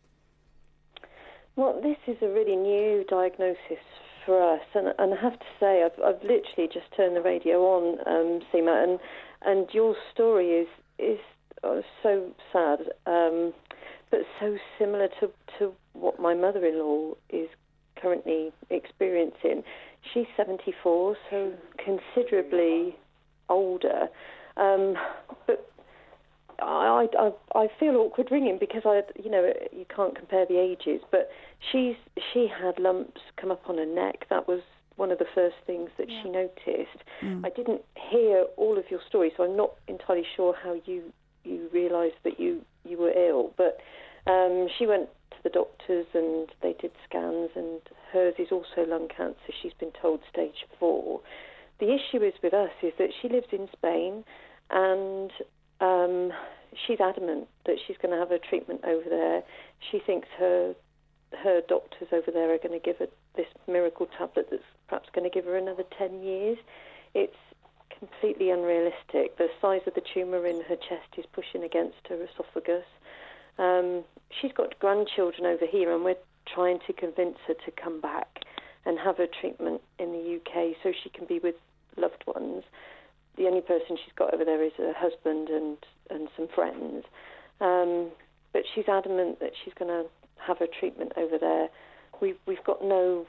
Well, 1.56 1.80
this 1.82 1.98
is 2.06 2.16
a 2.22 2.28
really 2.28 2.56
new 2.56 3.04
diagnosis 3.08 3.84
for 4.24 4.42
us, 4.54 4.62
and, 4.74 4.94
and 4.98 5.12
I 5.14 5.16
have 5.20 5.38
to 5.38 5.46
say, 5.58 5.82
I've, 5.82 5.98
I've 6.02 6.22
literally 6.22 6.68
just 6.72 6.86
turned 6.96 7.16
the 7.16 7.20
radio 7.22 7.58
on, 7.64 7.98
um, 8.06 8.40
Seema, 8.52 8.82
and 8.84 8.98
and 9.42 9.68
your 9.72 9.96
story 10.12 10.50
is 10.50 10.68
is 10.98 11.18
uh, 11.64 11.80
so 12.02 12.32
sad, 12.52 12.80
um, 13.06 13.52
but 14.10 14.20
so 14.38 14.56
similar 14.78 15.08
to 15.20 15.30
to 15.58 15.72
what 15.92 16.20
my 16.20 16.34
mother-in-law 16.34 17.14
is 17.30 17.48
currently 18.00 18.52
experiencing. 18.70 19.62
She's 20.14 20.26
74, 20.36 21.16
so 21.28 21.52
considerably 21.84 22.96
older, 23.48 24.08
um, 24.56 24.94
but 25.46 25.70
I, 26.58 27.06
I 27.18 27.30
I 27.54 27.68
feel 27.78 27.96
awkward 27.96 28.28
ringing 28.30 28.58
because 28.58 28.82
I 28.84 29.02
you 29.22 29.30
know 29.30 29.52
you 29.72 29.84
can't 29.94 30.16
compare 30.16 30.46
the 30.46 30.58
ages, 30.58 31.02
but 31.10 31.30
she's 31.70 31.96
she 32.32 32.48
had 32.48 32.78
lumps 32.78 33.20
come 33.40 33.50
up 33.50 33.68
on 33.68 33.78
her 33.78 33.86
neck. 33.86 34.26
That 34.30 34.48
was 34.48 34.60
one 34.96 35.10
of 35.10 35.18
the 35.18 35.26
first 35.34 35.56
things 35.66 35.88
that 35.96 36.08
she 36.22 36.28
noticed. 36.28 37.04
I 37.44 37.50
didn't 37.50 37.82
hear 38.10 38.44
all 38.56 38.76
of 38.78 38.84
your 38.90 39.00
story, 39.08 39.32
so 39.36 39.44
I'm 39.44 39.56
not 39.56 39.72
entirely 39.88 40.26
sure 40.36 40.54
how 40.62 40.76
you 40.84 41.12
you 41.44 41.68
realised 41.72 42.16
that 42.24 42.38
you 42.38 42.62
you 42.84 42.98
were 42.98 43.12
ill. 43.12 43.52
But 43.56 43.78
um, 44.26 44.68
she 44.78 44.86
went 44.86 45.08
to 45.30 45.36
the 45.42 45.50
doctors 45.50 46.06
and 46.14 46.48
they 46.62 46.74
did 46.80 46.92
scans, 47.08 47.50
and 47.56 47.80
hers 48.12 48.34
is 48.38 48.48
also 48.50 48.86
lung 48.86 49.08
cancer. 49.14 49.52
She's 49.62 49.74
been 49.78 49.92
told 50.00 50.20
stage 50.32 50.66
four. 50.78 51.20
The 51.78 51.94
issue 51.94 52.22
is 52.22 52.34
with 52.42 52.52
us 52.52 52.70
is 52.82 52.92
that 52.98 53.10
she 53.20 53.28
lives 53.28 53.48
in 53.52 53.68
Spain, 53.72 54.24
and 54.70 55.30
um, 55.80 56.32
she's 56.86 57.00
adamant 57.00 57.48
that 57.66 57.76
she's 57.86 57.96
going 58.02 58.12
to 58.12 58.18
have 58.18 58.28
her 58.28 58.38
treatment 58.38 58.82
over 58.84 59.08
there. 59.08 59.42
She 59.90 59.98
thinks 59.98 60.28
her 60.38 60.74
her 61.44 61.60
doctors 61.68 62.08
over 62.12 62.30
there 62.32 62.52
are 62.52 62.58
going 62.58 62.78
to 62.78 62.84
give 62.84 62.96
her 62.98 63.06
this 63.36 63.46
miracle 63.68 64.08
tablet 64.18 64.48
that's 64.50 64.64
perhaps 64.88 65.08
going 65.14 65.22
to 65.22 65.30
give 65.32 65.44
her 65.44 65.56
another 65.56 65.84
10 65.96 66.22
years. 66.22 66.58
It's 67.14 67.36
completely 68.00 68.50
unrealistic. 68.50 69.36
The 69.36 69.48
size 69.60 69.82
of 69.86 69.94
the 69.94 70.02
tumour 70.12 70.46
in 70.46 70.62
her 70.62 70.76
chest 70.76 71.14
is 71.16 71.24
pushing 71.32 71.62
against 71.62 71.98
her 72.08 72.16
esophagus. 72.22 72.84
Um, 73.58 74.04
she's 74.40 74.52
got 74.52 74.78
grandchildren 74.78 75.46
over 75.46 75.66
here, 75.66 75.94
and 75.94 76.04
we're 76.04 76.16
trying 76.52 76.78
to 76.86 76.92
convince 76.92 77.36
her 77.46 77.54
to 77.54 77.70
come 77.70 78.00
back 78.00 78.40
and 78.86 78.98
have 78.98 79.18
her 79.18 79.28
treatment 79.40 79.82
in 79.98 80.12
the 80.12 80.40
UK 80.40 80.74
so 80.82 80.92
she 81.02 81.10
can 81.10 81.26
be 81.26 81.38
with 81.38 81.54
loved 81.96 82.24
ones. 82.26 82.64
The 83.36 83.46
only 83.46 83.60
person 83.60 83.96
she's 84.02 84.14
got 84.16 84.32
over 84.34 84.44
there 84.44 84.62
is 84.64 84.72
her 84.78 84.94
husband 84.96 85.48
and, 85.48 85.76
and 86.08 86.28
some 86.36 86.48
friends. 86.54 87.04
Um, 87.60 88.10
but 88.52 88.62
she's 88.74 88.88
adamant 88.88 89.40
that 89.40 89.52
she's 89.62 89.74
going 89.74 89.90
to 89.90 90.08
have 90.38 90.58
her 90.58 90.66
treatment 90.66 91.12
over 91.16 91.38
there. 91.38 91.68
We've, 92.20 92.38
we've 92.46 92.64
got 92.64 92.82
no 92.82 93.26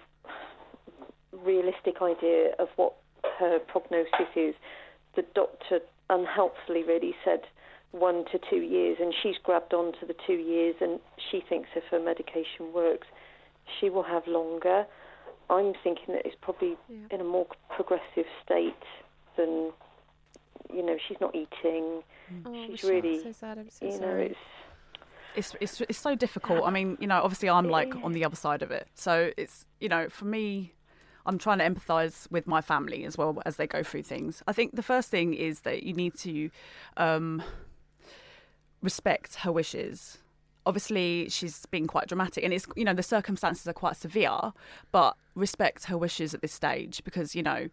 realistic 1.43 2.01
idea 2.01 2.53
of 2.59 2.69
what 2.77 2.93
her 3.39 3.59
prognosis 3.59 4.31
is. 4.35 4.55
The 5.15 5.23
doctor 5.35 5.79
unhelpfully 6.09 6.83
really 6.83 7.15
said 7.25 7.41
one 7.91 8.25
to 8.31 8.39
two 8.49 8.61
years, 8.61 8.97
and 9.01 9.13
she's 9.21 9.35
grabbed 9.43 9.73
on 9.73 9.93
to 9.99 10.05
the 10.05 10.15
two 10.25 10.33
years, 10.33 10.75
and 10.79 10.99
she 11.29 11.41
thinks 11.41 11.69
if 11.75 11.83
her 11.91 11.99
medication 11.99 12.71
works, 12.73 13.07
she 13.79 13.89
will 13.89 14.03
have 14.03 14.25
longer. 14.27 14.85
I'm 15.49 15.73
thinking 15.83 16.15
that 16.15 16.25
it's 16.25 16.35
probably 16.41 16.77
in 17.09 17.19
a 17.19 17.23
more 17.23 17.47
progressive 17.69 18.25
state 18.43 18.73
than, 19.35 19.71
you 20.73 20.83
know, 20.85 20.97
she's 21.07 21.19
not 21.19 21.35
eating. 21.35 22.01
Mm. 22.31 22.43
Oh, 22.45 22.53
she's 22.53 22.71
Michelle, 22.71 22.89
really, 22.89 23.23
so 23.23 23.31
sad. 23.33 23.57
I'm 23.57 23.69
so 23.69 23.85
you 23.85 23.91
know, 23.91 23.97
sorry. 23.97 24.25
it's 24.27 24.37
it's 25.35 25.55
it's 25.59 25.81
it's 25.81 25.99
so 25.99 26.15
difficult. 26.15 26.65
I 26.65 26.71
mean, 26.71 26.97
you 27.01 27.07
know, 27.07 27.21
obviously 27.21 27.49
I'm 27.49 27.67
like 27.67 27.93
on 28.03 28.13
the 28.13 28.23
other 28.23 28.35
side 28.35 28.61
of 28.61 28.71
it. 28.71 28.87
So 28.95 29.31
it's 29.35 29.65
you 29.79 29.89
know, 29.89 30.07
for 30.09 30.25
me, 30.25 30.73
I'm 31.25 31.37
trying 31.37 31.59
to 31.59 31.69
empathise 31.69 32.29
with 32.31 32.47
my 32.47 32.61
family 32.61 33.03
as 33.05 33.17
well 33.17 33.41
as 33.45 33.57
they 33.57 33.67
go 33.67 33.83
through 33.83 34.03
things. 34.03 34.41
I 34.47 34.53
think 34.53 34.75
the 34.75 34.83
first 34.83 35.09
thing 35.09 35.33
is 35.33 35.61
that 35.61 35.83
you 35.83 35.93
need 35.93 36.15
to 36.19 36.49
um, 36.97 37.43
respect 38.81 39.35
her 39.37 39.51
wishes. 39.51 40.17
Obviously, 40.65 41.27
she's 41.29 41.65
been 41.67 41.87
quite 41.87 42.07
dramatic, 42.07 42.43
and 42.43 42.53
it's 42.53 42.67
you 42.75 42.85
know 42.85 42.93
the 42.93 43.03
circumstances 43.03 43.67
are 43.67 43.73
quite 43.73 43.95
severe, 43.97 44.53
but 44.91 45.15
respect 45.33 45.85
her 45.85 45.97
wishes 45.97 46.33
at 46.33 46.41
this 46.41 46.53
stage 46.53 47.03
because 47.03 47.35
you 47.35 47.43
know 47.43 47.69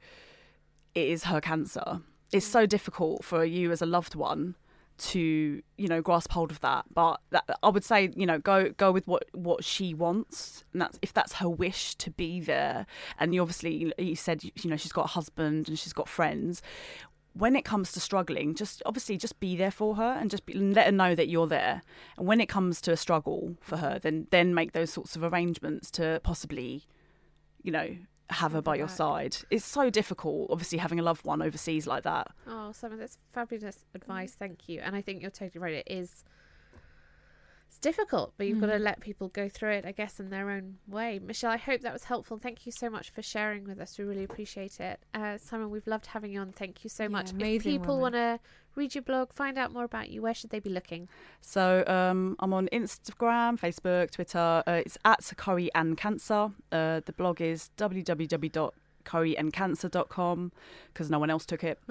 it 0.95 1.09
is 1.09 1.25
her 1.25 1.41
cancer. 1.41 2.01
It's 2.33 2.47
so 2.47 2.67
difficult 2.67 3.25
for 3.25 3.45
you 3.45 3.71
as 3.73 3.83
a 3.83 3.87
loved 3.87 4.15
one 4.15 4.55
to 4.99 5.63
you 5.77 5.89
know 5.89 6.03
grasp 6.03 6.33
hold 6.33 6.51
of 6.51 6.61
that. 6.61 6.85
But 6.93 7.21
that, 7.31 7.45
i 7.63 7.69
would 7.69 7.85
say 7.85 8.11
you 8.17 8.27
know 8.27 8.39
go 8.39 8.71
go 8.71 8.93
with 8.93 9.07
what 9.07 9.25
what 9.33 9.65
she 9.65 9.95
wants. 9.95 10.65
And 10.73 10.83
that's 10.83 10.99
if 11.03 11.13
that's 11.13 11.35
her 11.35 11.49
wish 11.49 11.95
to 11.97 12.11
be 12.11 12.41
there 12.41 12.87
and 13.19 13.35
you 13.35 13.41
obviously 13.41 13.93
you 13.99 14.17
said 14.17 14.45
you 14.45 14.53
know 14.71 14.77
she's 14.77 14.93
got 14.93 15.07
a 15.07 15.09
husband 15.09 15.69
and 15.69 15.79
she's 15.79 15.93
got 15.93 16.09
friends. 16.09 16.63
When 17.35 17.55
it 17.55 17.65
comes 17.65 17.93
to 17.93 18.01
struggling 18.01 18.55
just 18.55 18.83
obviously 18.85 19.17
just 19.17 19.39
be 19.39 19.57
there 19.57 19.71
for 19.71 19.95
her 19.97 20.17
and 20.19 20.31
just 20.31 20.45
be, 20.45 20.55
let 20.55 20.87
her 20.87 20.93
know 20.93 21.15
that 21.15 21.29
you're 21.29 21.47
there. 21.47 21.83
And 22.17 22.27
when 22.27 22.41
it 22.41 22.49
comes 22.49 22.81
to 22.83 22.93
a 22.93 22.97
struggle 22.97 23.57
for 23.61 23.77
her 23.79 23.99
then 23.99 24.27
then 24.31 24.55
make 24.55 24.73
those 24.73 24.93
sorts 24.93 25.17
of 25.17 25.23
arrangements 25.23 25.91
to 25.93 26.21
possibly 26.25 26.85
you 27.63 27.73
know 27.73 27.97
have 28.31 28.53
her 28.53 28.61
by 28.62 28.77
your 28.77 28.87
back. 28.87 28.97
side 28.97 29.37
it's 29.51 29.64
so 29.64 29.88
difficult 29.91 30.51
obviously 30.51 30.79
having 30.79 31.01
a 31.01 31.03
loved 31.03 31.25
one 31.25 31.41
overseas 31.43 31.87
like 31.87 32.03
that 32.05 32.29
Oh, 32.47 32.71
Seema, 32.73 32.99
that's 32.99 33.19
fabulous 33.33 33.85
advice. 33.95 34.35
Thank 34.35 34.69
you. 34.69 34.81
And 34.81 34.95
I 34.97 35.01
think 35.01 35.23
you're 35.23 35.31
totally 35.31 35.62
right. 35.62 35.75
It 35.75 35.87
is. 35.91 36.25
It's 37.69 37.79
difficult, 37.79 38.33
but 38.39 38.47
you've 38.47 38.61
got 38.61 38.69
to 38.69 38.79
let 38.79 38.99
people 39.01 39.29
go 39.29 39.49
through 39.49 39.73
it, 39.73 39.85
I 39.85 39.93
guess, 39.93 40.19
in 40.19 40.31
their 40.31 40.51
own 40.51 40.79
way. 40.89 41.21
Michelle, 41.23 41.51
I 41.51 41.59
hope 41.59 41.83
that 41.83 41.93
was 41.93 42.05
helpful. 42.05 42.39
Thank 42.39 42.65
you 42.65 42.73
so 42.73 42.89
much 42.89 43.11
for 43.11 43.21
sharing 43.21 43.65
with 43.65 43.79
us. 43.79 43.99
We 43.99 44.05
really 44.05 44.25
appreciate 44.25 44.81
it. 44.81 45.01
Uh, 45.15 45.37
Seema, 45.37 45.69
we've 45.69 45.87
loved 45.87 46.07
having 46.07 46.33
you 46.33 46.41
on. 46.41 46.51
Thank 46.53 46.83
you 46.83 46.89
so 46.91 47.05
Yeah, 47.05 47.09
much. 47.09 47.33
If 47.39 47.63
people 47.63 48.01
want 48.01 48.15
to 48.15 48.41
read 48.75 48.95
your 48.95 49.03
blog, 49.03 49.35
find 49.35 49.59
out 49.59 49.71
more 49.73 49.85
about 49.85 50.09
you, 50.09 50.23
where 50.23 50.33
should 50.35 50.51
they 50.51 50.61
be 50.61 50.71
looking? 50.71 51.09
So 51.43 51.85
um, 51.87 52.37
I'm 52.41 52.55
on 52.55 52.69
Instagram, 52.73 53.61
Facebook, 53.61 54.11
Twitter. 54.13 54.63
Uh, 54.67 54.83
it's 54.87 54.97
at 55.05 55.31
Curry 55.37 55.71
and 55.75 55.97
Cancer. 55.97 56.51
Uh, 56.73 57.01
the 57.05 57.13
blog 57.13 57.41
is 57.43 57.69
www.curryandcancer.com 59.09 60.53
because 60.92 61.11
no 61.11 61.18
one 61.18 61.31
else 61.31 61.47
took 61.47 61.64
it. 61.64 61.81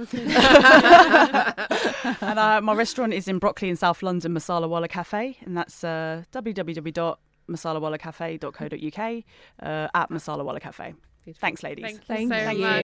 and 2.21 2.39
uh, 2.39 2.62
my 2.62 2.73
restaurant 2.73 3.13
is 3.13 3.27
in 3.27 3.39
Brockley 3.39 3.67
in 3.69 3.75
South 3.75 4.01
London, 4.03 4.34
Masala 4.34 4.69
Wala 4.69 4.88
Cafe, 4.88 5.38
and 5.41 5.58
that's 5.58 5.84
uh, 5.84 6.23
www.masalawalacafe.co.uk 6.32 9.23
uh, 9.63 9.88
at 9.93 10.10
Masala 10.10 10.45
Wala 10.45 10.60
Cafe. 10.60 10.93
Thanks, 11.39 11.63
ladies. 11.63 11.99
Thank 12.08 12.21
you 12.21 12.30
so 12.30 12.49
you. 12.51 12.60
much. 12.60 12.84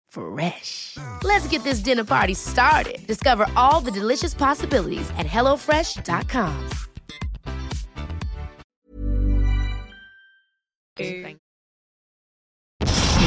Fresh. 0.11 0.97
Let's 1.23 1.47
get 1.47 1.63
this 1.63 1.79
dinner 1.79 2.03
party 2.03 2.33
started. 2.33 3.05
Discover 3.07 3.47
all 3.55 3.79
the 3.79 3.91
delicious 3.91 4.33
possibilities 4.33 5.09
at 5.17 5.25
hellofresh.com. 5.25 6.69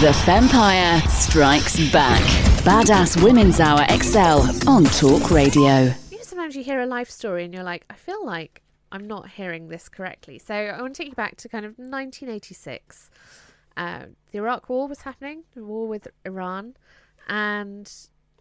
The 0.01 0.13
Vampire 0.27 1.01
Strikes 1.09 1.91
Back. 1.91 2.21
Badass 2.63 3.23
Women's 3.23 3.59
Hour 3.61 3.87
XL 3.89 4.69
on 4.69 4.85
Talk 4.85 5.31
Radio. 5.31 5.95
You 6.11 6.19
know, 6.19 6.23
sometimes 6.23 6.55
you 6.55 6.63
hear 6.63 6.81
a 6.81 6.87
life 6.87 7.09
story 7.09 7.45
and 7.45 7.55
you're 7.55 7.63
like, 7.63 7.87
I 7.89 7.95
feel 7.95 8.25
like 8.25 8.61
I'm 8.93 9.07
not 9.07 9.31
hearing 9.31 9.69
this 9.69 9.89
correctly. 9.89 10.39
So 10.39 10.55
I 10.55 10.81
want 10.81 10.95
to 10.95 11.03
take 11.03 11.09
you 11.09 11.17
back 11.17 11.37
to 11.39 11.49
kind 11.49 11.65
of 11.65 11.73
1986. 11.79 13.11
Uh, 13.77 14.07
the 14.31 14.39
Iraq 14.39 14.69
War 14.69 14.87
was 14.87 15.03
happening, 15.03 15.45
the 15.55 15.65
war 15.65 15.89
with 15.89 16.09
Iran, 16.25 16.77
and 17.29 17.91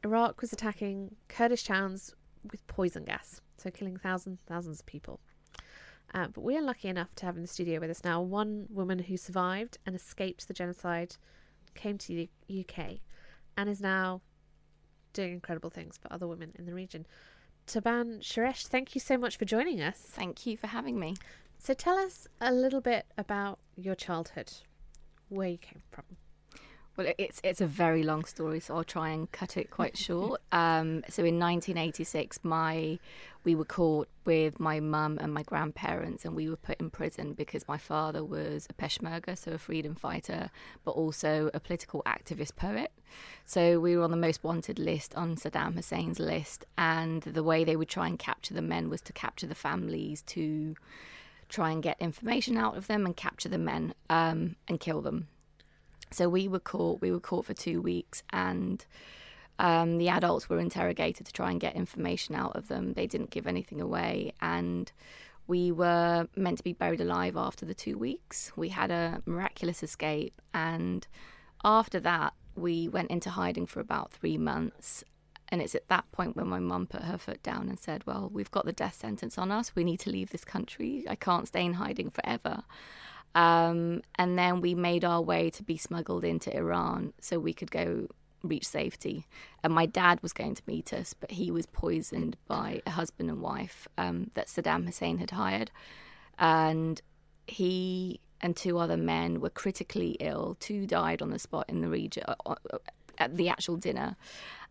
Iraq 0.03 0.41
was 0.41 0.53
attacking 0.53 1.15
Kurdish 1.27 1.63
towns 1.63 2.13
with 2.51 2.65
poison 2.67 3.03
gas, 3.03 3.41
so 3.57 3.71
killing 3.71 3.97
thousands, 3.97 4.39
thousands 4.47 4.79
of 4.79 4.85
people. 4.85 5.19
Uh, 6.13 6.27
but 6.27 6.41
we 6.41 6.55
are 6.55 6.61
lucky 6.61 6.87
enough 6.87 7.15
to 7.15 7.25
have 7.25 7.35
in 7.35 7.41
the 7.41 7.47
studio 7.47 7.79
with 7.79 7.89
us 7.89 8.03
now 8.03 8.21
one 8.21 8.67
woman 8.69 8.99
who 8.99 9.17
survived 9.17 9.79
and 9.85 9.95
escaped 9.95 10.47
the 10.47 10.53
genocide, 10.53 11.15
came 11.73 11.97
to 11.97 12.07
the 12.07 12.29
UK, 12.59 12.99
and 13.57 13.69
is 13.69 13.81
now 13.81 14.21
doing 15.13 15.33
incredible 15.33 15.69
things 15.69 15.97
for 15.97 16.11
other 16.11 16.27
women 16.27 16.51
in 16.57 16.65
the 16.65 16.73
region. 16.73 17.05
Taban 17.67 18.19
Shoresh, 18.19 18.67
thank 18.67 18.93
you 18.93 19.01
so 19.01 19.17
much 19.17 19.37
for 19.37 19.45
joining 19.45 19.81
us. 19.81 19.97
Thank 19.97 20.45
you 20.45 20.57
for 20.57 20.67
having 20.67 20.99
me. 20.99 21.15
So 21.57 21.73
tell 21.73 21.97
us 21.97 22.27
a 22.41 22.51
little 22.51 22.81
bit 22.81 23.05
about 23.17 23.59
your 23.75 23.95
childhood, 23.95 24.51
where 25.33 25.49
you 25.49 25.57
came 25.57 25.81
from. 25.91 26.05
Well, 26.95 27.11
it's 27.17 27.41
it's 27.43 27.59
a 27.59 27.65
very 27.65 28.03
long 28.03 28.23
story, 28.23 28.59
so 28.59 28.75
I'll 28.75 28.83
try 28.83 29.09
and 29.09 29.31
cut 29.31 29.57
it 29.57 29.71
quite 29.71 29.97
short. 30.07 30.41
Um, 30.51 31.03
so 31.09 31.23
in 31.23 31.39
1986, 31.39 32.39
my 32.43 32.99
we 33.43 33.55
were 33.55 33.65
caught 33.65 34.07
with 34.25 34.59
my 34.59 34.79
mum 34.79 35.17
and 35.19 35.33
my 35.33 35.41
grandparents, 35.41 36.23
and 36.23 36.35
we 36.35 36.47
were 36.47 36.55
put 36.55 36.79
in 36.79 36.91
prison 36.91 37.33
because 37.33 37.67
my 37.67 37.79
father 37.79 38.23
was 38.23 38.67
a 38.69 38.73
Peshmerga, 38.73 39.35
so 39.35 39.53
a 39.53 39.57
freedom 39.57 39.95
fighter, 39.95 40.51
but 40.85 40.91
also 40.91 41.49
a 41.53 41.59
political 41.59 42.03
activist 42.05 42.55
poet. 42.55 42.91
So 43.43 43.79
we 43.79 43.97
were 43.97 44.03
on 44.03 44.11
the 44.11 44.17
most 44.17 44.43
wanted 44.43 44.77
list 44.77 45.15
on 45.15 45.35
Saddam 45.35 45.73
Hussein's 45.73 46.19
list, 46.19 46.63
and 46.77 47.23
the 47.23 47.43
way 47.43 47.63
they 47.63 47.75
would 47.75 47.89
try 47.89 48.07
and 48.07 48.19
capture 48.19 48.53
the 48.53 48.61
men 48.61 48.91
was 48.91 49.01
to 49.01 49.13
capture 49.13 49.47
the 49.47 49.55
families 49.55 50.21
to 50.27 50.75
try 51.53 51.71
and 51.71 51.83
get 51.83 52.01
information 52.01 52.57
out 52.57 52.75
of 52.75 52.87
them 52.87 53.05
and 53.05 53.15
capture 53.15 53.49
the 53.49 53.57
men 53.57 53.93
um, 54.09 54.55
and 54.67 54.79
kill 54.79 55.01
them. 55.01 55.27
So 56.11 56.27
we 56.27 56.47
were 56.47 56.59
caught. 56.59 57.01
We 57.01 57.11
were 57.11 57.19
caught 57.19 57.45
for 57.45 57.53
two 57.53 57.81
weeks, 57.81 58.23
and 58.31 58.83
um, 59.59 59.97
the 59.97 60.09
adults 60.09 60.49
were 60.49 60.59
interrogated 60.59 61.25
to 61.27 61.33
try 61.33 61.51
and 61.51 61.59
get 61.59 61.75
information 61.75 62.35
out 62.35 62.55
of 62.55 62.67
them. 62.67 62.93
They 62.93 63.07
didn't 63.07 63.29
give 63.29 63.47
anything 63.47 63.81
away, 63.81 64.33
and 64.41 64.91
we 65.47 65.71
were 65.71 66.27
meant 66.35 66.57
to 66.57 66.63
be 66.63 66.73
buried 66.73 67.01
alive 67.01 67.35
after 67.37 67.65
the 67.65 67.73
two 67.73 67.97
weeks. 67.97 68.51
We 68.55 68.69
had 68.69 68.91
a 68.91 69.21
miraculous 69.25 69.83
escape, 69.83 70.41
and 70.53 71.07
after 71.63 71.99
that, 72.01 72.33
we 72.55 72.87
went 72.87 73.11
into 73.11 73.31
hiding 73.31 73.65
for 73.65 73.79
about 73.79 74.11
three 74.11 74.37
months. 74.37 75.03
And 75.53 75.61
it's 75.61 75.75
at 75.75 75.87
that 75.89 76.11
point 76.11 76.35
when 76.35 76.47
my 76.47 76.57
mum 76.57 76.87
put 76.87 77.03
her 77.03 77.19
foot 77.19 77.43
down 77.43 77.69
and 77.69 77.77
said, 77.77 78.07
Well, 78.07 78.27
we've 78.33 78.49
got 78.49 78.65
the 78.65 78.73
death 78.73 78.95
sentence 78.95 79.37
on 79.37 79.51
us. 79.51 79.75
We 79.75 79.83
need 79.83 79.99
to 79.99 80.09
leave 80.09 80.31
this 80.31 80.43
country. 80.43 81.05
I 81.07 81.13
can't 81.13 81.47
stay 81.47 81.63
in 81.63 81.73
hiding 81.73 82.09
forever. 82.09 82.63
Um, 83.35 84.01
and 84.15 84.35
then 84.35 84.61
we 84.61 84.73
made 84.73 85.05
our 85.05 85.21
way 85.21 85.51
to 85.51 85.61
be 85.61 85.77
smuggled 85.77 86.23
into 86.23 86.51
Iran 86.57 87.13
so 87.21 87.37
we 87.37 87.53
could 87.53 87.69
go 87.69 88.07
reach 88.41 88.67
safety. 88.67 89.27
And 89.63 89.71
my 89.71 89.85
dad 89.85 90.23
was 90.23 90.33
going 90.33 90.55
to 90.55 90.63
meet 90.65 90.91
us, 90.91 91.13
but 91.13 91.29
he 91.29 91.51
was 91.51 91.67
poisoned 91.67 92.35
by 92.47 92.81
a 92.87 92.89
husband 92.89 93.29
and 93.29 93.39
wife 93.39 93.87
um, 93.95 94.31
that 94.33 94.47
Saddam 94.47 94.87
Hussein 94.87 95.19
had 95.19 95.29
hired. 95.29 95.69
And 96.39 96.99
he 97.45 98.19
and 98.41 98.55
two 98.55 98.79
other 98.79 98.97
men 98.97 99.39
were 99.39 99.51
critically 99.51 100.17
ill. 100.19 100.57
Two 100.59 100.87
died 100.87 101.21
on 101.21 101.29
the 101.29 101.37
spot 101.37 101.65
in 101.69 101.81
the 101.81 101.89
region 101.89 102.23
uh, 102.27 102.55
at 103.19 103.37
the 103.37 103.49
actual 103.49 103.77
dinner. 103.77 104.15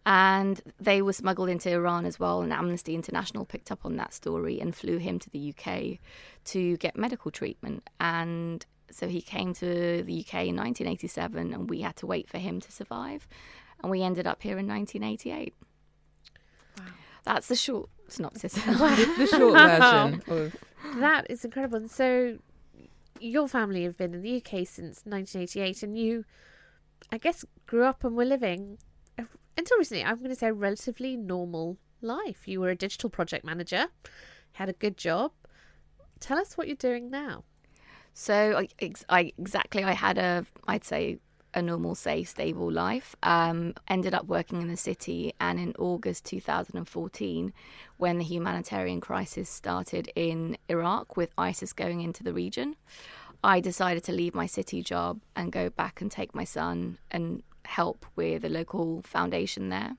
And 0.05 0.61
they 0.81 1.01
were 1.01 1.13
smuggled 1.13 1.49
into 1.49 1.71
Iran 1.71 2.07
as 2.07 2.19
well. 2.19 2.43
And 2.43 2.53
Amnesty 2.53 2.95
International 2.95 3.45
picked 3.45 3.71
up 3.71 3.85
on 3.85 3.97
that 3.97 4.13
story 4.13 4.61
and 4.61 4.75
flew 4.75 4.99
him 4.99 5.19
to 5.21 5.31
the 5.31 5.55
UK 5.57 5.99
to 6.47 6.77
get 6.79 6.97
medical 6.97 7.31
treatment. 7.31 7.89
And 8.01 8.67
so 8.91 9.09
he 9.09 9.23
came 9.23 9.55
to 9.55 10.03
the 10.03 10.21
UK 10.21 10.47
in 10.47 10.57
1987, 10.57 11.55
and 11.55 11.71
we 11.71 11.81
had 11.81 11.97
to 11.97 12.07
wait 12.07 12.29
for 12.29 12.39
him 12.39 12.61
to 12.61 12.73
survive. 12.73 13.27
And 13.83 13.91
we 13.91 14.03
ended 14.03 14.27
up 14.27 14.43
here 14.43 14.59
in 14.59 14.67
1988. 14.67 15.55
Wow. 16.79 16.85
That's 17.25 17.49
the 17.49 17.57
short 17.57 17.89
synopsis. 18.09 18.53
the 18.55 19.29
short 19.31 19.55
version. 19.55 20.23
Of... 20.27 20.57
That 21.01 21.27
is 21.31 21.45
incredible. 21.45 21.79
And 21.79 21.91
so, 21.91 22.39
your 23.19 23.49
family 23.49 23.85
have 23.85 23.97
been 23.97 24.15
in 24.15 24.23
the 24.23 24.37
UK 24.37 24.67
since 24.67 25.03
1988, 25.05 25.83
and 25.83 25.97
you, 25.97 26.25
I 27.11 27.19
guess, 27.19 27.45
grew 27.67 27.85
up 27.85 28.05
and 28.05 28.17
were 28.17 28.25
living 28.25 28.79
until 29.57 29.79
recently, 29.79 30.05
I'm 30.05 30.19
going 30.19 30.31
to 30.31 30.37
say 30.37 30.49
a 30.49 30.53
relatively 30.53 31.17
normal 31.17 31.79
life. 32.01 32.47
You 32.49 32.61
were 32.61 32.71
a 32.71 32.77
digital 32.77 33.11
project 33.11 33.45
manager, 33.45 33.87
had 34.53 34.69
a 34.69 34.73
good 34.75 34.97
job. 34.97 35.33
Tell 36.21 36.39
us 36.39 36.57
what 36.57 36.67
you're 36.67 36.77
doing 36.77 37.11
now. 37.11 37.45
So, 38.15 38.59
I, 38.81 38.93
I 39.09 39.33
exactly, 39.39 39.85
I 39.85 39.93
had 39.93 40.19
a, 40.19 40.47
I'd 40.69 40.85
say, 40.85 41.19
a 41.55 41.63
normal, 41.63 41.95
safe, 41.95 42.29
stable 42.29 42.71
life. 42.71 43.15
Um, 43.23 43.75
ended 43.89 44.15
up 44.15 44.27
working 44.27 44.63
in 44.63 44.69
the 44.69 44.77
city, 44.77 45.35
and 45.41 45.59
in 45.59 45.75
August 45.79 46.25
2014, 46.27 47.53
when 47.99 48.19
the 48.19 48.25
humanitarian 48.25 49.01
crisis 49.01 49.49
started 49.49 50.11
in 50.15 50.57
Iraq 50.69 51.17
with 51.17 51.31
ISIS 51.37 51.73
going 51.73 52.01
into 52.01 52.23
the 52.23 52.33
region, 52.33 52.77
I 53.45 53.61
decided 53.61 54.05
to 54.05 54.13
leave 54.13 54.35
my 54.35 54.47
city 54.47 54.83
job 54.83 55.21
and 55.35 55.51
go 55.51 55.69
back 55.69 56.01
and 56.01 56.11
take 56.11 56.35
my 56.35 56.45
son 56.45 56.99
and 57.11 57.43
help 57.65 58.07
with 58.17 58.45
a 58.45 58.49
local 58.49 59.03
foundation 59.03 59.69
there. 59.69 59.97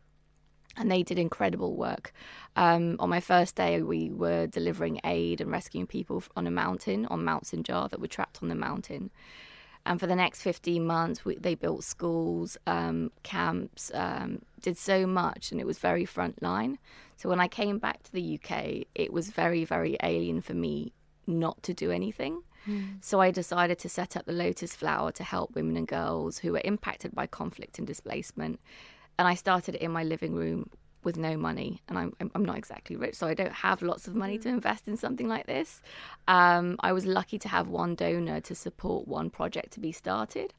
And 0.76 0.92
they 0.92 1.04
did 1.04 1.20
incredible 1.20 1.76
work. 1.76 2.14
Um, 2.56 2.96
on 3.00 3.10
my 3.10 3.20
first 3.20 3.56
day, 3.56 3.82
we 3.84 4.10
were 4.10 4.48
delivering 4.48 5.00
aid 5.04 5.40
and 5.40 5.52
rescuing 5.52 5.86
people 5.86 6.24
on 6.36 6.48
a 6.48 6.52
mountain, 6.52 7.06
on 7.08 7.24
Mount 7.24 7.44
Sinjar, 7.44 7.92
that 7.92 8.02
were 8.02 8.08
trapped 8.08 8.42
on 8.42 8.50
the 8.50 8.56
mountain. 8.56 9.12
And 9.86 10.00
for 10.00 10.08
the 10.08 10.16
next 10.16 10.42
15 10.42 10.86
months, 10.86 11.26
we, 11.26 11.36
they 11.36 11.56
built 11.56 11.84
schools, 11.84 12.58
um, 12.66 13.12
camps, 13.24 13.92
um, 13.94 14.42
did 14.62 14.78
so 14.78 15.06
much, 15.06 15.52
and 15.52 15.60
it 15.60 15.68
was 15.68 15.78
very 15.78 16.06
frontline. 16.06 16.78
So 17.18 17.30
when 17.30 17.40
I 17.40 17.48
came 17.48 17.80
back 17.80 18.02
to 18.04 18.12
the 18.12 18.40
UK, 18.40 18.86
it 18.96 19.12
was 19.12 19.30
very, 19.30 19.66
very 19.66 19.98
alien 20.02 20.42
for 20.42 20.54
me 20.54 20.94
not 21.28 21.62
to 21.64 21.74
do 21.74 21.92
anything. 21.92 22.42
Mm. 22.68 23.04
So 23.04 23.20
I 23.20 23.32
decided 23.32 23.80
to 23.80 23.90
set 23.90 24.16
up 24.16 24.26
the 24.26 24.32
Lotus 24.32 24.76
Flower 24.76 25.12
to 25.14 25.24
help 25.24 25.56
women 25.56 25.78
and 25.78 25.88
girls 25.88 26.40
who 26.40 26.52
were 26.54 26.62
impacted 26.64 27.14
by 27.14 27.28
conflict 27.28 27.78
and 27.78 27.88
displacement. 27.88 28.60
And 29.20 29.28
I 29.28 29.36
started 29.36 29.76
it 29.76 29.82
in 29.82 29.92
my 29.92 30.04
living 30.04 30.34
room 30.34 30.70
with 31.04 31.18
no 31.18 31.38
money, 31.38 31.82
and 31.88 31.98
I'm 32.00 32.14
I'm 32.34 32.46
not 32.46 32.58
exactly 32.58 32.96
rich, 32.96 33.16
so 33.16 33.28
I 33.28 33.34
don't 33.34 33.52
have 33.52 33.82
lots 33.82 34.08
of 34.08 34.16
money 34.16 34.38
to 34.40 34.50
invest 34.50 34.88
in 34.88 34.98
something 34.98 35.28
like 35.28 35.46
this. 35.46 35.82
Um, 36.28 36.78
I 36.80 36.94
was 36.94 37.06
lucky 37.06 37.38
to 37.40 37.50
have 37.50 37.68
one 37.68 37.96
donor 37.96 38.40
to 38.42 38.56
support 38.56 39.08
one 39.08 39.30
project 39.30 39.74
to 39.74 39.80
be 39.80 39.92
started, 39.92 40.54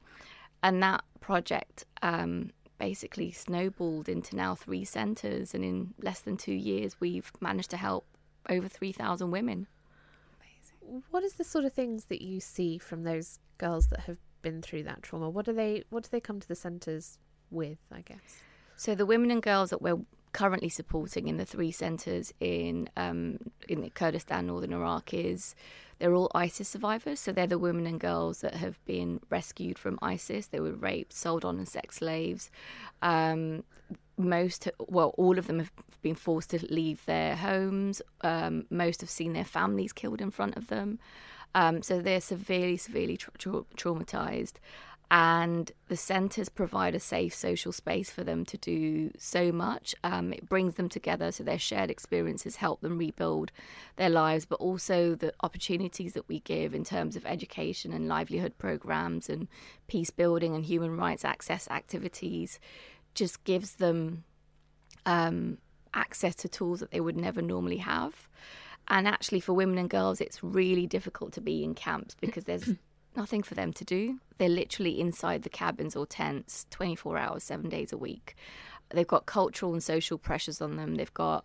and 0.63 0.83
that 0.83 1.03
project 1.21 1.87
um, 2.03 2.51
basically 2.79 3.33
snowballed 3.33 4.09
into 4.09 4.37
now 4.37 4.55
three 4.55 4.85
centres, 4.85 5.55
and 5.55 5.65
in 5.65 5.95
less 6.03 6.21
than 6.21 6.37
two 6.37 6.53
years, 6.55 7.01
we've 7.01 7.33
managed 7.41 7.71
to 7.71 7.79
help 7.79 8.07
over 8.49 8.69
three 8.69 8.93
thousand 8.93 9.31
women. 9.31 9.67
What 11.11 11.23
is 11.25 11.35
the 11.35 11.45
sort 11.45 11.65
of 11.65 11.73
things 11.73 12.07
that 12.07 12.23
you 12.23 12.41
see 12.41 12.79
from 12.79 13.05
those 13.05 13.39
girls 13.59 13.89
that 13.89 14.01
have 14.01 14.19
been 14.43 14.63
through 14.63 14.85
that 14.85 15.03
trauma? 15.03 15.31
What 15.31 15.47
do 15.47 15.53
they 15.53 15.85
what 15.91 16.05
do 16.05 16.09
they 16.11 16.21
come 16.21 16.41
to 16.41 16.49
the 16.49 16.55
centres 16.55 17.19
with? 17.51 17.87
I 17.93 18.03
guess. 18.03 18.43
So 18.77 18.95
the 18.95 19.07
women 19.07 19.31
and 19.31 19.43
girls 19.43 19.71
that 19.71 19.81
we're 19.81 20.01
currently 20.33 20.69
supporting 20.69 21.29
in 21.29 21.37
the 21.37 21.45
three 21.47 21.71
centres 21.71 22.35
in 22.41 22.89
um, 22.97 23.39
in 23.69 23.89
Kurdistan, 23.91 24.47
northern 24.47 24.73
Iraq, 24.73 25.15
is 25.15 25.55
they're 25.99 26.15
all 26.15 26.31
ISIS 26.35 26.69
survivors. 26.69 27.21
So 27.21 27.33
they're 27.33 27.47
the 27.47 27.59
women 27.59 27.87
and 27.87 27.99
girls 27.99 28.41
that 28.41 28.55
have 28.55 28.85
been 28.85 29.21
rescued 29.31 29.79
from 29.79 29.99
ISIS. 30.03 30.49
They 30.49 30.61
were 30.61 30.73
raped, 30.73 31.13
sold 31.13 31.45
on 31.45 31.59
as 31.61 31.71
sex 31.71 31.97
slaves. 31.97 32.51
Um, 33.01 33.65
most, 34.17 34.69
well, 34.79 35.15
all 35.19 35.39
of 35.39 35.47
them 35.47 35.59
have 35.59 35.73
been 36.03 36.15
forced 36.15 36.51
to 36.51 36.65
leave 36.67 37.05
their 37.07 37.37
homes. 37.37 38.01
Um, 38.21 38.67
most 38.71 39.01
have 39.01 39.11
seen 39.11 39.33
their 39.33 39.45
families 39.45 39.93
killed 39.93 40.21
in 40.21 40.31
front 40.31 40.57
of 40.57 40.69
them. 40.69 40.99
Um, 41.55 41.83
so 41.83 42.01
they're 42.01 42.21
severely, 42.21 42.77
severely 42.77 43.17
tra- 43.17 43.33
tra- 43.39 43.65
traumatized 43.77 44.55
and 45.11 45.71
the 45.89 45.97
centres 45.97 46.49
provide 46.49 46.95
a 46.95 47.01
safe 47.01 47.35
social 47.35 47.73
space 47.73 48.11
for 48.11 48.25
them 48.25 48.45
to 48.47 48.57
do 48.57 49.13
so 49.19 49.53
much. 49.53 49.95
Um, 50.03 50.33
it 50.33 50.49
brings 50.49 50.75
them 50.75 50.89
together, 50.89 51.31
so 51.31 51.45
their 51.45 51.59
shared 51.59 51.91
experiences 51.91 52.57
help 52.57 52.81
them 52.81 52.99
rebuild 52.99 53.53
their 53.97 54.09
lives, 54.09 54.47
but 54.47 54.61
also 54.61 55.15
the 55.15 55.33
opportunities 55.43 56.15
that 56.15 56.29
we 56.29 56.41
give 56.41 56.75
in 56.75 56.85
terms 56.85 57.17
of 57.17 57.27
education 57.27 57.93
and 57.93 58.09
livelihood 58.09 58.57
programs 58.59 59.29
and 59.29 59.47
peace 59.89 60.11
building 60.11 60.55
and 60.55 60.65
human 60.65 60.97
rights 60.97 61.25
access 61.25 61.69
activities 61.71 62.59
just 63.15 63.45
gives 63.45 63.77
them 63.77 64.25
um, 65.07 65.59
access 65.93 66.35
to 66.37 66.49
tools 66.49 66.81
that 66.81 66.91
they 66.91 67.01
would 67.01 67.17
never 67.17 67.43
normally 67.43 67.79
have. 67.79 68.29
And 68.89 69.09
actually, 69.09 69.41
for 69.41 69.55
women 69.55 69.79
and 69.79 69.89
girls, 69.89 70.21
it's 70.21 70.43
really 70.43 70.87
difficult 70.87 71.33
to 71.35 71.41
be 71.41 71.65
in 71.65 71.75
camps 71.75 72.15
because 72.21 72.45
there's 72.45 72.71
nothing 73.17 73.43
for 73.43 73.55
them 73.55 73.73
to 73.75 73.85
do. 73.85 74.19
They're 74.39 74.49
literally 74.49 75.01
inside 75.01 75.43
the 75.43 75.49
cabins 75.49 75.97
or 75.97 76.07
tents 76.07 76.67
24 76.71 77.17
hours, 77.17 77.45
seven 77.45 77.71
days 77.71 77.93
a 77.93 77.97
week. 77.97 78.37
They've 78.91 79.07
got 79.07 79.27
cultural 79.27 79.73
and 79.73 79.83
social 79.83 80.19
pressures 80.19 80.61
on 80.61 80.77
them. 80.77 80.97
They've 80.97 81.15
got 81.15 81.45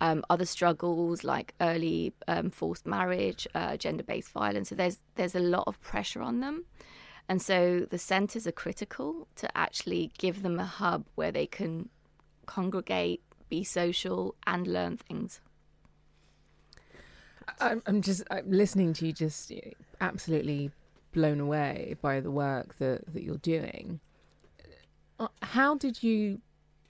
um, 0.00 0.24
other 0.28 0.44
struggles 0.44 1.22
like 1.22 1.54
early 1.60 2.12
um, 2.26 2.50
forced 2.50 2.84
marriage, 2.86 3.46
uh, 3.54 3.76
gender-based 3.76 4.30
violence. 4.30 4.70
So 4.70 4.74
there's 4.74 4.98
there's 5.14 5.36
a 5.36 5.40
lot 5.40 5.64
of 5.66 5.80
pressure 5.80 6.20
on 6.20 6.40
them, 6.40 6.64
and 7.30 7.40
so 7.40 7.86
the 7.88 7.96
centres 7.96 8.44
are 8.48 8.52
critical 8.52 9.28
to 9.36 9.56
actually 9.56 10.10
give 10.18 10.42
them 10.42 10.58
a 10.58 10.64
hub 10.64 11.04
where 11.14 11.30
they 11.30 11.46
can 11.46 11.88
congregate, 12.46 13.22
be 13.48 13.62
social, 13.62 14.34
and 14.48 14.66
learn 14.66 14.96
things. 14.96 15.40
I'm, 17.60 18.02
just 18.02 18.24
I'm 18.32 18.50
listening 18.50 18.94
to 18.94 19.06
you, 19.06 19.12
just 19.12 19.52
absolutely 20.00 20.72
blown 21.12 21.38
away 21.38 21.94
by 22.02 22.18
the 22.18 22.32
work 22.32 22.76
that, 22.78 23.12
that 23.14 23.22
you're 23.22 23.36
doing. 23.36 24.00
Uh, 25.20 25.28
how 25.42 25.76
did 25.76 26.02
you 26.02 26.40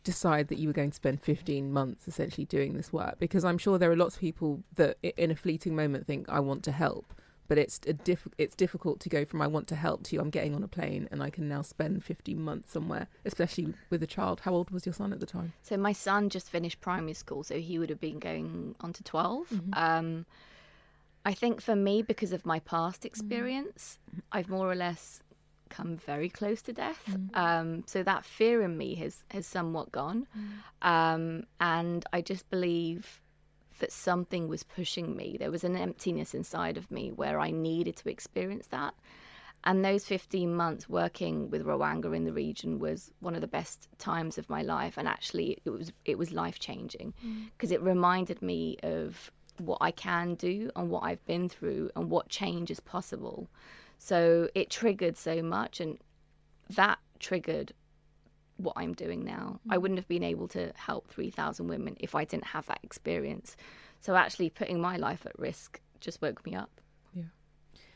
decide 0.05 0.49
that 0.49 0.57
you 0.57 0.69
were 0.69 0.73
going 0.73 0.89
to 0.89 0.97
spend 0.97 1.21
15 1.21 1.71
months 1.71 2.09
essentially 2.09 2.47
doing 2.47 2.79
this 2.79 2.95
work? 2.95 3.19
Because 3.19 3.45
I'm 3.45 3.59
sure 3.59 3.77
there 3.77 3.93
are 3.93 3.97
lots 3.97 4.15
of 4.15 4.23
people 4.23 4.63
that 4.77 4.97
in 5.03 5.31
a 5.31 5.37
fleeting 5.37 5.77
moment 5.77 6.07
think, 6.07 6.31
I 6.31 6.41
want 6.41 6.65
to 6.65 6.73
help. 6.73 7.13
But 7.51 7.59
it's 7.59 7.81
a 7.89 7.93
diff- 7.93 8.29
it's 8.39 8.55
difficult 8.55 9.01
to 9.01 9.09
go 9.09 9.25
from 9.25 9.43
I 9.43 9.49
want 9.49 9.67
to 9.69 9.75
help 9.75 10.05
to 10.05 10.19
I'm 10.21 10.31
getting 10.31 10.55
on 10.55 10.63
a 10.63 10.69
plane 10.69 11.09
and 11.11 11.21
I 11.21 11.31
can 11.31 11.49
now 11.49 11.63
spend 11.63 12.05
15 12.05 12.41
months 12.41 12.71
somewhere, 12.71 13.09
especially 13.25 13.75
with 13.91 14.01
a 14.05 14.07
child. 14.07 14.41
How 14.45 14.53
old 14.55 14.71
was 14.71 14.87
your 14.87 14.93
son 14.93 15.13
at 15.13 15.19
the 15.19 15.27
time? 15.27 15.53
So 15.63 15.77
my 15.77 15.93
son 15.93 16.29
just 16.31 16.49
finished 16.49 16.81
primary 16.81 17.13
school, 17.15 17.43
so 17.43 17.59
he 17.59 17.81
would 17.81 17.91
have 17.91 18.01
been 18.01 18.21
going 18.21 18.77
on 18.81 18.93
to 18.93 19.03
12. 19.03 19.49
Mhm. 19.51 19.77
Um, 19.77 20.27
I 21.27 21.35
think 21.35 21.61
for 21.61 21.75
me, 21.75 22.03
because 22.03 22.33
of 22.33 22.47
my 22.47 22.61
past 22.61 23.05
experience, 23.05 23.99
Mm-hmm. 24.11 24.21
I've 24.31 24.49
more 24.49 24.71
or 24.71 24.77
less 24.77 25.21
come 25.71 25.97
very 25.97 26.29
close 26.29 26.63
to 26.63 26.73
death. 26.73 27.03
Mm-hmm. 27.09 27.35
Um, 27.45 27.83
so 27.87 28.05
that 28.05 28.25
fear 28.25 28.63
in 28.63 28.77
me 28.79 28.95
has 29.03 29.25
has 29.33 29.45
somewhat 29.47 29.91
gone, 29.91 30.27
um, 30.83 31.45
and 31.61 32.05
I 32.13 32.21
just 32.23 32.49
believe 32.49 33.21
that 33.81 33.93
something 33.93 34.49
was 34.49 34.63
pushing 34.63 35.17
me. 35.17 35.37
There 35.39 35.51
was 35.51 35.65
an 35.65 35.77
emptiness 35.77 36.35
inside 36.35 36.77
of 36.77 36.91
me 36.91 37.11
where 37.11 37.41
I 37.41 37.51
needed 37.51 37.97
to 37.97 38.09
experience 38.11 38.69
that. 38.69 38.95
And 39.65 39.85
those 39.85 40.07
15 40.07 40.55
months 40.55 40.89
working 40.89 41.51
with 41.51 41.67
Rwanga 41.67 42.17
in 42.17 42.25
the 42.25 42.33
region 42.33 42.79
was 42.79 43.11
one 43.21 43.35
of 43.35 43.43
the 43.43 43.47
best 43.47 43.89
times 43.99 44.39
of 44.39 44.49
my 44.49 44.63
life. 44.63 44.97
And 44.97 45.07
actually, 45.07 45.59
it 45.65 45.71
was 45.71 45.93
it 46.05 46.17
was 46.17 46.33
life 46.33 46.59
changing 46.59 47.13
because 47.53 47.71
mm. 47.71 47.75
it 47.75 47.83
reminded 47.83 48.41
me 48.41 48.79
of 48.83 49.31
what 49.59 49.79
I 49.83 49.91
can 49.91 50.35
do 50.35 50.71
and 50.77 50.89
what 50.89 51.03
I've 51.03 51.25
been 51.27 51.49
through 51.49 51.91
and 51.95 52.11
what 52.11 52.29
change 52.29 52.71
is 52.71 52.81
possible. 52.81 53.49
So 53.99 54.49
it 54.55 54.71
triggered 54.71 55.19
so 55.19 55.43
much, 55.43 55.81
and 55.81 55.99
that 56.71 56.99
triggered 57.19 57.75
what 58.63 58.75
I'm 58.77 58.95
doing 58.95 59.25
now. 59.25 59.61
I 59.69 59.77
mm. 59.77 59.83
wouldn't 59.83 59.99
have 59.99 60.09
been 60.09 60.23
able 60.23 60.49
to 60.49 60.73
help 60.77 61.09
3,000 61.11 61.67
women 61.69 61.97
if 62.01 62.15
I 62.15 62.25
didn't 62.25 62.47
have 62.47 62.67
that 62.67 62.81
experience. 62.83 63.57
So 64.01 64.17
actually, 64.17 64.51
putting 64.51 64.81
my 64.81 64.97
life 64.97 65.27
at 65.27 65.39
risk 65.39 65.81
just 66.01 66.23
woke 66.23 66.45
me 66.45 66.55
up. 66.55 66.81
Yeah. 67.15 67.25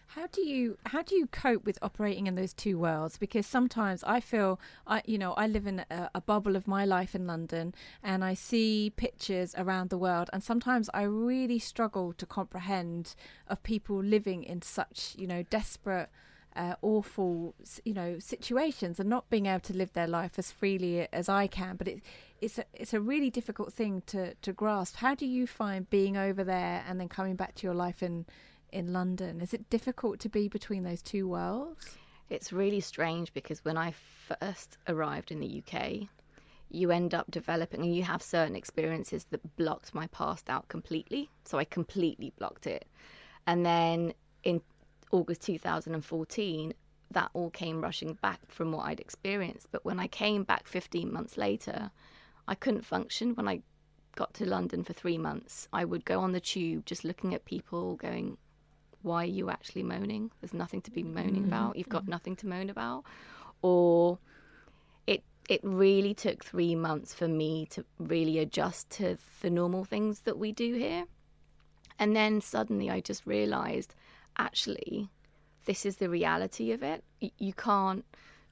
How 0.09 0.27
do 0.29 0.47
you 0.47 0.79
how 0.87 1.03
do 1.03 1.17
you 1.17 1.27
cope 1.27 1.65
with 1.65 1.79
operating 1.83 2.27
in 2.27 2.35
those 2.35 2.53
two 2.53 2.79
worlds? 2.79 3.17
Because 3.17 3.47
sometimes 3.47 4.05
I 4.05 4.21
feel 4.21 4.61
I 4.87 5.03
you 5.07 5.19
know 5.19 5.33
I 5.33 5.47
live 5.47 5.67
in 5.67 5.85
a, 5.91 6.11
a 6.15 6.21
bubble 6.21 6.57
of 6.57 6.69
my 6.69 6.85
life 6.85 7.15
in 7.15 7.27
London, 7.27 7.75
and 8.03 8.23
I 8.23 8.35
see 8.35 8.93
pictures 8.95 9.55
around 9.57 9.91
the 9.91 9.99
world, 9.99 10.31
and 10.33 10.45
sometimes 10.45 10.91
I 10.93 11.03
really 11.03 11.59
struggle 11.59 12.13
to 12.13 12.27
comprehend 12.27 13.15
of 13.49 13.63
people 13.63 14.03
living 14.03 14.45
in 14.45 14.63
such 14.63 15.15
you 15.19 15.27
know 15.27 15.43
desperate. 15.43 16.11
Uh, 16.57 16.77
awful, 16.83 17.53
you 17.85 17.93
know, 17.93 18.17
situations 18.21 19.01
and 19.01 19.11
not 19.11 19.29
being 19.29 19.47
able 19.47 19.59
to 19.59 19.77
live 19.77 19.93
their 19.93 20.07
life 20.07 20.39
as 20.39 20.53
freely 20.53 21.09
as 21.13 21.29
I 21.29 21.49
can. 21.49 21.75
But 21.75 21.89
it, 21.89 22.01
it's 22.41 22.59
a, 22.59 22.65
it's 22.73 22.95
a 22.95 23.01
really 23.01 23.29
difficult 23.29 23.73
thing 23.73 24.05
to, 24.07 24.35
to 24.35 24.53
grasp. 24.53 24.97
How 24.97 25.17
do 25.17 25.27
you 25.27 25.49
find 25.49 25.91
being 25.91 26.17
over 26.17 26.45
there 26.45 26.85
and 26.89 27.01
then 27.01 27.09
coming 27.09 27.35
back 27.35 27.57
to 27.57 27.67
your 27.67 27.75
life 27.75 28.05
in 28.05 28.25
in 28.75 28.93
London? 28.93 29.41
Is 29.41 29.55
it 29.55 29.71
difficult 29.71 30.19
to 30.21 30.29
be 30.29 30.49
between 30.49 30.83
those 30.83 31.01
two 31.01 31.27
worlds? 31.29 31.97
It's 32.29 32.53
really 32.53 32.81
strange 32.81 33.33
because 33.33 33.65
when 33.65 33.79
I 33.79 33.93
first 33.93 34.77
arrived 34.89 35.31
in 35.31 35.41
the 35.41 35.63
UK, 35.63 36.09
you 36.71 36.91
end 36.91 37.15
up 37.15 37.31
developing 37.31 37.83
and 37.83 37.95
you 37.95 38.03
have 38.03 38.23
certain 38.23 38.57
experiences 38.57 39.27
that 39.31 39.57
blocked 39.57 39.95
my 39.95 40.09
past 40.09 40.51
out 40.51 40.69
completely. 40.69 41.31
So 41.45 41.59
I 41.59 41.65
completely 41.65 42.33
blocked 42.37 42.67
it. 42.67 42.87
And 43.47 43.65
then 43.65 44.13
in 44.43 44.61
August 45.11 45.43
2014, 45.43 46.75
that 47.11 47.31
all 47.33 47.51
came 47.51 47.81
rushing 47.81 48.15
back 48.15 48.41
from 48.49 48.73
what 48.73 48.87
I'd 48.87 49.01
experienced. 49.01 49.69
But 49.71 49.85
when 49.85 50.01
I 50.01 50.07
came 50.07 50.43
back 50.45 50.67
15 50.67 51.13
months 51.13 51.37
later, 51.37 51.91
I 52.49 52.55
couldn't 52.55 52.85
function. 52.85 53.35
When 53.35 53.49
I 53.49 53.63
got 54.17 54.35
to 54.35 54.47
London 54.47 54.85
for 54.85 54.93
three 54.93 55.19
months, 55.19 55.69
I 55.73 55.85
would 55.85 56.05
go 56.05 56.21
on 56.21 56.33
the 56.33 56.41
tube 56.41 56.87
just 56.87 57.05
looking 57.05 57.35
at 57.35 57.45
people 57.45 57.97
going, 57.97 58.37
why 59.03 59.25
are 59.25 59.27
you 59.27 59.51
actually 59.51 59.83
moaning? 59.83 60.31
There's 60.41 60.55
nothing 60.55 60.81
to 60.83 60.91
be 60.91 61.03
moaning 61.03 61.45
Mhm, 61.45 61.49
about. 61.49 61.77
You've 61.77 61.89
got 61.89 62.09
nothing 62.09 62.37
to 62.37 62.47
moan 62.47 62.71
about. 62.71 63.05
Or 63.63 64.19
it 65.07 65.23
it 65.49 65.61
really 65.63 66.15
took 66.15 66.43
three 66.43 66.75
months 66.75 67.13
for 67.13 67.29
me 67.29 67.67
to 67.67 67.85
really 67.99 68.39
adjust 68.39 68.89
to 68.91 69.19
the 69.43 69.51
normal 69.51 69.85
things 69.85 70.21
that 70.21 70.39
we 70.39 70.53
do 70.53 70.75
here. 70.75 71.07
And 71.99 72.17
then 72.17 72.41
suddenly 72.41 72.91
I 72.91 73.01
just 73.01 73.27
realized 73.27 73.95
actually 74.37 75.09
this 75.65 75.87
is 75.87 75.97
the 75.97 76.09
reality 76.09 76.73
of 76.73 76.83
it. 76.83 77.03
You 77.39 77.53
can't 77.55 78.05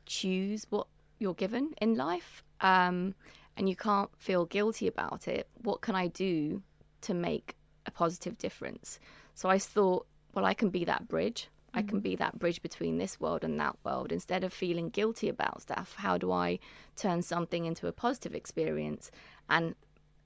choose 0.06 0.66
what 0.70 0.86
you're 1.18 1.34
given 1.34 1.74
in 1.80 1.94
life. 1.94 2.42
Um, 2.60 3.14
and 3.56 3.68
you 3.68 3.76
can't 3.76 4.10
feel 4.16 4.46
guilty 4.46 4.86
about 4.86 5.28
it. 5.28 5.46
What 5.62 5.82
can 5.82 5.94
I 5.94 6.06
do 6.08 6.62
to 7.02 7.14
make 7.14 7.54
a 7.86 7.90
positive 7.90 8.38
difference? 8.38 8.98
So 9.34 9.48
I 9.48 9.58
thought, 9.58 10.06
well, 10.34 10.44
I 10.44 10.54
can 10.54 10.70
be 10.70 10.84
that 10.86 11.08
bridge. 11.08 11.48
I 11.74 11.82
can 11.82 12.00
be 12.00 12.16
that 12.16 12.38
bridge 12.38 12.60
between 12.60 12.98
this 12.98 13.18
world 13.18 13.44
and 13.44 13.58
that 13.58 13.76
world. 13.82 14.12
Instead 14.12 14.44
of 14.44 14.52
feeling 14.52 14.90
guilty 14.90 15.30
about 15.30 15.62
stuff, 15.62 15.94
how 15.96 16.18
do 16.18 16.30
I 16.30 16.58
turn 16.96 17.22
something 17.22 17.64
into 17.64 17.86
a 17.86 17.92
positive 17.92 18.34
experience 18.34 19.10
and 19.48 19.74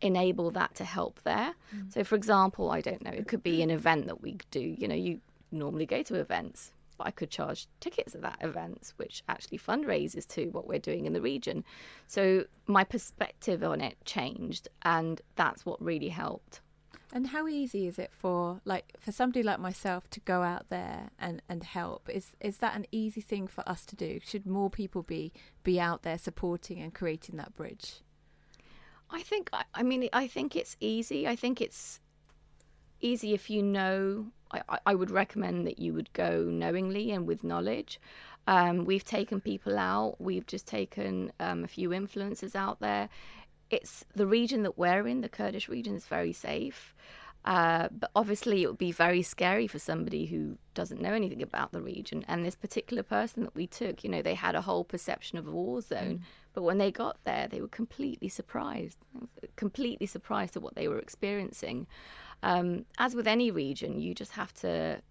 enable 0.01 0.51
that 0.51 0.75
to 0.75 0.85
help 0.85 1.21
there. 1.25 1.55
Mm. 1.75 1.93
So, 1.93 2.05
for 2.05 2.17
example, 2.17 2.71
I 2.71 2.81
don't 2.81 3.03
know, 3.03 3.11
it 3.11 3.29
could 3.29 3.43
be 3.43 3.63
an 3.63 3.71
event 3.71 4.07
that 4.07 4.23
we 4.23 4.39
do. 4.51 4.61
You 4.61 4.89
know, 4.89 4.95
you 4.95 5.21
normally 5.51 5.87
go 5.87 6.03
to 6.03 6.15
events, 6.17 6.73
but 6.99 7.07
I 7.07 7.11
could 7.11 7.31
charge 7.31 7.67
tickets 7.81 8.15
at 8.15 8.23
that 8.23 8.39
event, 8.41 8.93
which 8.97 9.23
actually 9.29 9.59
fundraises 9.59 10.27
to 10.29 10.47
what 10.47 10.67
we're 10.67 10.79
doing 10.79 11.07
in 11.07 11.13
the 11.13 11.21
region. 11.21 11.65
So, 12.07 12.45
my 12.67 12.85
perspective 12.85 13.63
on 13.63 13.81
it 13.81 13.97
changed, 14.05 14.69
and 14.83 15.21
that's 15.37 15.67
what 15.67 15.81
really 15.83 16.09
helped. 16.09 16.61
And 17.13 17.29
how 17.29 17.47
easy 17.47 17.87
is 17.87 17.99
it 17.99 18.11
for 18.13 18.61
like 18.65 18.93
for 18.99 19.13
somebody 19.13 19.43
like 19.43 19.61
myself 19.61 20.11
to 20.11 20.21
go 20.21 20.43
out 20.43 20.69
there 20.71 21.11
and, 21.19 21.41
and 21.49 21.63
help? 21.63 22.09
Is 22.13 22.35
is 22.41 22.59
that 22.59 22.75
an 22.75 22.87
easy 22.91 23.21
thing 23.21 23.47
for 23.47 23.67
us 23.69 23.87
to 23.87 23.97
do? 23.97 24.19
Should 24.25 24.47
more 24.47 24.71
people 24.71 25.03
be 25.03 25.33
be 25.63 25.79
out 25.81 26.03
there 26.03 26.19
supporting 26.19 26.81
and 26.81 26.93
creating 26.93 27.37
that 27.37 27.55
bridge? 27.55 28.01
I 29.09 29.23
think 29.23 29.51
I, 29.53 29.65
I 29.73 29.83
mean 29.83 30.09
I 30.13 30.27
think 30.27 30.57
it's 30.57 30.77
easy. 30.81 31.29
I 31.29 31.37
think 31.37 31.61
it's 31.61 32.01
easy 33.01 33.35
if 33.35 33.51
you 33.51 33.63
know. 33.63 34.27
I, 34.51 34.79
I- 34.87 34.95
would 34.95 35.11
recommend 35.11 35.67
that 35.67 35.79
you 35.79 35.93
would 35.95 36.13
go 36.13 36.45
knowingly 36.45 37.11
and 37.11 37.27
with 37.27 37.45
knowledge. 37.45 38.01
Um, 38.47 38.85
we've 38.85 39.05
taken 39.05 39.41
people 39.41 39.79
out. 39.79 40.17
We've 40.21 40.47
just 40.47 40.67
taken 40.67 41.33
um, 41.41 41.65
a 41.65 41.69
few 41.69 41.91
influencers 41.91 42.55
out 42.55 42.81
there. 42.81 43.09
It's 43.71 44.05
the 44.15 44.27
region 44.27 44.63
that 44.63 44.79
we're 44.79 45.07
in. 45.09 45.21
The 45.21 45.29
Kurdish 45.29 45.69
region 45.69 45.97
is 45.97 46.07
very 46.07 46.33
safe. 46.33 46.95
Uh, 47.45 47.89
but 47.93 48.11
obviously, 48.17 48.63
it 48.63 48.67
would 48.67 48.79
be 48.79 48.91
very 48.93 49.23
scary 49.23 49.67
for 49.69 49.79
somebody 49.79 50.27
who 50.27 50.59
doesn't 50.75 51.01
know 51.01 51.13
anything 51.13 51.43
about 51.43 51.71
the 51.73 51.81
region. 51.81 52.25
And 52.27 52.45
this 52.45 52.57
particular 52.57 53.05
person 53.05 53.45
that 53.45 53.55
we 53.55 53.67
took, 53.69 54.03
you 54.03 54.11
know, 54.11 54.21
they 54.23 54.35
had 54.35 54.55
a 54.57 54.63
whole 54.63 54.85
perception 54.85 55.39
of 55.39 55.47
a 55.47 55.53
war 55.53 55.81
zone. 55.81 56.23
But 56.57 56.63
when 56.63 56.79
they 56.79 56.91
got 56.91 57.19
there, 57.25 57.49
they 57.49 57.61
were 57.61 57.69
completely 57.69 58.31
surprised, 58.31 58.97
completely 59.57 60.07
surprised 60.07 60.57
at 60.57 60.63
what 60.63 60.75
they 60.75 60.89
were 60.89 60.99
experiencing. 60.99 61.87
Um, 62.43 62.87
as 62.97 63.15
with 63.15 63.27
any 63.27 63.51
region, 63.51 64.01
you 64.01 64.15
just 64.15 64.33
have 64.33 64.55
to 64.55 65.03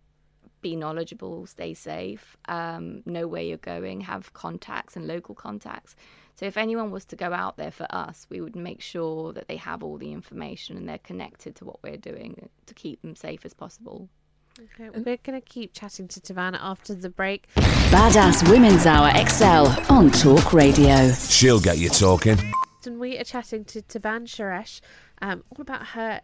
be 0.61 0.75
knowledgeable, 0.75 1.45
stay 1.45 1.75
safe, 1.75 2.35
um, 2.47 3.03
know 3.05 3.27
where 3.27 3.43
you're 3.43 3.57
going, 3.57 4.01
have 4.01 4.33
contacts 4.33 4.95
and 4.95 5.05
local 5.05 5.35
contacts. 5.35 5.95
So 6.33 6.47
if 6.47 6.57
anyone 6.57 6.89
was 6.89 7.05
to 7.05 7.15
go 7.15 7.31
out 7.31 7.57
there 7.57 7.69
for 7.69 7.85
us, 7.91 8.25
we 8.27 8.41
would 8.41 8.55
make 8.55 8.81
sure 8.81 9.31
that 9.33 9.47
they 9.47 9.57
have 9.57 9.83
all 9.83 9.99
the 9.99 10.13
information 10.13 10.77
and 10.77 10.89
they're 10.89 10.97
connected 10.97 11.55
to 11.57 11.65
what 11.65 11.83
we're 11.83 11.95
doing 11.95 12.49
to 12.65 12.73
keep 12.73 13.03
them 13.03 13.15
safe 13.15 13.45
as 13.45 13.53
possible. 13.53 14.09
Okay, 14.57 14.89
we're 14.89 15.17
going 15.17 15.39
to 15.39 15.41
keep 15.41 15.73
chatting 15.73 16.07
to 16.07 16.21
Tavanna 16.21 16.57
after 16.61 16.95
the 16.95 17.09
break. 17.09 17.49
Badass 17.55 18.49
Women's 18.49 18.85
Hour 18.85 19.11
XL 19.27 19.91
on 19.91 20.09
Talk 20.11 20.53
Radio. 20.53 21.11
She'll 21.11 21.59
get 21.59 21.77
you 21.77 21.89
talking. 21.89 22.37
And 22.85 22.97
we 22.97 23.17
are 23.17 23.25
chatting 23.25 23.65
to 23.65 23.81
Taban 23.81 24.25
Shoresh 24.25 24.79
um, 25.21 25.43
all 25.49 25.61
about 25.61 25.87
her 25.87 26.21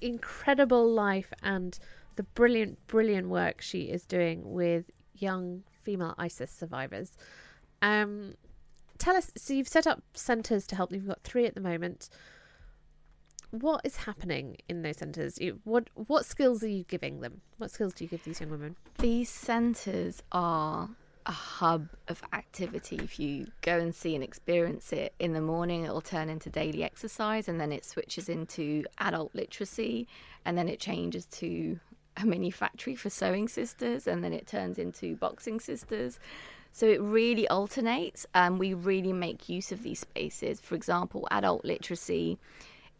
incredible 0.00 0.88
life 0.88 1.32
and 1.42 1.76
the 2.14 2.22
brilliant, 2.22 2.78
brilliant 2.86 3.28
work 3.28 3.60
she 3.60 3.82
is 3.82 4.04
doing 4.04 4.52
with 4.52 4.84
young 5.16 5.64
female 5.82 6.14
ISIS 6.18 6.52
survivors. 6.52 7.16
Um, 7.80 8.34
tell 8.98 9.16
us, 9.16 9.32
so 9.36 9.54
you've 9.54 9.66
set 9.66 9.88
up 9.88 10.04
centres 10.14 10.68
to 10.68 10.76
help. 10.76 10.92
You've 10.92 11.08
got 11.08 11.24
three 11.24 11.46
at 11.46 11.56
the 11.56 11.60
moment. 11.60 12.10
What 13.52 13.82
is 13.84 13.96
happening 13.96 14.56
in 14.66 14.80
those 14.80 14.96
centres? 14.96 15.38
What 15.64 15.90
what 15.94 16.24
skills 16.24 16.62
are 16.64 16.68
you 16.68 16.84
giving 16.84 17.20
them? 17.20 17.42
What 17.58 17.70
skills 17.70 17.92
do 17.92 18.02
you 18.02 18.08
give 18.08 18.24
these 18.24 18.40
young 18.40 18.50
women? 18.50 18.76
These 18.98 19.28
centres 19.28 20.22
are 20.32 20.88
a 21.26 21.32
hub 21.32 21.90
of 22.08 22.22
activity. 22.32 22.96
If 22.96 23.20
you 23.20 23.48
go 23.60 23.78
and 23.78 23.94
see 23.94 24.14
and 24.14 24.24
experience 24.24 24.90
it 24.90 25.12
in 25.18 25.34
the 25.34 25.42
morning, 25.42 25.84
it'll 25.84 26.00
turn 26.00 26.30
into 26.30 26.48
daily 26.48 26.82
exercise, 26.82 27.46
and 27.46 27.60
then 27.60 27.72
it 27.72 27.84
switches 27.84 28.30
into 28.30 28.84
adult 28.98 29.34
literacy, 29.34 30.08
and 30.46 30.56
then 30.56 30.66
it 30.66 30.80
changes 30.80 31.26
to 31.26 31.78
a 32.16 32.24
mini 32.24 32.50
factory 32.50 32.94
for 32.94 33.10
sewing 33.10 33.48
sisters, 33.48 34.06
and 34.06 34.24
then 34.24 34.32
it 34.32 34.46
turns 34.46 34.78
into 34.78 35.14
boxing 35.16 35.60
sisters. 35.60 36.18
So 36.72 36.86
it 36.86 37.02
really 37.02 37.46
alternates, 37.48 38.24
and 38.34 38.58
we 38.58 38.72
really 38.72 39.12
make 39.12 39.50
use 39.50 39.72
of 39.72 39.82
these 39.82 40.00
spaces. 40.00 40.58
For 40.58 40.74
example, 40.74 41.28
adult 41.30 41.66
literacy 41.66 42.38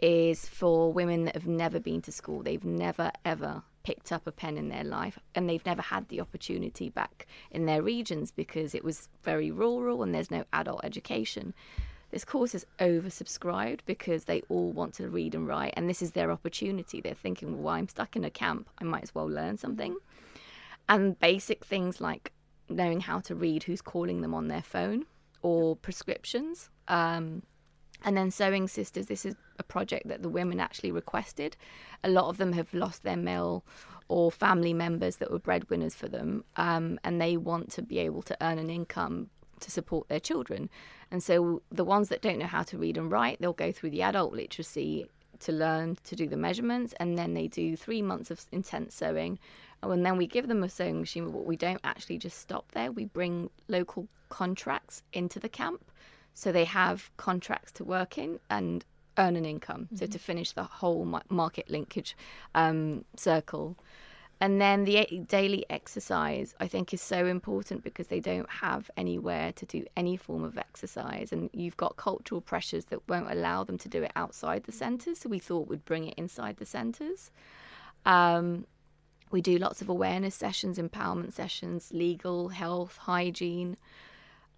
is 0.02 0.46
for 0.46 0.92
women 0.92 1.24
that 1.24 1.34
have 1.34 1.46
never 1.46 1.78
been 1.78 2.02
to 2.02 2.12
school. 2.12 2.42
They've 2.42 2.64
never, 2.64 3.12
ever 3.24 3.62
picked 3.84 4.12
up 4.12 4.26
a 4.26 4.32
pen 4.32 4.58
in 4.58 4.68
their 4.68 4.84
life, 4.84 5.18
and 5.34 5.48
they've 5.48 5.64
never 5.64 5.80
had 5.80 6.08
the 6.08 6.20
opportunity 6.20 6.90
back 6.90 7.26
in 7.52 7.66
their 7.66 7.82
regions 7.82 8.30
because 8.32 8.74
it 8.74 8.84
was 8.84 9.08
very 9.22 9.50
rural 9.50 10.02
and 10.02 10.14
there's 10.14 10.30
no 10.30 10.44
adult 10.52 10.84
education. 10.84 11.54
This 12.10 12.24
course 12.24 12.54
is 12.54 12.66
oversubscribed 12.78 13.80
because 13.86 14.24
they 14.24 14.42
all 14.48 14.72
want 14.72 14.94
to 14.94 15.08
read 15.08 15.34
and 15.34 15.46
write, 15.46 15.74
and 15.76 15.88
this 15.88 16.02
is 16.02 16.12
their 16.12 16.30
opportunity. 16.30 17.00
They're 17.00 17.14
thinking, 17.14 17.62
well, 17.62 17.74
I'm 17.74 17.88
stuck 17.88 18.16
in 18.16 18.24
a 18.24 18.30
camp, 18.30 18.68
I 18.78 18.84
might 18.84 19.04
as 19.04 19.14
well 19.14 19.26
learn 19.26 19.56
something. 19.56 19.96
And 20.88 21.18
basic 21.18 21.64
things 21.64 22.00
like 22.00 22.32
knowing 22.68 23.00
how 23.00 23.20
to 23.20 23.34
read 23.34 23.62
who's 23.62 23.80
calling 23.80 24.20
them 24.20 24.34
on 24.34 24.48
their 24.48 24.62
phone 24.62 25.06
or 25.42 25.76
prescriptions. 25.76 26.70
Um, 26.88 27.42
and 28.04 28.16
then 28.16 28.30
Sewing 28.30 28.68
Sisters, 28.68 29.06
this 29.06 29.24
is 29.24 29.34
a 29.62 29.72
project 29.74 30.04
that 30.08 30.22
the 30.22 30.34
women 30.38 30.58
actually 30.60 30.92
requested. 30.92 31.56
A 32.04 32.10
lot 32.18 32.26
of 32.28 32.36
them 32.36 32.52
have 32.52 32.72
lost 32.74 33.02
their 33.02 33.16
male 33.16 33.64
or 34.08 34.30
family 34.30 34.74
members 34.74 35.16
that 35.16 35.30
were 35.30 35.38
breadwinners 35.48 35.94
for 35.94 36.08
them, 36.08 36.44
um, 36.56 36.86
and 37.04 37.14
they 37.20 37.36
want 37.36 37.70
to 37.72 37.82
be 37.82 37.98
able 37.98 38.22
to 38.22 38.36
earn 38.46 38.58
an 38.58 38.70
income 38.70 39.16
to 39.60 39.70
support 39.70 40.08
their 40.08 40.20
children. 40.20 40.68
And 41.10 41.22
so 41.22 41.62
the 41.70 41.84
ones 41.84 42.08
that 42.08 42.22
don't 42.22 42.38
know 42.38 42.46
how 42.56 42.64
to 42.64 42.78
read 42.78 42.98
and 42.98 43.10
write, 43.10 43.38
they'll 43.40 43.52
go 43.66 43.72
through 43.72 43.90
the 43.90 44.02
adult 44.02 44.32
literacy 44.34 45.06
to 45.40 45.52
learn 45.52 45.96
to 46.04 46.16
do 46.16 46.26
the 46.28 46.36
measurements, 46.36 46.94
and 47.00 47.18
then 47.18 47.34
they 47.34 47.48
do 47.48 47.76
three 47.76 48.02
months 48.02 48.30
of 48.30 48.44
intense 48.52 48.94
sewing. 48.94 49.38
And 49.82 50.04
then 50.06 50.16
we 50.16 50.26
give 50.26 50.46
them 50.46 50.62
a 50.62 50.68
sewing 50.68 51.00
machine, 51.00 51.30
but 51.30 51.46
we 51.46 51.56
don't 51.56 51.80
actually 51.82 52.18
just 52.18 52.38
stop 52.38 52.70
there. 52.72 52.92
We 52.92 53.06
bring 53.06 53.50
local 53.68 54.08
contracts 54.28 55.02
into 55.12 55.40
the 55.40 55.48
camp. 55.48 55.90
So 56.34 56.50
they 56.50 56.64
have 56.64 57.10
contracts 57.16 57.72
to 57.72 57.84
work 57.84 58.16
in 58.16 58.38
and 58.48 58.84
earn 59.18 59.36
an 59.36 59.44
income. 59.44 59.88
So 59.94 60.06
to 60.06 60.18
finish 60.18 60.52
the 60.52 60.64
whole 60.64 61.04
market 61.28 61.70
linkage 61.70 62.16
um, 62.54 63.04
circle. 63.16 63.76
And 64.40 64.60
then 64.60 64.84
the 64.84 65.22
daily 65.28 65.64
exercise, 65.70 66.52
I 66.58 66.66
think, 66.66 66.92
is 66.92 67.00
so 67.00 67.26
important 67.26 67.84
because 67.84 68.08
they 68.08 68.18
don't 68.18 68.50
have 68.50 68.90
anywhere 68.96 69.52
to 69.52 69.64
do 69.66 69.84
any 69.96 70.16
form 70.16 70.42
of 70.42 70.58
exercise. 70.58 71.30
And 71.30 71.48
you've 71.52 71.76
got 71.76 71.96
cultural 71.96 72.40
pressures 72.40 72.86
that 72.86 73.08
won't 73.08 73.30
allow 73.30 73.62
them 73.62 73.78
to 73.78 73.88
do 73.88 74.02
it 74.02 74.10
outside 74.16 74.64
the 74.64 74.72
centres. 74.72 75.20
So 75.20 75.28
we 75.28 75.38
thought 75.38 75.68
we'd 75.68 75.84
bring 75.84 76.08
it 76.08 76.14
inside 76.16 76.56
the 76.56 76.66
centres. 76.66 77.30
Um, 78.04 78.66
we 79.30 79.40
do 79.40 79.58
lots 79.58 79.80
of 79.80 79.88
awareness 79.88 80.34
sessions, 80.34 80.76
empowerment 80.76 81.32
sessions, 81.32 81.90
legal, 81.92 82.48
health, 82.48 82.96
hygiene, 82.96 83.76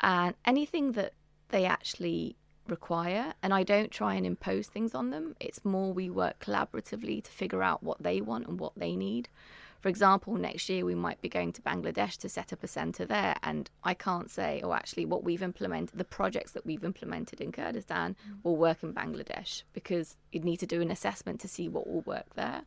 and 0.00 0.34
anything 0.46 0.92
that 0.92 1.12
they 1.50 1.66
actually 1.66 2.36
require. 2.68 3.34
And 3.42 3.52
I 3.52 3.62
don't 3.62 3.90
try 3.90 4.14
and 4.14 4.26
impose 4.26 4.66
things 4.66 4.94
on 4.94 5.10
them. 5.10 5.36
It's 5.40 5.64
more 5.64 5.92
we 5.92 6.10
work 6.10 6.38
collaboratively 6.40 7.24
to 7.24 7.30
figure 7.30 7.62
out 7.62 7.82
what 7.82 8.02
they 8.02 8.20
want 8.20 8.46
and 8.46 8.58
what 8.58 8.72
they 8.76 8.96
need. 8.96 9.28
For 9.84 9.90
example, 9.90 10.34
next 10.36 10.70
year 10.70 10.82
we 10.86 10.94
might 10.94 11.20
be 11.20 11.28
going 11.28 11.52
to 11.52 11.60
Bangladesh 11.60 12.16
to 12.20 12.28
set 12.30 12.54
up 12.54 12.64
a 12.64 12.66
centre 12.66 13.04
there, 13.04 13.36
and 13.42 13.68
I 13.82 13.92
can't 13.92 14.30
say, 14.30 14.62
oh, 14.64 14.72
actually, 14.72 15.04
what 15.04 15.24
we've 15.24 15.42
implemented, 15.42 15.98
the 15.98 16.04
projects 16.04 16.52
that 16.52 16.64
we've 16.64 16.84
implemented 16.84 17.38
in 17.38 17.52
Kurdistan 17.52 18.16
will 18.42 18.56
work 18.56 18.82
in 18.82 18.94
Bangladesh 18.94 19.62
because 19.74 20.16
you'd 20.32 20.42
need 20.42 20.56
to 20.60 20.66
do 20.66 20.80
an 20.80 20.90
assessment 20.90 21.38
to 21.40 21.48
see 21.48 21.68
what 21.68 21.86
will 21.86 22.00
work 22.00 22.34
there. 22.34 22.62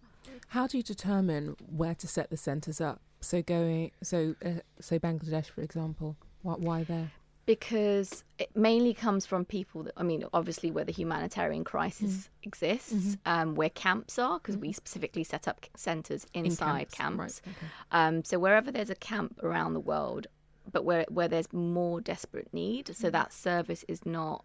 How 0.50 0.68
do 0.68 0.78
you 0.78 0.84
determine 0.84 1.56
where 1.76 1.96
to 1.96 2.08
set 2.08 2.30
the 2.30 2.38
centres 2.38 2.80
up? 2.80 3.02
So 3.20 3.42
going, 3.42 3.94
so 4.04 4.36
uh, 4.46 4.62
so 4.80 5.00
Bangladesh, 5.00 5.48
for 5.48 5.62
example, 5.62 6.18
why, 6.44 6.54
why 6.54 6.84
there? 6.84 7.14
Because 7.48 8.24
it 8.38 8.56
mainly 8.56 8.94
comes 8.94 9.26
from 9.26 9.44
people 9.46 9.82
that 9.84 9.94
I 9.98 10.04
mean, 10.04 10.24
obviously 10.34 10.70
where 10.70 10.84
the 10.86 10.92
humanitarian 10.92 11.64
crisis 11.64 12.30
exists, 12.44 12.94
Mhm. 12.94 13.18
um, 13.26 13.56
where 13.56 13.70
camps 13.72 14.20
are, 14.20 14.38
because 14.38 14.58
we 14.58 14.72
specifically 14.74 15.24
set 15.24 15.48
up 15.48 15.66
centres 15.76 16.28
inside 16.36 16.92
camps, 16.92 17.40
camps. 17.40 17.42
right, 17.48 17.56
okay. 17.58 17.68
Um, 17.92 18.24
so 18.24 18.38
wherever 18.38 18.70
there's 18.72 18.92
a 18.92 18.96
camp 18.96 19.40
around 19.42 19.74
the 19.74 19.80
world, 19.80 20.28
but 20.72 20.84
where 20.86 21.06
where 21.10 21.30
there's 21.30 21.52
more 21.54 22.02
desperate 22.02 22.54
need, 22.54 22.96
so 22.96 23.10
that 23.10 23.32
service 23.34 23.84
is 23.88 24.06
not 24.06 24.44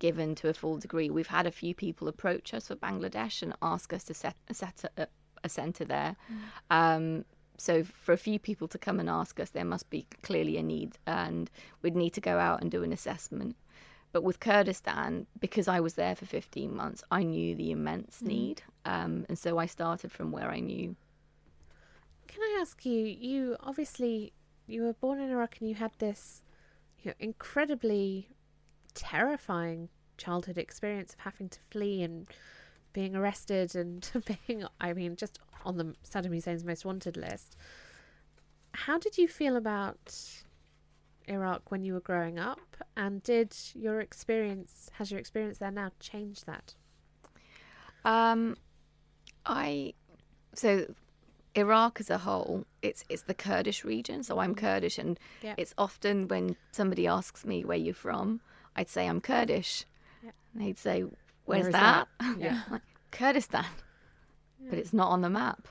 given 0.00 0.34
to 0.34 0.48
a 0.48 0.52
full 0.54 0.78
degree. 0.78 1.08
We've 1.10 1.28
had 1.28 1.46
a 1.46 1.52
few 1.52 1.76
people 1.76 2.08
approach 2.08 2.52
us 2.52 2.66
for 2.66 2.74
Bangladesh 2.76 3.40
and 3.42 3.54
ask 3.62 3.92
us 3.92 4.02
to 4.04 4.14
set 4.14 4.36
set 4.50 4.84
a, 4.96 5.06
a 5.44 5.48
centre 5.48 5.84
there. 5.84 6.16
Um, 6.70 7.24
so 7.62 7.84
for 7.84 8.12
a 8.12 8.16
few 8.16 8.40
people 8.40 8.66
to 8.68 8.76
come 8.78 8.98
and 8.98 9.08
ask 9.08 9.38
us, 9.38 9.50
there 9.50 9.64
must 9.64 9.88
be 9.88 10.04
clearly 10.22 10.56
a 10.56 10.62
need, 10.64 10.98
and 11.06 11.48
we'd 11.80 11.94
need 11.94 12.12
to 12.14 12.20
go 12.20 12.38
out 12.38 12.60
and 12.60 12.70
do 12.72 12.82
an 12.82 12.92
assessment. 12.92 13.54
But 14.10 14.24
with 14.24 14.40
Kurdistan, 14.40 15.26
because 15.40 15.68
I 15.68 15.78
was 15.78 15.94
there 15.94 16.16
for 16.16 16.26
15 16.26 16.74
months, 16.74 17.04
I 17.12 17.22
knew 17.22 17.54
the 17.54 17.70
immense 17.70 18.20
Mm. 18.20 18.26
need, 18.26 18.62
um, 18.84 19.26
and 19.28 19.38
so 19.38 19.58
I 19.58 19.66
started 19.66 20.10
from 20.10 20.32
where 20.32 20.50
I 20.50 20.58
knew. 20.58 20.96
Can 22.26 22.42
I 22.42 22.58
ask 22.60 22.84
you? 22.84 23.04
You 23.06 23.56
obviously 23.60 24.32
you 24.66 24.82
were 24.82 24.94
born 24.94 25.20
in 25.20 25.30
Iraq 25.30 25.58
and 25.60 25.68
you 25.68 25.76
had 25.76 25.92
this 25.98 26.42
you 27.02 27.10
know, 27.10 27.14
incredibly 27.20 28.28
terrifying 28.94 29.88
childhood 30.16 30.58
experience 30.58 31.14
of 31.14 31.20
having 31.20 31.48
to 31.48 31.60
flee 31.70 32.02
and 32.02 32.28
being 32.92 33.14
arrested 33.16 33.74
and 33.74 34.08
being, 34.46 34.64
I 34.80 34.92
mean, 34.92 35.16
just 35.16 35.38
on 35.64 35.76
the 35.76 35.94
Saddam 36.08 36.32
Hussein's 36.34 36.64
most 36.64 36.84
wanted 36.84 37.16
list. 37.16 37.56
How 38.74 38.98
did 38.98 39.18
you 39.18 39.28
feel 39.28 39.56
about 39.56 40.14
Iraq 41.28 41.70
when 41.70 41.84
you 41.84 41.94
were 41.94 42.00
growing 42.00 42.38
up? 42.38 42.60
And 42.96 43.22
did 43.22 43.54
your 43.74 44.00
experience, 44.00 44.90
has 44.94 45.10
your 45.10 45.20
experience 45.20 45.58
there 45.58 45.70
now 45.70 45.90
changed 46.00 46.46
that? 46.46 46.74
Um, 48.04 48.56
I 49.46 49.94
so 50.54 50.92
Iraq 51.54 52.00
as 52.00 52.10
a 52.10 52.18
whole, 52.18 52.64
it's 52.82 53.04
it's 53.08 53.22
the 53.22 53.34
Kurdish 53.34 53.84
region. 53.84 54.22
So 54.22 54.38
I'm 54.38 54.54
Kurdish, 54.54 54.98
and 54.98 55.18
Yeah. 55.42 55.54
it's 55.56 55.74
often 55.78 56.26
when 56.28 56.56
somebody 56.72 57.06
asks 57.06 57.44
me 57.44 57.64
where 57.64 57.76
you're 57.76 57.94
from, 57.94 58.40
I'd 58.74 58.88
say 58.88 59.06
I'm 59.06 59.20
Kurdish, 59.20 59.84
Yeah. 60.24 60.30
and 60.52 60.62
they'd 60.62 60.78
say, 60.78 61.04
"Where's 61.44 61.66
is 61.66 61.72
that?" 61.72 62.08
that? 62.20 62.36
Yeah. 62.38 62.60
like 62.70 62.82
Kurdistan, 63.10 63.66
but 64.68 64.78
it's 64.78 64.92
not 64.92 65.08
on 65.10 65.20
the 65.22 65.30
map. 65.30 65.68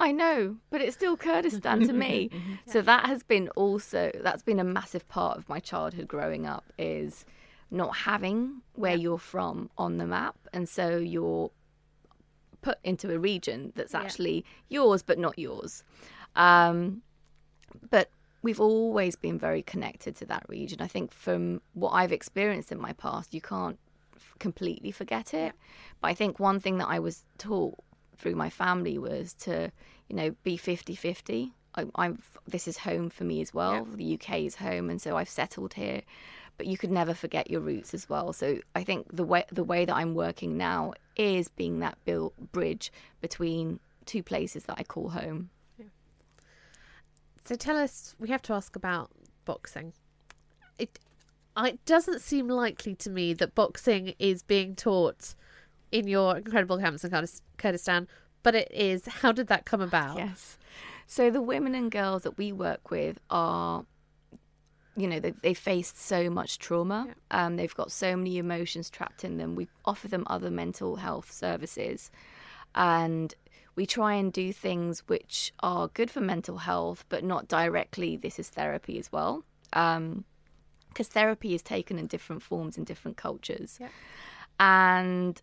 I 0.00 0.10
know, 0.12 0.56
but 0.70 0.80
it's 0.80 0.96
still 0.96 1.16
Kurdistan 1.16 1.86
to 1.86 1.92
me. 1.92 2.30
So 2.66 2.82
that 2.82 3.06
has 3.06 3.22
been 3.22 3.48
also 3.50 4.10
that's 4.22 4.42
been 4.42 4.58
a 4.60 4.64
massive 4.64 5.06
part 5.08 5.38
of 5.38 5.48
my 5.48 5.60
childhood 5.60 6.08
growing 6.08 6.46
up 6.46 6.64
is 6.78 7.24
not 7.70 7.96
having 7.98 8.62
where 8.74 8.94
you're 8.96 9.18
from 9.18 9.70
on 9.78 9.98
the 9.98 10.06
map, 10.06 10.36
and 10.52 10.68
so 10.68 10.96
you're 10.98 11.50
put 12.62 12.78
into 12.82 13.12
a 13.14 13.18
region 13.18 13.72
that's 13.76 13.92
Yeah. 13.92 14.00
actually 14.00 14.44
yours 14.68 15.02
but 15.02 15.18
not 15.18 15.38
yours. 15.38 15.84
Um, 16.34 17.02
but 17.90 18.10
we've 18.42 18.60
always 18.60 19.16
been 19.16 19.38
very 19.38 19.62
connected 19.62 20.16
to 20.16 20.24
that 20.26 20.44
region. 20.48 20.80
I 20.80 20.86
think 20.88 21.12
from 21.12 21.60
what 21.74 21.90
I've 21.90 22.12
experienced 22.12 22.72
in 22.72 22.80
my 22.80 22.92
past, 22.94 23.34
you 23.34 23.40
can't 23.40 23.78
f- 23.83 23.83
completely 24.44 24.90
forget 24.90 25.32
it. 25.32 25.52
But 26.02 26.08
I 26.08 26.14
think 26.14 26.38
one 26.38 26.60
thing 26.60 26.76
that 26.76 26.88
I 26.96 26.98
was 26.98 27.24
taught 27.38 27.78
through 28.18 28.34
my 28.34 28.50
family 28.50 28.98
was 28.98 29.32
to, 29.46 29.72
you 30.08 30.16
know, 30.16 30.36
be 30.42 30.58
50 30.58 30.94
50. 30.94 31.54
I'm, 31.96 32.22
this 32.46 32.68
is 32.68 32.76
home 32.76 33.08
for 33.08 33.24
me 33.24 33.40
as 33.40 33.54
well. 33.54 33.86
The 33.96 34.14
UK 34.14 34.40
is 34.40 34.54
home, 34.56 34.90
and 34.90 35.00
so 35.00 35.16
I've 35.16 35.30
settled 35.30 35.72
here. 35.74 36.02
But 36.58 36.66
you 36.66 36.76
could 36.76 36.92
never 36.92 37.14
forget 37.14 37.50
your 37.50 37.62
roots 37.62 37.94
as 37.94 38.08
well. 38.08 38.32
So 38.32 38.58
I 38.76 38.84
think 38.84 39.00
the 39.10 39.24
way 39.24 39.44
the 39.50 39.64
way 39.64 39.84
that 39.86 39.96
I'm 39.96 40.14
working 40.14 40.56
now 40.56 40.92
is 41.16 41.48
being 41.48 41.80
that 41.80 41.96
built 42.04 42.34
bridge 42.52 42.92
between 43.20 43.80
two 44.04 44.22
places 44.22 44.64
that 44.66 44.76
I 44.78 44.84
call 44.84 45.08
home. 45.08 45.48
So 47.44 47.56
tell 47.56 47.76
us, 47.76 48.14
we 48.18 48.28
have 48.28 48.42
to 48.42 48.52
ask 48.54 48.76
about 48.76 49.10
boxing. 49.44 49.92
It, 50.78 50.98
it 51.62 51.84
doesn't 51.84 52.20
seem 52.20 52.48
likely 52.48 52.94
to 52.96 53.10
me 53.10 53.32
that 53.34 53.54
boxing 53.54 54.14
is 54.18 54.42
being 54.42 54.74
taught 54.74 55.34
in 55.92 56.08
your 56.08 56.36
incredible 56.36 56.78
camps 56.78 57.04
in 57.04 57.26
Kurdistan, 57.56 58.08
but 58.42 58.54
it 58.54 58.70
is. 58.72 59.06
How 59.06 59.30
did 59.32 59.46
that 59.46 59.64
come 59.64 59.80
about? 59.80 60.16
Yes. 60.16 60.58
So 61.06 61.30
the 61.30 61.40
women 61.40 61.74
and 61.74 61.90
girls 61.90 62.22
that 62.22 62.36
we 62.36 62.50
work 62.50 62.90
with 62.90 63.20
are, 63.30 63.84
you 64.96 65.06
know, 65.06 65.20
they, 65.20 65.32
they 65.42 65.54
faced 65.54 66.00
so 66.00 66.28
much 66.30 66.58
trauma. 66.58 67.14
Um, 67.30 67.56
they've 67.56 67.74
got 67.74 67.92
so 67.92 68.16
many 68.16 68.38
emotions 68.38 68.90
trapped 68.90 69.22
in 69.22 69.36
them. 69.36 69.54
We 69.54 69.68
offer 69.84 70.08
them 70.08 70.24
other 70.26 70.50
mental 70.50 70.96
health 70.96 71.30
services, 71.30 72.10
and 72.74 73.32
we 73.76 73.86
try 73.86 74.14
and 74.14 74.32
do 74.32 74.52
things 74.52 75.04
which 75.06 75.52
are 75.60 75.88
good 75.88 76.10
for 76.10 76.20
mental 76.20 76.58
health, 76.58 77.04
but 77.08 77.22
not 77.22 77.48
directly. 77.48 78.16
This 78.16 78.38
is 78.38 78.48
therapy 78.48 78.98
as 78.98 79.12
well. 79.12 79.44
Um, 79.72 80.24
because 80.94 81.08
therapy 81.08 81.54
is 81.54 81.62
taken 81.62 81.98
in 81.98 82.06
different 82.06 82.42
forms 82.42 82.78
in 82.78 82.84
different 82.84 83.16
cultures. 83.16 83.80
And 84.60 85.42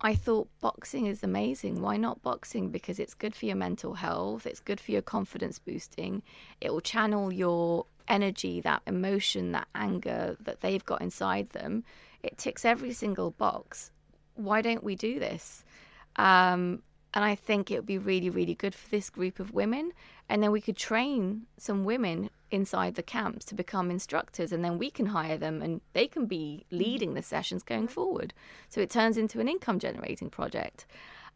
I 0.00 0.14
thought 0.14 0.48
boxing 0.60 1.06
is 1.06 1.22
amazing. 1.22 1.80
Why 1.80 1.96
not 1.96 2.22
boxing? 2.22 2.70
Because 2.70 2.98
it's 2.98 3.14
good 3.14 3.34
for 3.34 3.46
your 3.46 3.56
mental 3.56 3.94
health, 3.94 4.46
it's 4.46 4.60
good 4.60 4.80
for 4.80 4.90
your 4.90 5.02
confidence 5.02 5.58
boosting. 5.58 6.22
It 6.60 6.72
will 6.72 6.80
channel 6.80 7.32
your 7.32 7.86
energy, 8.08 8.60
that 8.62 8.82
emotion, 8.86 9.52
that 9.52 9.68
anger 9.74 10.36
that 10.40 10.60
they've 10.62 10.84
got 10.84 11.00
inside 11.00 11.50
them. 11.50 11.84
It 12.22 12.38
ticks 12.38 12.64
every 12.64 12.92
single 12.92 13.30
box. 13.30 13.92
Why 14.34 14.62
don't 14.62 14.82
we 14.82 14.96
do 14.96 15.20
this? 15.20 15.64
Um, 16.16 16.82
and 17.14 17.24
I 17.24 17.34
think 17.34 17.70
it 17.70 17.76
would 17.76 17.86
be 17.86 17.98
really, 17.98 18.30
really 18.30 18.54
good 18.54 18.74
for 18.74 18.88
this 18.90 19.08
group 19.08 19.38
of 19.38 19.52
women. 19.52 19.92
And 20.28 20.42
then 20.42 20.50
we 20.50 20.60
could 20.60 20.76
train 20.76 21.46
some 21.58 21.84
women 21.84 22.30
inside 22.54 22.94
the 22.94 23.02
camps 23.02 23.44
to 23.46 23.54
become 23.54 23.90
instructors, 23.90 24.52
and 24.52 24.64
then 24.64 24.78
we 24.78 24.90
can 24.90 25.06
hire 25.06 25.36
them 25.36 25.60
and 25.60 25.80
they 25.92 26.06
can 26.06 26.26
be 26.26 26.64
mm-hmm. 26.66 26.78
leading 26.78 27.14
the 27.14 27.22
sessions 27.22 27.62
going 27.62 27.82
mm-hmm. 27.82 27.92
forward. 27.92 28.32
So 28.68 28.80
it 28.80 28.90
turns 28.90 29.18
into 29.18 29.40
an 29.40 29.48
income 29.48 29.78
generating 29.78 30.30
project. 30.30 30.86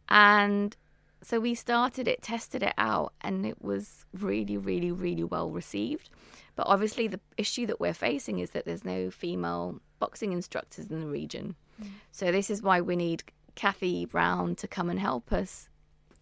And 0.09 0.77
so 1.23 1.41
we 1.41 1.55
started 1.55 2.09
it, 2.09 2.23
tested 2.23 2.63
it 2.63 2.75
out, 2.79 3.13
and 3.21 3.45
it 3.45 3.61
was 3.63 4.07
really, 4.15 4.57
really, 4.57 4.93
really 4.93 5.25
well 5.25 5.51
received. 5.51 6.11
But 6.57 6.67
obviously, 6.67 7.09
the 7.09 7.21
issue 7.37 7.67
that 7.67 7.81
we're 7.81 7.95
facing 7.95 8.39
is 8.39 8.51
that 8.51 8.65
there's 8.65 8.85
no 8.85 9.11
female 9.11 9.81
boxing 9.99 10.33
instructors 10.33 10.87
in 10.87 11.01
the 11.01 11.07
region. 11.07 11.57
Mm. 11.83 11.89
So 12.13 12.33
this 12.33 12.51
is 12.51 12.63
why 12.63 12.81
we 12.81 12.97
need 12.97 13.25
Cathy 13.55 14.07
Brown 14.07 14.55
to 14.57 14.69
come 14.69 14.91
and 14.91 14.99
help 14.99 15.33
us 15.33 15.69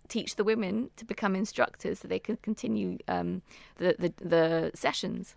teach 0.09 0.36
the 0.36 0.44
women 0.44 0.90
to 0.96 1.04
become 1.04 1.34
instructors 1.34 2.00
so 2.00 2.09
they 2.09 2.18
can 2.18 2.36
continue 2.38 2.98
um, 3.09 3.42
the, 3.78 3.94
the 3.98 4.12
the 4.24 4.70
sessions. 4.74 5.36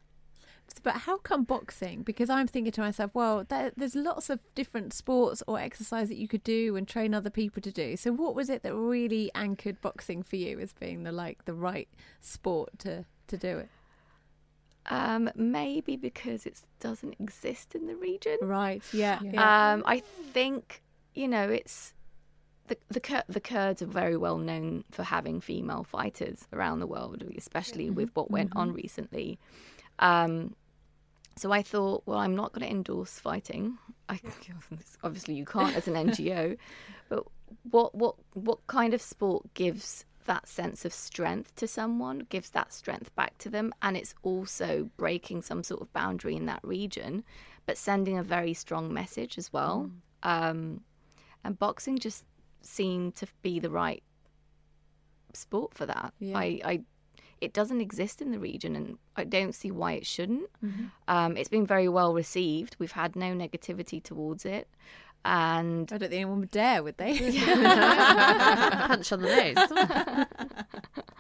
But 0.84 0.96
how 0.98 1.18
come 1.18 1.44
boxing? 1.44 2.04
Because 2.04 2.30
I'm 2.30 2.48
thinking 2.48 2.72
to 2.74 2.82
myself, 2.82 3.12
well, 3.14 3.44
there, 3.44 3.72
there's 3.76 3.96
lots 3.96 4.30
of 4.30 4.40
different 4.56 4.94
sports 4.94 5.44
or 5.48 5.60
exercise 5.60 6.10
that 6.10 6.18
you 6.18 6.28
could 6.28 6.44
do 6.44 6.76
and 6.76 6.88
train 6.88 7.14
other 7.14 7.30
people 7.30 7.62
to 7.64 7.72
do. 7.72 7.98
So 7.98 8.12
what 8.12 8.36
was 8.36 8.50
it 8.50 8.64
that 8.64 8.74
really 8.76 9.32
anchored 9.36 9.82
boxing 9.82 10.24
for 10.24 10.36
you 10.36 10.60
as 10.60 10.74
being 10.74 11.04
the 11.04 11.12
like 11.12 11.46
the 11.46 11.54
right 11.54 11.90
sport 12.22 12.78
to 12.80 13.06
to 13.28 13.38
do 13.38 13.58
it? 13.58 13.70
Um, 14.86 15.30
maybe 15.36 15.96
because 15.98 16.46
it 16.46 16.62
doesn't 16.80 17.16
exist 17.20 17.76
in 17.76 17.88
the 17.88 17.96
region. 17.96 18.38
Right. 18.42 18.82
Yeah. 18.92 19.20
yeah. 19.22 19.74
Um, 19.74 19.84
I 19.86 20.00
think 20.00 20.82
you 21.14 21.28
know 21.28 21.50
it's 21.50 21.94
the 22.70 22.78
the 22.90 23.24
the 23.28 23.40
Kurds 23.42 23.82
are 23.82 23.88
very 23.88 24.16
well 24.16 24.38
known 24.38 24.84
for 24.92 25.04
having 25.04 25.42
female 25.42 25.84
fighters 25.84 26.48
around 26.54 26.80
the 26.80 26.88
world, 26.88 27.24
especially 27.38 27.90
with 27.90 28.10
what 28.14 28.32
went 28.32 28.56
on 28.56 28.72
recently. 28.72 29.40
Um, 30.00 30.56
so 31.36 31.52
I 31.52 31.62
thought, 31.62 32.04
well, 32.06 32.20
I'm 32.20 32.36
not 32.36 32.54
going 32.54 32.66
to 32.66 32.72
endorse 32.72 33.20
fighting. 33.20 33.78
I, 34.10 34.20
obviously, 35.04 35.36
you 35.36 35.46
can't 35.46 35.76
as 35.76 35.88
an 35.88 35.94
NGO, 36.08 36.58
but 37.10 37.26
what 37.70 37.94
what 37.96 38.16
what 38.34 38.66
kind 38.68 38.94
of 38.94 39.02
sport 39.02 39.54
gives 39.54 40.06
that 40.26 40.48
sense 40.48 40.86
of 40.86 40.94
strength 40.94 41.56
to 41.56 41.68
someone, 41.68 42.28
gives 42.30 42.52
that 42.52 42.72
strength 42.72 43.14
back 43.16 43.38
to 43.40 43.50
them, 43.50 43.74
and 43.82 43.98
it's 43.98 44.14
also 44.22 44.90
breaking 44.98 45.42
some 45.42 45.64
sort 45.64 45.82
of 45.82 45.92
boundary 45.92 46.36
in 46.36 46.46
that 46.46 46.60
region, 46.64 47.24
but 47.66 47.78
sending 47.78 48.18
a 48.18 48.24
very 48.24 48.54
strong 48.54 48.94
message 48.94 49.38
as 49.38 49.52
well. 49.52 49.90
Um, 50.22 50.82
and 51.44 51.58
boxing 51.58 51.98
just 51.98 52.26
seemed 52.62 53.16
to 53.16 53.28
be 53.42 53.60
the 53.60 53.70
right 53.70 54.04
sport 55.34 55.74
for 55.74 55.86
that. 55.86 56.14
Yeah. 56.20 56.38
I, 56.38 56.62
I, 56.66 56.82
it 57.42 57.54
doesn't 57.54 57.82
exist 57.82 58.22
in 58.22 58.32
the 58.32 58.40
region, 58.40 58.76
and 58.76 58.98
I 59.16 59.24
don't 59.24 59.54
see 59.56 59.72
why 59.72 59.94
it 59.94 60.06
shouldn't. 60.06 60.50
Mhm. 60.64 60.92
Um, 61.08 61.38
it's 61.38 61.50
been 61.50 61.66
very 61.66 61.88
well 61.88 62.14
received. 62.14 62.76
We've 62.80 62.92
had 62.92 63.16
no 63.16 63.34
negativity 63.34 64.04
towards 64.04 64.46
it, 64.46 64.68
and 65.26 65.92
I 65.92 65.98
don't 65.98 66.10
think 66.10 66.14
anyone 66.22 66.40
would 66.40 66.52
dare, 66.52 66.84
would 66.84 66.98
they? 66.98 67.18
Punch 68.88 69.12
on 69.12 69.22
the 69.22 69.56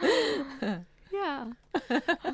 nose. 0.01 0.79
yeah. 1.11 1.45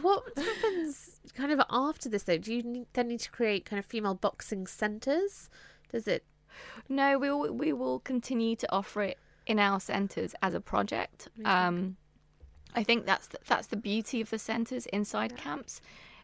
what 0.01 0.23
happens 0.37 1.19
kind 1.35 1.51
of 1.51 1.61
after 1.69 2.07
this 2.09 2.23
though? 2.23 2.37
Do 2.37 2.53
you 2.53 2.63
need, 2.63 2.87
then 2.93 3.07
need 3.09 3.19
to 3.21 3.31
create 3.31 3.65
kind 3.65 3.79
of 3.79 3.85
female 3.85 4.15
boxing 4.15 4.67
centres? 4.67 5.49
Does 5.91 6.07
it? 6.07 6.23
No, 6.89 7.17
we 7.17 7.29
will, 7.29 7.51
we 7.53 7.73
will 7.73 7.99
continue 7.99 8.55
to 8.57 8.71
offer 8.71 9.01
it 9.01 9.17
in 9.45 9.59
our 9.59 9.79
centres 9.79 10.33
as 10.41 10.53
a 10.53 10.59
project. 10.61 11.29
Um, 11.43 11.97
I 12.73 12.83
think 12.83 13.05
that's 13.05 13.27
the, 13.27 13.39
that's 13.47 13.67
the 13.67 13.77
beauty 13.77 14.21
of 14.21 14.29
the 14.29 14.39
centres 14.39 14.85
inside 14.87 15.37
camps, 15.37 15.81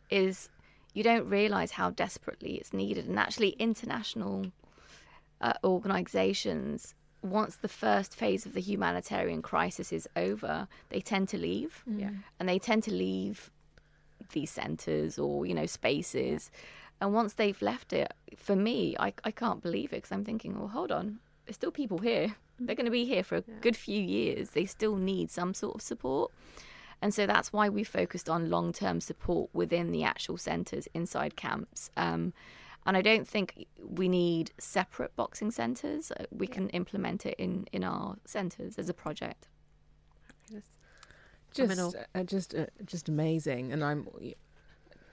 is 0.10 0.50
you 0.94 1.04
don't 1.04 1.28
realise 1.30 1.72
how 1.72 1.92
desperately 1.92 2.56
it's 2.56 2.74
needed, 2.74 3.08
and 3.08 3.18
actually 3.18 3.50
international 3.52 4.48
uh, 5.40 5.54
organisations. 5.64 6.96
Once 7.24 7.56
the 7.56 7.68
first 7.68 8.16
phase 8.16 8.46
of 8.46 8.54
the 8.54 8.62
humanitarian 8.62 9.42
crisis 9.42 9.92
is 9.94 10.10
over, 10.16 10.68
they 10.90 11.00
tend 11.00 11.30
to 11.30 11.38
leave, 11.38 11.84
Yeah. 11.88 12.10
and 12.40 12.50
they 12.50 12.60
tend 12.60 12.84
to 12.84 12.92
leave 12.92 13.52
these 14.34 14.50
centres 14.52 15.20
or 15.20 15.46
you 15.46 15.54
know 15.54 15.66
spaces. 15.66 16.52
And 17.02 17.14
once 17.14 17.34
they've 17.34 17.62
left 17.62 17.92
it, 17.94 18.14
for 18.38 18.56
me, 18.56 18.96
I, 19.00 19.14
I 19.24 19.32
can't 19.32 19.62
believe 19.62 19.92
it 19.92 19.98
because 19.98 20.12
I'm 20.12 20.24
thinking, 20.24 20.58
well, 20.58 20.68
hold 20.68 20.92
on, 20.92 21.20
there's 21.46 21.56
still 21.56 21.72
people 21.72 21.98
here. 21.98 22.36
They're 22.60 22.76
going 22.76 22.86
to 22.86 22.92
be 22.92 23.06
here 23.06 23.24
for 23.24 23.38
a 23.38 23.42
good 23.42 23.76
few 23.76 24.00
years. 24.00 24.52
They 24.52 24.66
still 24.66 24.96
need 24.96 25.32
some 25.32 25.56
sort 25.56 25.76
of 25.76 25.82
support. 25.82 26.32
And 27.02 27.12
so 27.12 27.26
that's 27.26 27.52
why 27.52 27.68
we 27.70 27.84
focused 27.84 28.30
on 28.30 28.52
long 28.52 28.72
term 28.72 29.02
support 29.02 29.50
within 29.52 29.92
the 29.92 30.04
actual 30.04 30.38
centres 30.38 30.88
inside 30.94 31.36
camps. 31.36 31.90
Um, 31.98 32.34
And 32.86 32.96
I 32.98 33.02
don't 33.02 33.28
think 33.28 33.68
we 33.80 34.08
need 34.08 34.52
separate 34.60 35.16
boxing 35.16 35.52
centres. 35.52 36.12
Uh, 36.12 36.26
We 36.32 36.48
can 36.48 36.70
implement 36.70 37.26
it 37.26 37.36
in, 37.40 37.66
in 37.72 37.84
our 37.84 38.18
centres 38.26 38.78
as 38.78 38.90
a 38.90 38.94
project. 38.94 39.48
just 41.54 41.96
uh, 42.16 42.24
just 42.24 42.56
uh, 42.56 42.66
just 42.86 43.10
amazing 43.10 43.74
and 43.74 43.84
i'm 43.84 44.08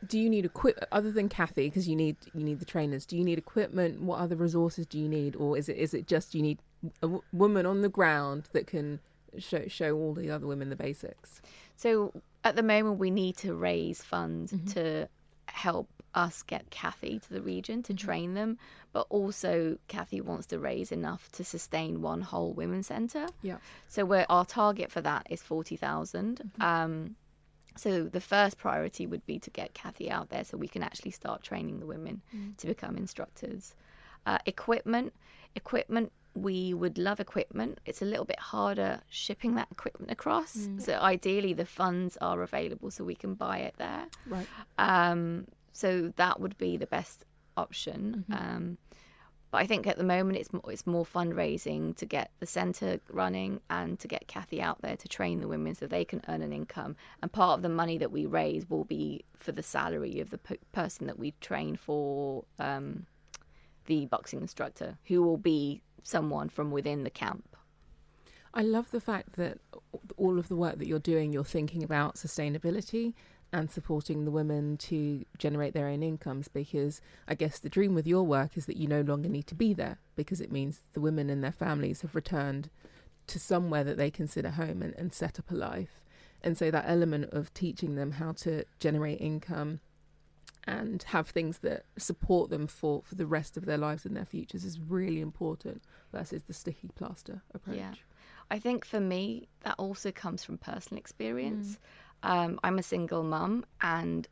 do 0.07 0.19
you 0.19 0.31
need 0.31 0.45
equip 0.45 0.79
other 0.93 1.11
than 1.11 1.29
cathy 1.29 1.69
because 1.69 1.89
you 1.89 1.97
need 1.97 2.17
you 2.35 2.45
need 2.45 2.61
the 2.61 2.65
trainers 2.65 3.05
do 3.05 3.17
you 3.17 3.25
need 3.25 3.39
equipment 3.39 4.01
what 4.01 4.19
other 4.19 4.37
resources 4.37 4.87
do 4.87 4.99
you 4.99 5.09
need 5.09 5.35
or 5.37 5.57
is 5.59 5.69
it 5.69 5.77
is 5.77 5.95
it 5.95 6.07
just 6.07 6.35
you 6.35 6.43
need 6.43 6.59
a 7.03 7.07
w- 7.07 7.23
woman 7.33 7.67
on 7.67 7.83
the 7.83 7.89
ground 7.89 8.49
that 8.53 8.67
can 8.67 9.01
show 9.39 9.67
show 9.67 9.97
all 9.97 10.15
the 10.15 10.31
other 10.31 10.47
women 10.47 10.69
the 10.69 10.77
basics 10.77 11.41
So 11.79 12.13
at 12.43 12.57
the 12.57 12.63
moment, 12.63 12.99
we 12.99 13.11
need 13.11 13.37
to 13.39 13.55
raise 13.55 14.03
funds 14.03 14.53
mm-hmm. 14.53 14.67
to 14.73 15.09
help 15.47 15.89
us 16.15 16.43
get 16.43 16.69
Cathy 16.71 17.21
to 17.21 17.33
the 17.33 17.41
region 17.41 17.83
to 17.85 17.95
mm-hmm. 17.95 18.07
train 18.07 18.35
them, 18.35 18.59
but 18.93 19.07
also 19.11 19.79
Cathy 19.87 20.21
wants 20.21 20.47
to 20.49 20.59
raise 20.59 20.91
enough 20.91 21.31
to 21.33 21.45
sustain 21.45 22.03
one 22.03 22.21
whole 22.21 22.53
women's 22.53 22.89
centre. 22.89 23.27
Yeah. 23.43 23.59
So 23.87 24.05
we're, 24.05 24.27
our 24.29 24.45
target 24.45 24.91
for 24.91 25.01
that 25.03 25.29
is 25.31 25.41
40,000. 25.41 26.41
Mm-hmm. 26.41 26.63
Um, 26.63 27.17
so 27.79 28.05
the 28.05 28.21
first 28.21 28.59
priority 28.59 29.07
would 29.07 29.25
be 29.27 29.39
to 29.39 29.51
get 29.51 29.73
Cathy 29.75 30.11
out 30.11 30.29
there 30.31 30.45
so 30.45 30.57
we 30.57 30.69
can 30.69 30.83
actually 30.83 31.13
start 31.13 31.43
training 31.43 31.81
the 31.81 31.87
women 31.87 32.23
Mm. 32.35 32.57
to 32.59 32.67
become 32.67 32.97
instructors. 32.97 33.75
Uh, 34.27 34.39
equipment, 34.47 35.13
equipment. 35.55 36.13
We 36.35 36.75
would 36.75 36.99
love 36.99 37.19
equipment. 37.21 37.81
It's 37.87 38.03
a 38.03 38.05
little 38.05 38.25
bit 38.25 38.39
harder 38.39 39.01
shipping 39.09 39.55
that 39.55 39.69
equipment 39.73 40.11
across. 40.13 40.57
Mm. 40.57 40.81
So 40.83 40.93
ideally, 40.95 41.53
the 41.55 41.65
funds 41.65 42.17
are 42.21 42.43
available 42.43 42.91
so 42.91 43.03
we 43.05 43.15
can 43.15 43.35
buy 43.35 43.59
it 43.59 43.75
there. 43.79 44.07
Right. 44.27 44.47
Um, 44.79 45.47
so 45.73 46.13
that 46.17 46.41
would 46.41 46.57
be 46.59 46.77
the 46.77 46.87
best 46.87 47.25
option. 47.57 48.25
Mhm. 48.31 48.41
Um, 48.41 48.79
but 49.51 49.59
I 49.59 49.67
think 49.67 49.87
at 49.87 49.97
the 49.97 50.05
moment 50.05 50.39
it's 50.39 50.53
more, 50.53 50.63
it's 50.71 50.87
more 50.87 51.07
fundraising 51.07 51.97
to 51.97 52.07
get 52.07 52.31
the 52.39 52.47
centre 52.47 53.01
running 53.11 53.61
and 53.71 53.99
to 54.01 54.09
get 54.09 54.29
Cathy 54.29 54.61
out 54.61 54.83
there 54.83 54.97
to 54.97 55.09
train 55.09 55.41
the 55.41 55.49
women 55.49 55.75
so 55.75 55.87
they 55.87 56.05
can 56.05 56.23
earn 56.29 56.43
an 56.43 56.53
income. 56.53 56.97
And 57.23 57.33
part 57.33 57.59
of 57.59 57.63
the 57.63 57.69
money 57.69 57.97
that 57.99 58.13
we 58.13 58.27
raise 58.27 58.69
will 58.69 58.85
be 58.85 59.25
for 59.39 59.53
the 59.53 59.63
salary 59.63 60.21
of 60.21 60.31
the 60.31 60.39
p- 60.39 60.59
person 60.73 61.07
that 61.07 61.19
we 61.19 61.33
train 61.41 61.77
for 61.77 62.45
um, 62.59 63.07
the 63.87 64.07
boxing 64.07 64.41
instructor, 64.43 64.99
who 65.07 65.23
will 65.23 65.39
be 65.39 65.81
someone 66.03 66.51
from 66.51 66.71
within 66.71 67.05
the 67.05 67.11
camp. 67.11 67.57
I 68.53 68.63
love 68.63 68.91
the 68.91 69.01
fact 69.01 69.37
that 69.37 69.59
all 70.17 70.39
of 70.39 70.49
the 70.49 70.57
work 70.57 70.79
that 70.79 70.87
you're 70.87 70.99
doing, 70.99 71.33
you're 71.33 71.45
thinking 71.45 71.83
about 71.83 72.17
sustainability 72.17 73.15
and 73.53 73.71
supporting 73.71 74.25
the 74.25 74.31
women 74.31 74.77
to 74.77 75.25
generate 75.39 75.73
their 75.73 75.89
own 75.89 76.03
incomes 76.03 76.49
because 76.49 77.01
I 77.27 77.35
guess 77.35 77.59
the 77.59 77.71
dream 77.71 77.95
with 77.95 78.07
your 78.07 78.25
work 78.25 78.57
is 78.57 78.67
that 78.67 78.77
you 78.77 78.87
no 78.87 79.01
longer 79.01 79.29
need 79.29 79.47
to 79.47 79.55
be 79.55 79.73
there 79.73 79.99
because 80.17 80.41
it 80.41 80.53
means 80.53 80.83
the 80.93 81.01
women 81.01 81.31
and 81.31 81.43
their 81.43 81.53
families 81.53 82.03
have 82.03 82.15
returned 82.15 82.69
to 83.29 83.39
somewhere 83.39 83.85
that 83.85 83.97
they 83.97 84.11
consider 84.11 84.51
home 84.51 84.83
and, 84.83 84.95
and 84.95 85.13
set 85.13 85.39
up 85.39 85.51
a 85.51 85.55
life. 85.55 86.03
And 86.43 86.57
so 86.57 86.71
that 86.71 86.85
element 86.87 87.33
of 87.33 87.53
teaching 87.55 87.95
them 87.95 88.13
how 88.13 88.33
to 88.33 88.65
generate 88.79 89.21
income 89.21 89.81
and 90.65 91.03
have 91.05 91.29
things 91.29 91.59
that 91.59 91.85
support 91.97 92.51
them 92.51 92.67
for, 92.67 93.03
for 93.05 93.15
the 93.15 93.27
rest 93.27 93.57
of 93.57 93.65
their 93.65 93.79
lives 93.79 94.05
and 94.05 94.15
their 94.15 94.27
futures 94.27 94.65
is 94.65 94.79
really 94.79 95.21
important 95.21 95.83
versus 96.13 96.43
the 96.43 96.53
sticky 96.53 96.91
plaster 96.95 97.43
approach. 97.55 97.79
Yeah. 97.79 97.95
I 98.51 98.59
think 98.59 98.85
for 98.85 99.01
me, 99.01 99.49
that 99.63 99.75
also 99.79 100.11
comes 100.11 100.45
from 100.45 100.59
personal 100.59 100.99
experience. 100.99 101.73
Mm. 101.73 101.79
Um, 102.23 102.59
I'm 102.63 102.79
a 102.79 102.83
single 102.83 103.23
mum, 103.23 103.65
and 103.81 104.27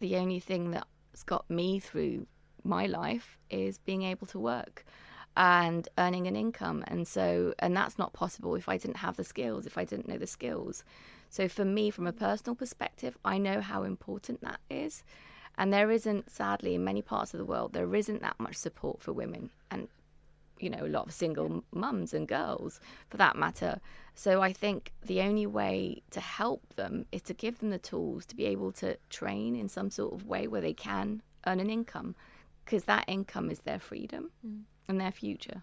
the 0.00 0.16
only 0.16 0.40
thing 0.40 0.70
that's 0.70 1.22
got 1.24 1.48
me 1.50 1.78
through 1.78 2.26
my 2.64 2.86
life 2.86 3.38
is 3.50 3.78
being 3.78 4.02
able 4.02 4.26
to 4.28 4.38
work 4.38 4.84
and 5.36 5.88
earning 5.98 6.26
an 6.26 6.36
income. 6.36 6.84
And 6.86 7.06
so, 7.06 7.54
and 7.58 7.76
that's 7.76 7.98
not 7.98 8.12
possible 8.12 8.54
if 8.54 8.68
I 8.68 8.76
didn't 8.76 8.98
have 8.98 9.16
the 9.16 9.24
skills, 9.24 9.66
if 9.66 9.78
I 9.78 9.84
didn't 9.84 10.08
know 10.08 10.18
the 10.18 10.26
skills. 10.26 10.84
So, 11.30 11.48
for 11.48 11.64
me, 11.64 11.90
from 11.90 12.06
a 12.06 12.12
personal 12.12 12.54
perspective, 12.54 13.16
I 13.24 13.38
know 13.38 13.60
how 13.60 13.84
important 13.84 14.42
that 14.42 14.60
is. 14.68 15.02
And 15.56 15.72
there 15.72 15.90
isn't, 15.90 16.30
sadly, 16.30 16.74
in 16.74 16.84
many 16.84 17.02
parts 17.02 17.34
of 17.34 17.38
the 17.38 17.44
world, 17.44 17.72
there 17.72 17.94
isn't 17.94 18.22
that 18.22 18.38
much 18.38 18.56
support 18.56 19.02
for 19.02 19.12
women. 19.12 19.50
And 19.70 19.88
you 20.62 20.70
know, 20.70 20.84
a 20.84 20.88
lot 20.88 21.06
of 21.06 21.12
single 21.12 21.64
mums 21.72 22.14
and 22.14 22.28
girls 22.28 22.80
for 23.08 23.16
that 23.16 23.36
matter. 23.36 23.80
So 24.14 24.42
I 24.42 24.52
think 24.52 24.92
the 25.04 25.20
only 25.22 25.46
way 25.46 26.02
to 26.10 26.20
help 26.20 26.74
them 26.76 27.06
is 27.12 27.22
to 27.22 27.34
give 27.34 27.58
them 27.58 27.70
the 27.70 27.78
tools 27.78 28.26
to 28.26 28.36
be 28.36 28.44
able 28.46 28.72
to 28.72 28.96
train 29.10 29.56
in 29.56 29.68
some 29.68 29.90
sort 29.90 30.12
of 30.14 30.26
way 30.26 30.46
where 30.46 30.60
they 30.60 30.74
can 30.74 31.22
earn 31.46 31.60
an 31.60 31.70
income 31.70 32.14
because 32.64 32.84
that 32.84 33.04
income 33.08 33.50
is 33.50 33.60
their 33.60 33.80
freedom 33.80 34.30
Mm. 34.46 34.62
and 34.88 35.00
their 35.00 35.12
future. 35.12 35.62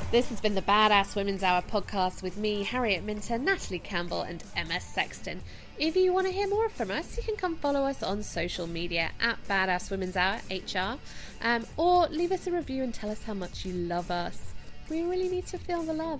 This 0.09 0.29
has 0.29 0.41
been 0.41 0.55
the 0.55 0.63
Badass 0.63 1.15
Women's 1.15 1.43
Hour 1.43 1.61
podcast 1.61 2.23
with 2.23 2.37
me, 2.37 2.63
Harriet 2.63 3.03
Minter, 3.03 3.37
Natalie 3.37 3.77
Campbell, 3.77 4.23
and 4.23 4.43
Emma 4.55 4.79
Sexton. 4.79 5.39
If 5.77 5.95
you 5.95 6.11
want 6.11 6.25
to 6.25 6.33
hear 6.33 6.47
more 6.47 6.69
from 6.69 6.89
us, 6.89 7.17
you 7.17 7.21
can 7.21 7.35
come 7.35 7.55
follow 7.57 7.83
us 7.83 8.01
on 8.01 8.23
social 8.23 8.65
media 8.65 9.11
at 9.21 9.37
Badass 9.47 9.91
Women's 9.91 10.17
Hour 10.17 10.39
HR, 10.49 10.97
um, 11.43 11.67
or 11.77 12.07
leave 12.07 12.31
us 12.31 12.47
a 12.47 12.51
review 12.51 12.81
and 12.81 12.95
tell 12.95 13.11
us 13.11 13.21
how 13.21 13.35
much 13.35 13.63
you 13.63 13.73
love 13.73 14.09
us. 14.09 14.55
We 14.89 15.03
really 15.03 15.29
need 15.29 15.45
to 15.47 15.59
feel 15.59 15.83
the 15.83 15.93
love. 15.93 16.19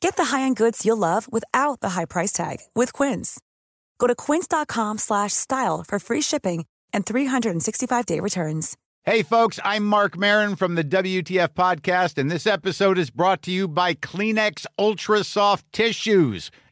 Get 0.00 0.16
the 0.16 0.36
high-end 0.36 0.56
goods 0.56 0.86
you'll 0.86 0.96
love 0.96 1.30
without 1.30 1.80
the 1.80 1.90
high 1.90 2.04
price 2.06 2.32
tag 2.32 2.58
with 2.74 2.92
Quince. 2.92 3.40
Go 3.98 4.06
to 4.06 4.14
quince.com 4.14 4.98
slash 4.98 5.32
style 5.32 5.84
for 5.86 5.98
free 5.98 6.22
shipping 6.22 6.64
and 6.92 7.04
365-day 7.04 8.20
returns. 8.20 8.76
Hey, 9.04 9.22
folks, 9.22 9.60
I'm 9.64 9.84
Marc 9.84 10.18
Maron 10.18 10.56
from 10.56 10.74
the 10.74 10.82
WTF 10.82 11.50
Podcast, 11.50 12.18
and 12.18 12.28
this 12.28 12.44
episode 12.44 12.98
is 12.98 13.08
brought 13.08 13.40
to 13.42 13.52
you 13.52 13.68
by 13.68 13.94
Kleenex 13.94 14.66
Ultra 14.78 15.22
Soft 15.22 15.64
Tissues. 15.72 16.50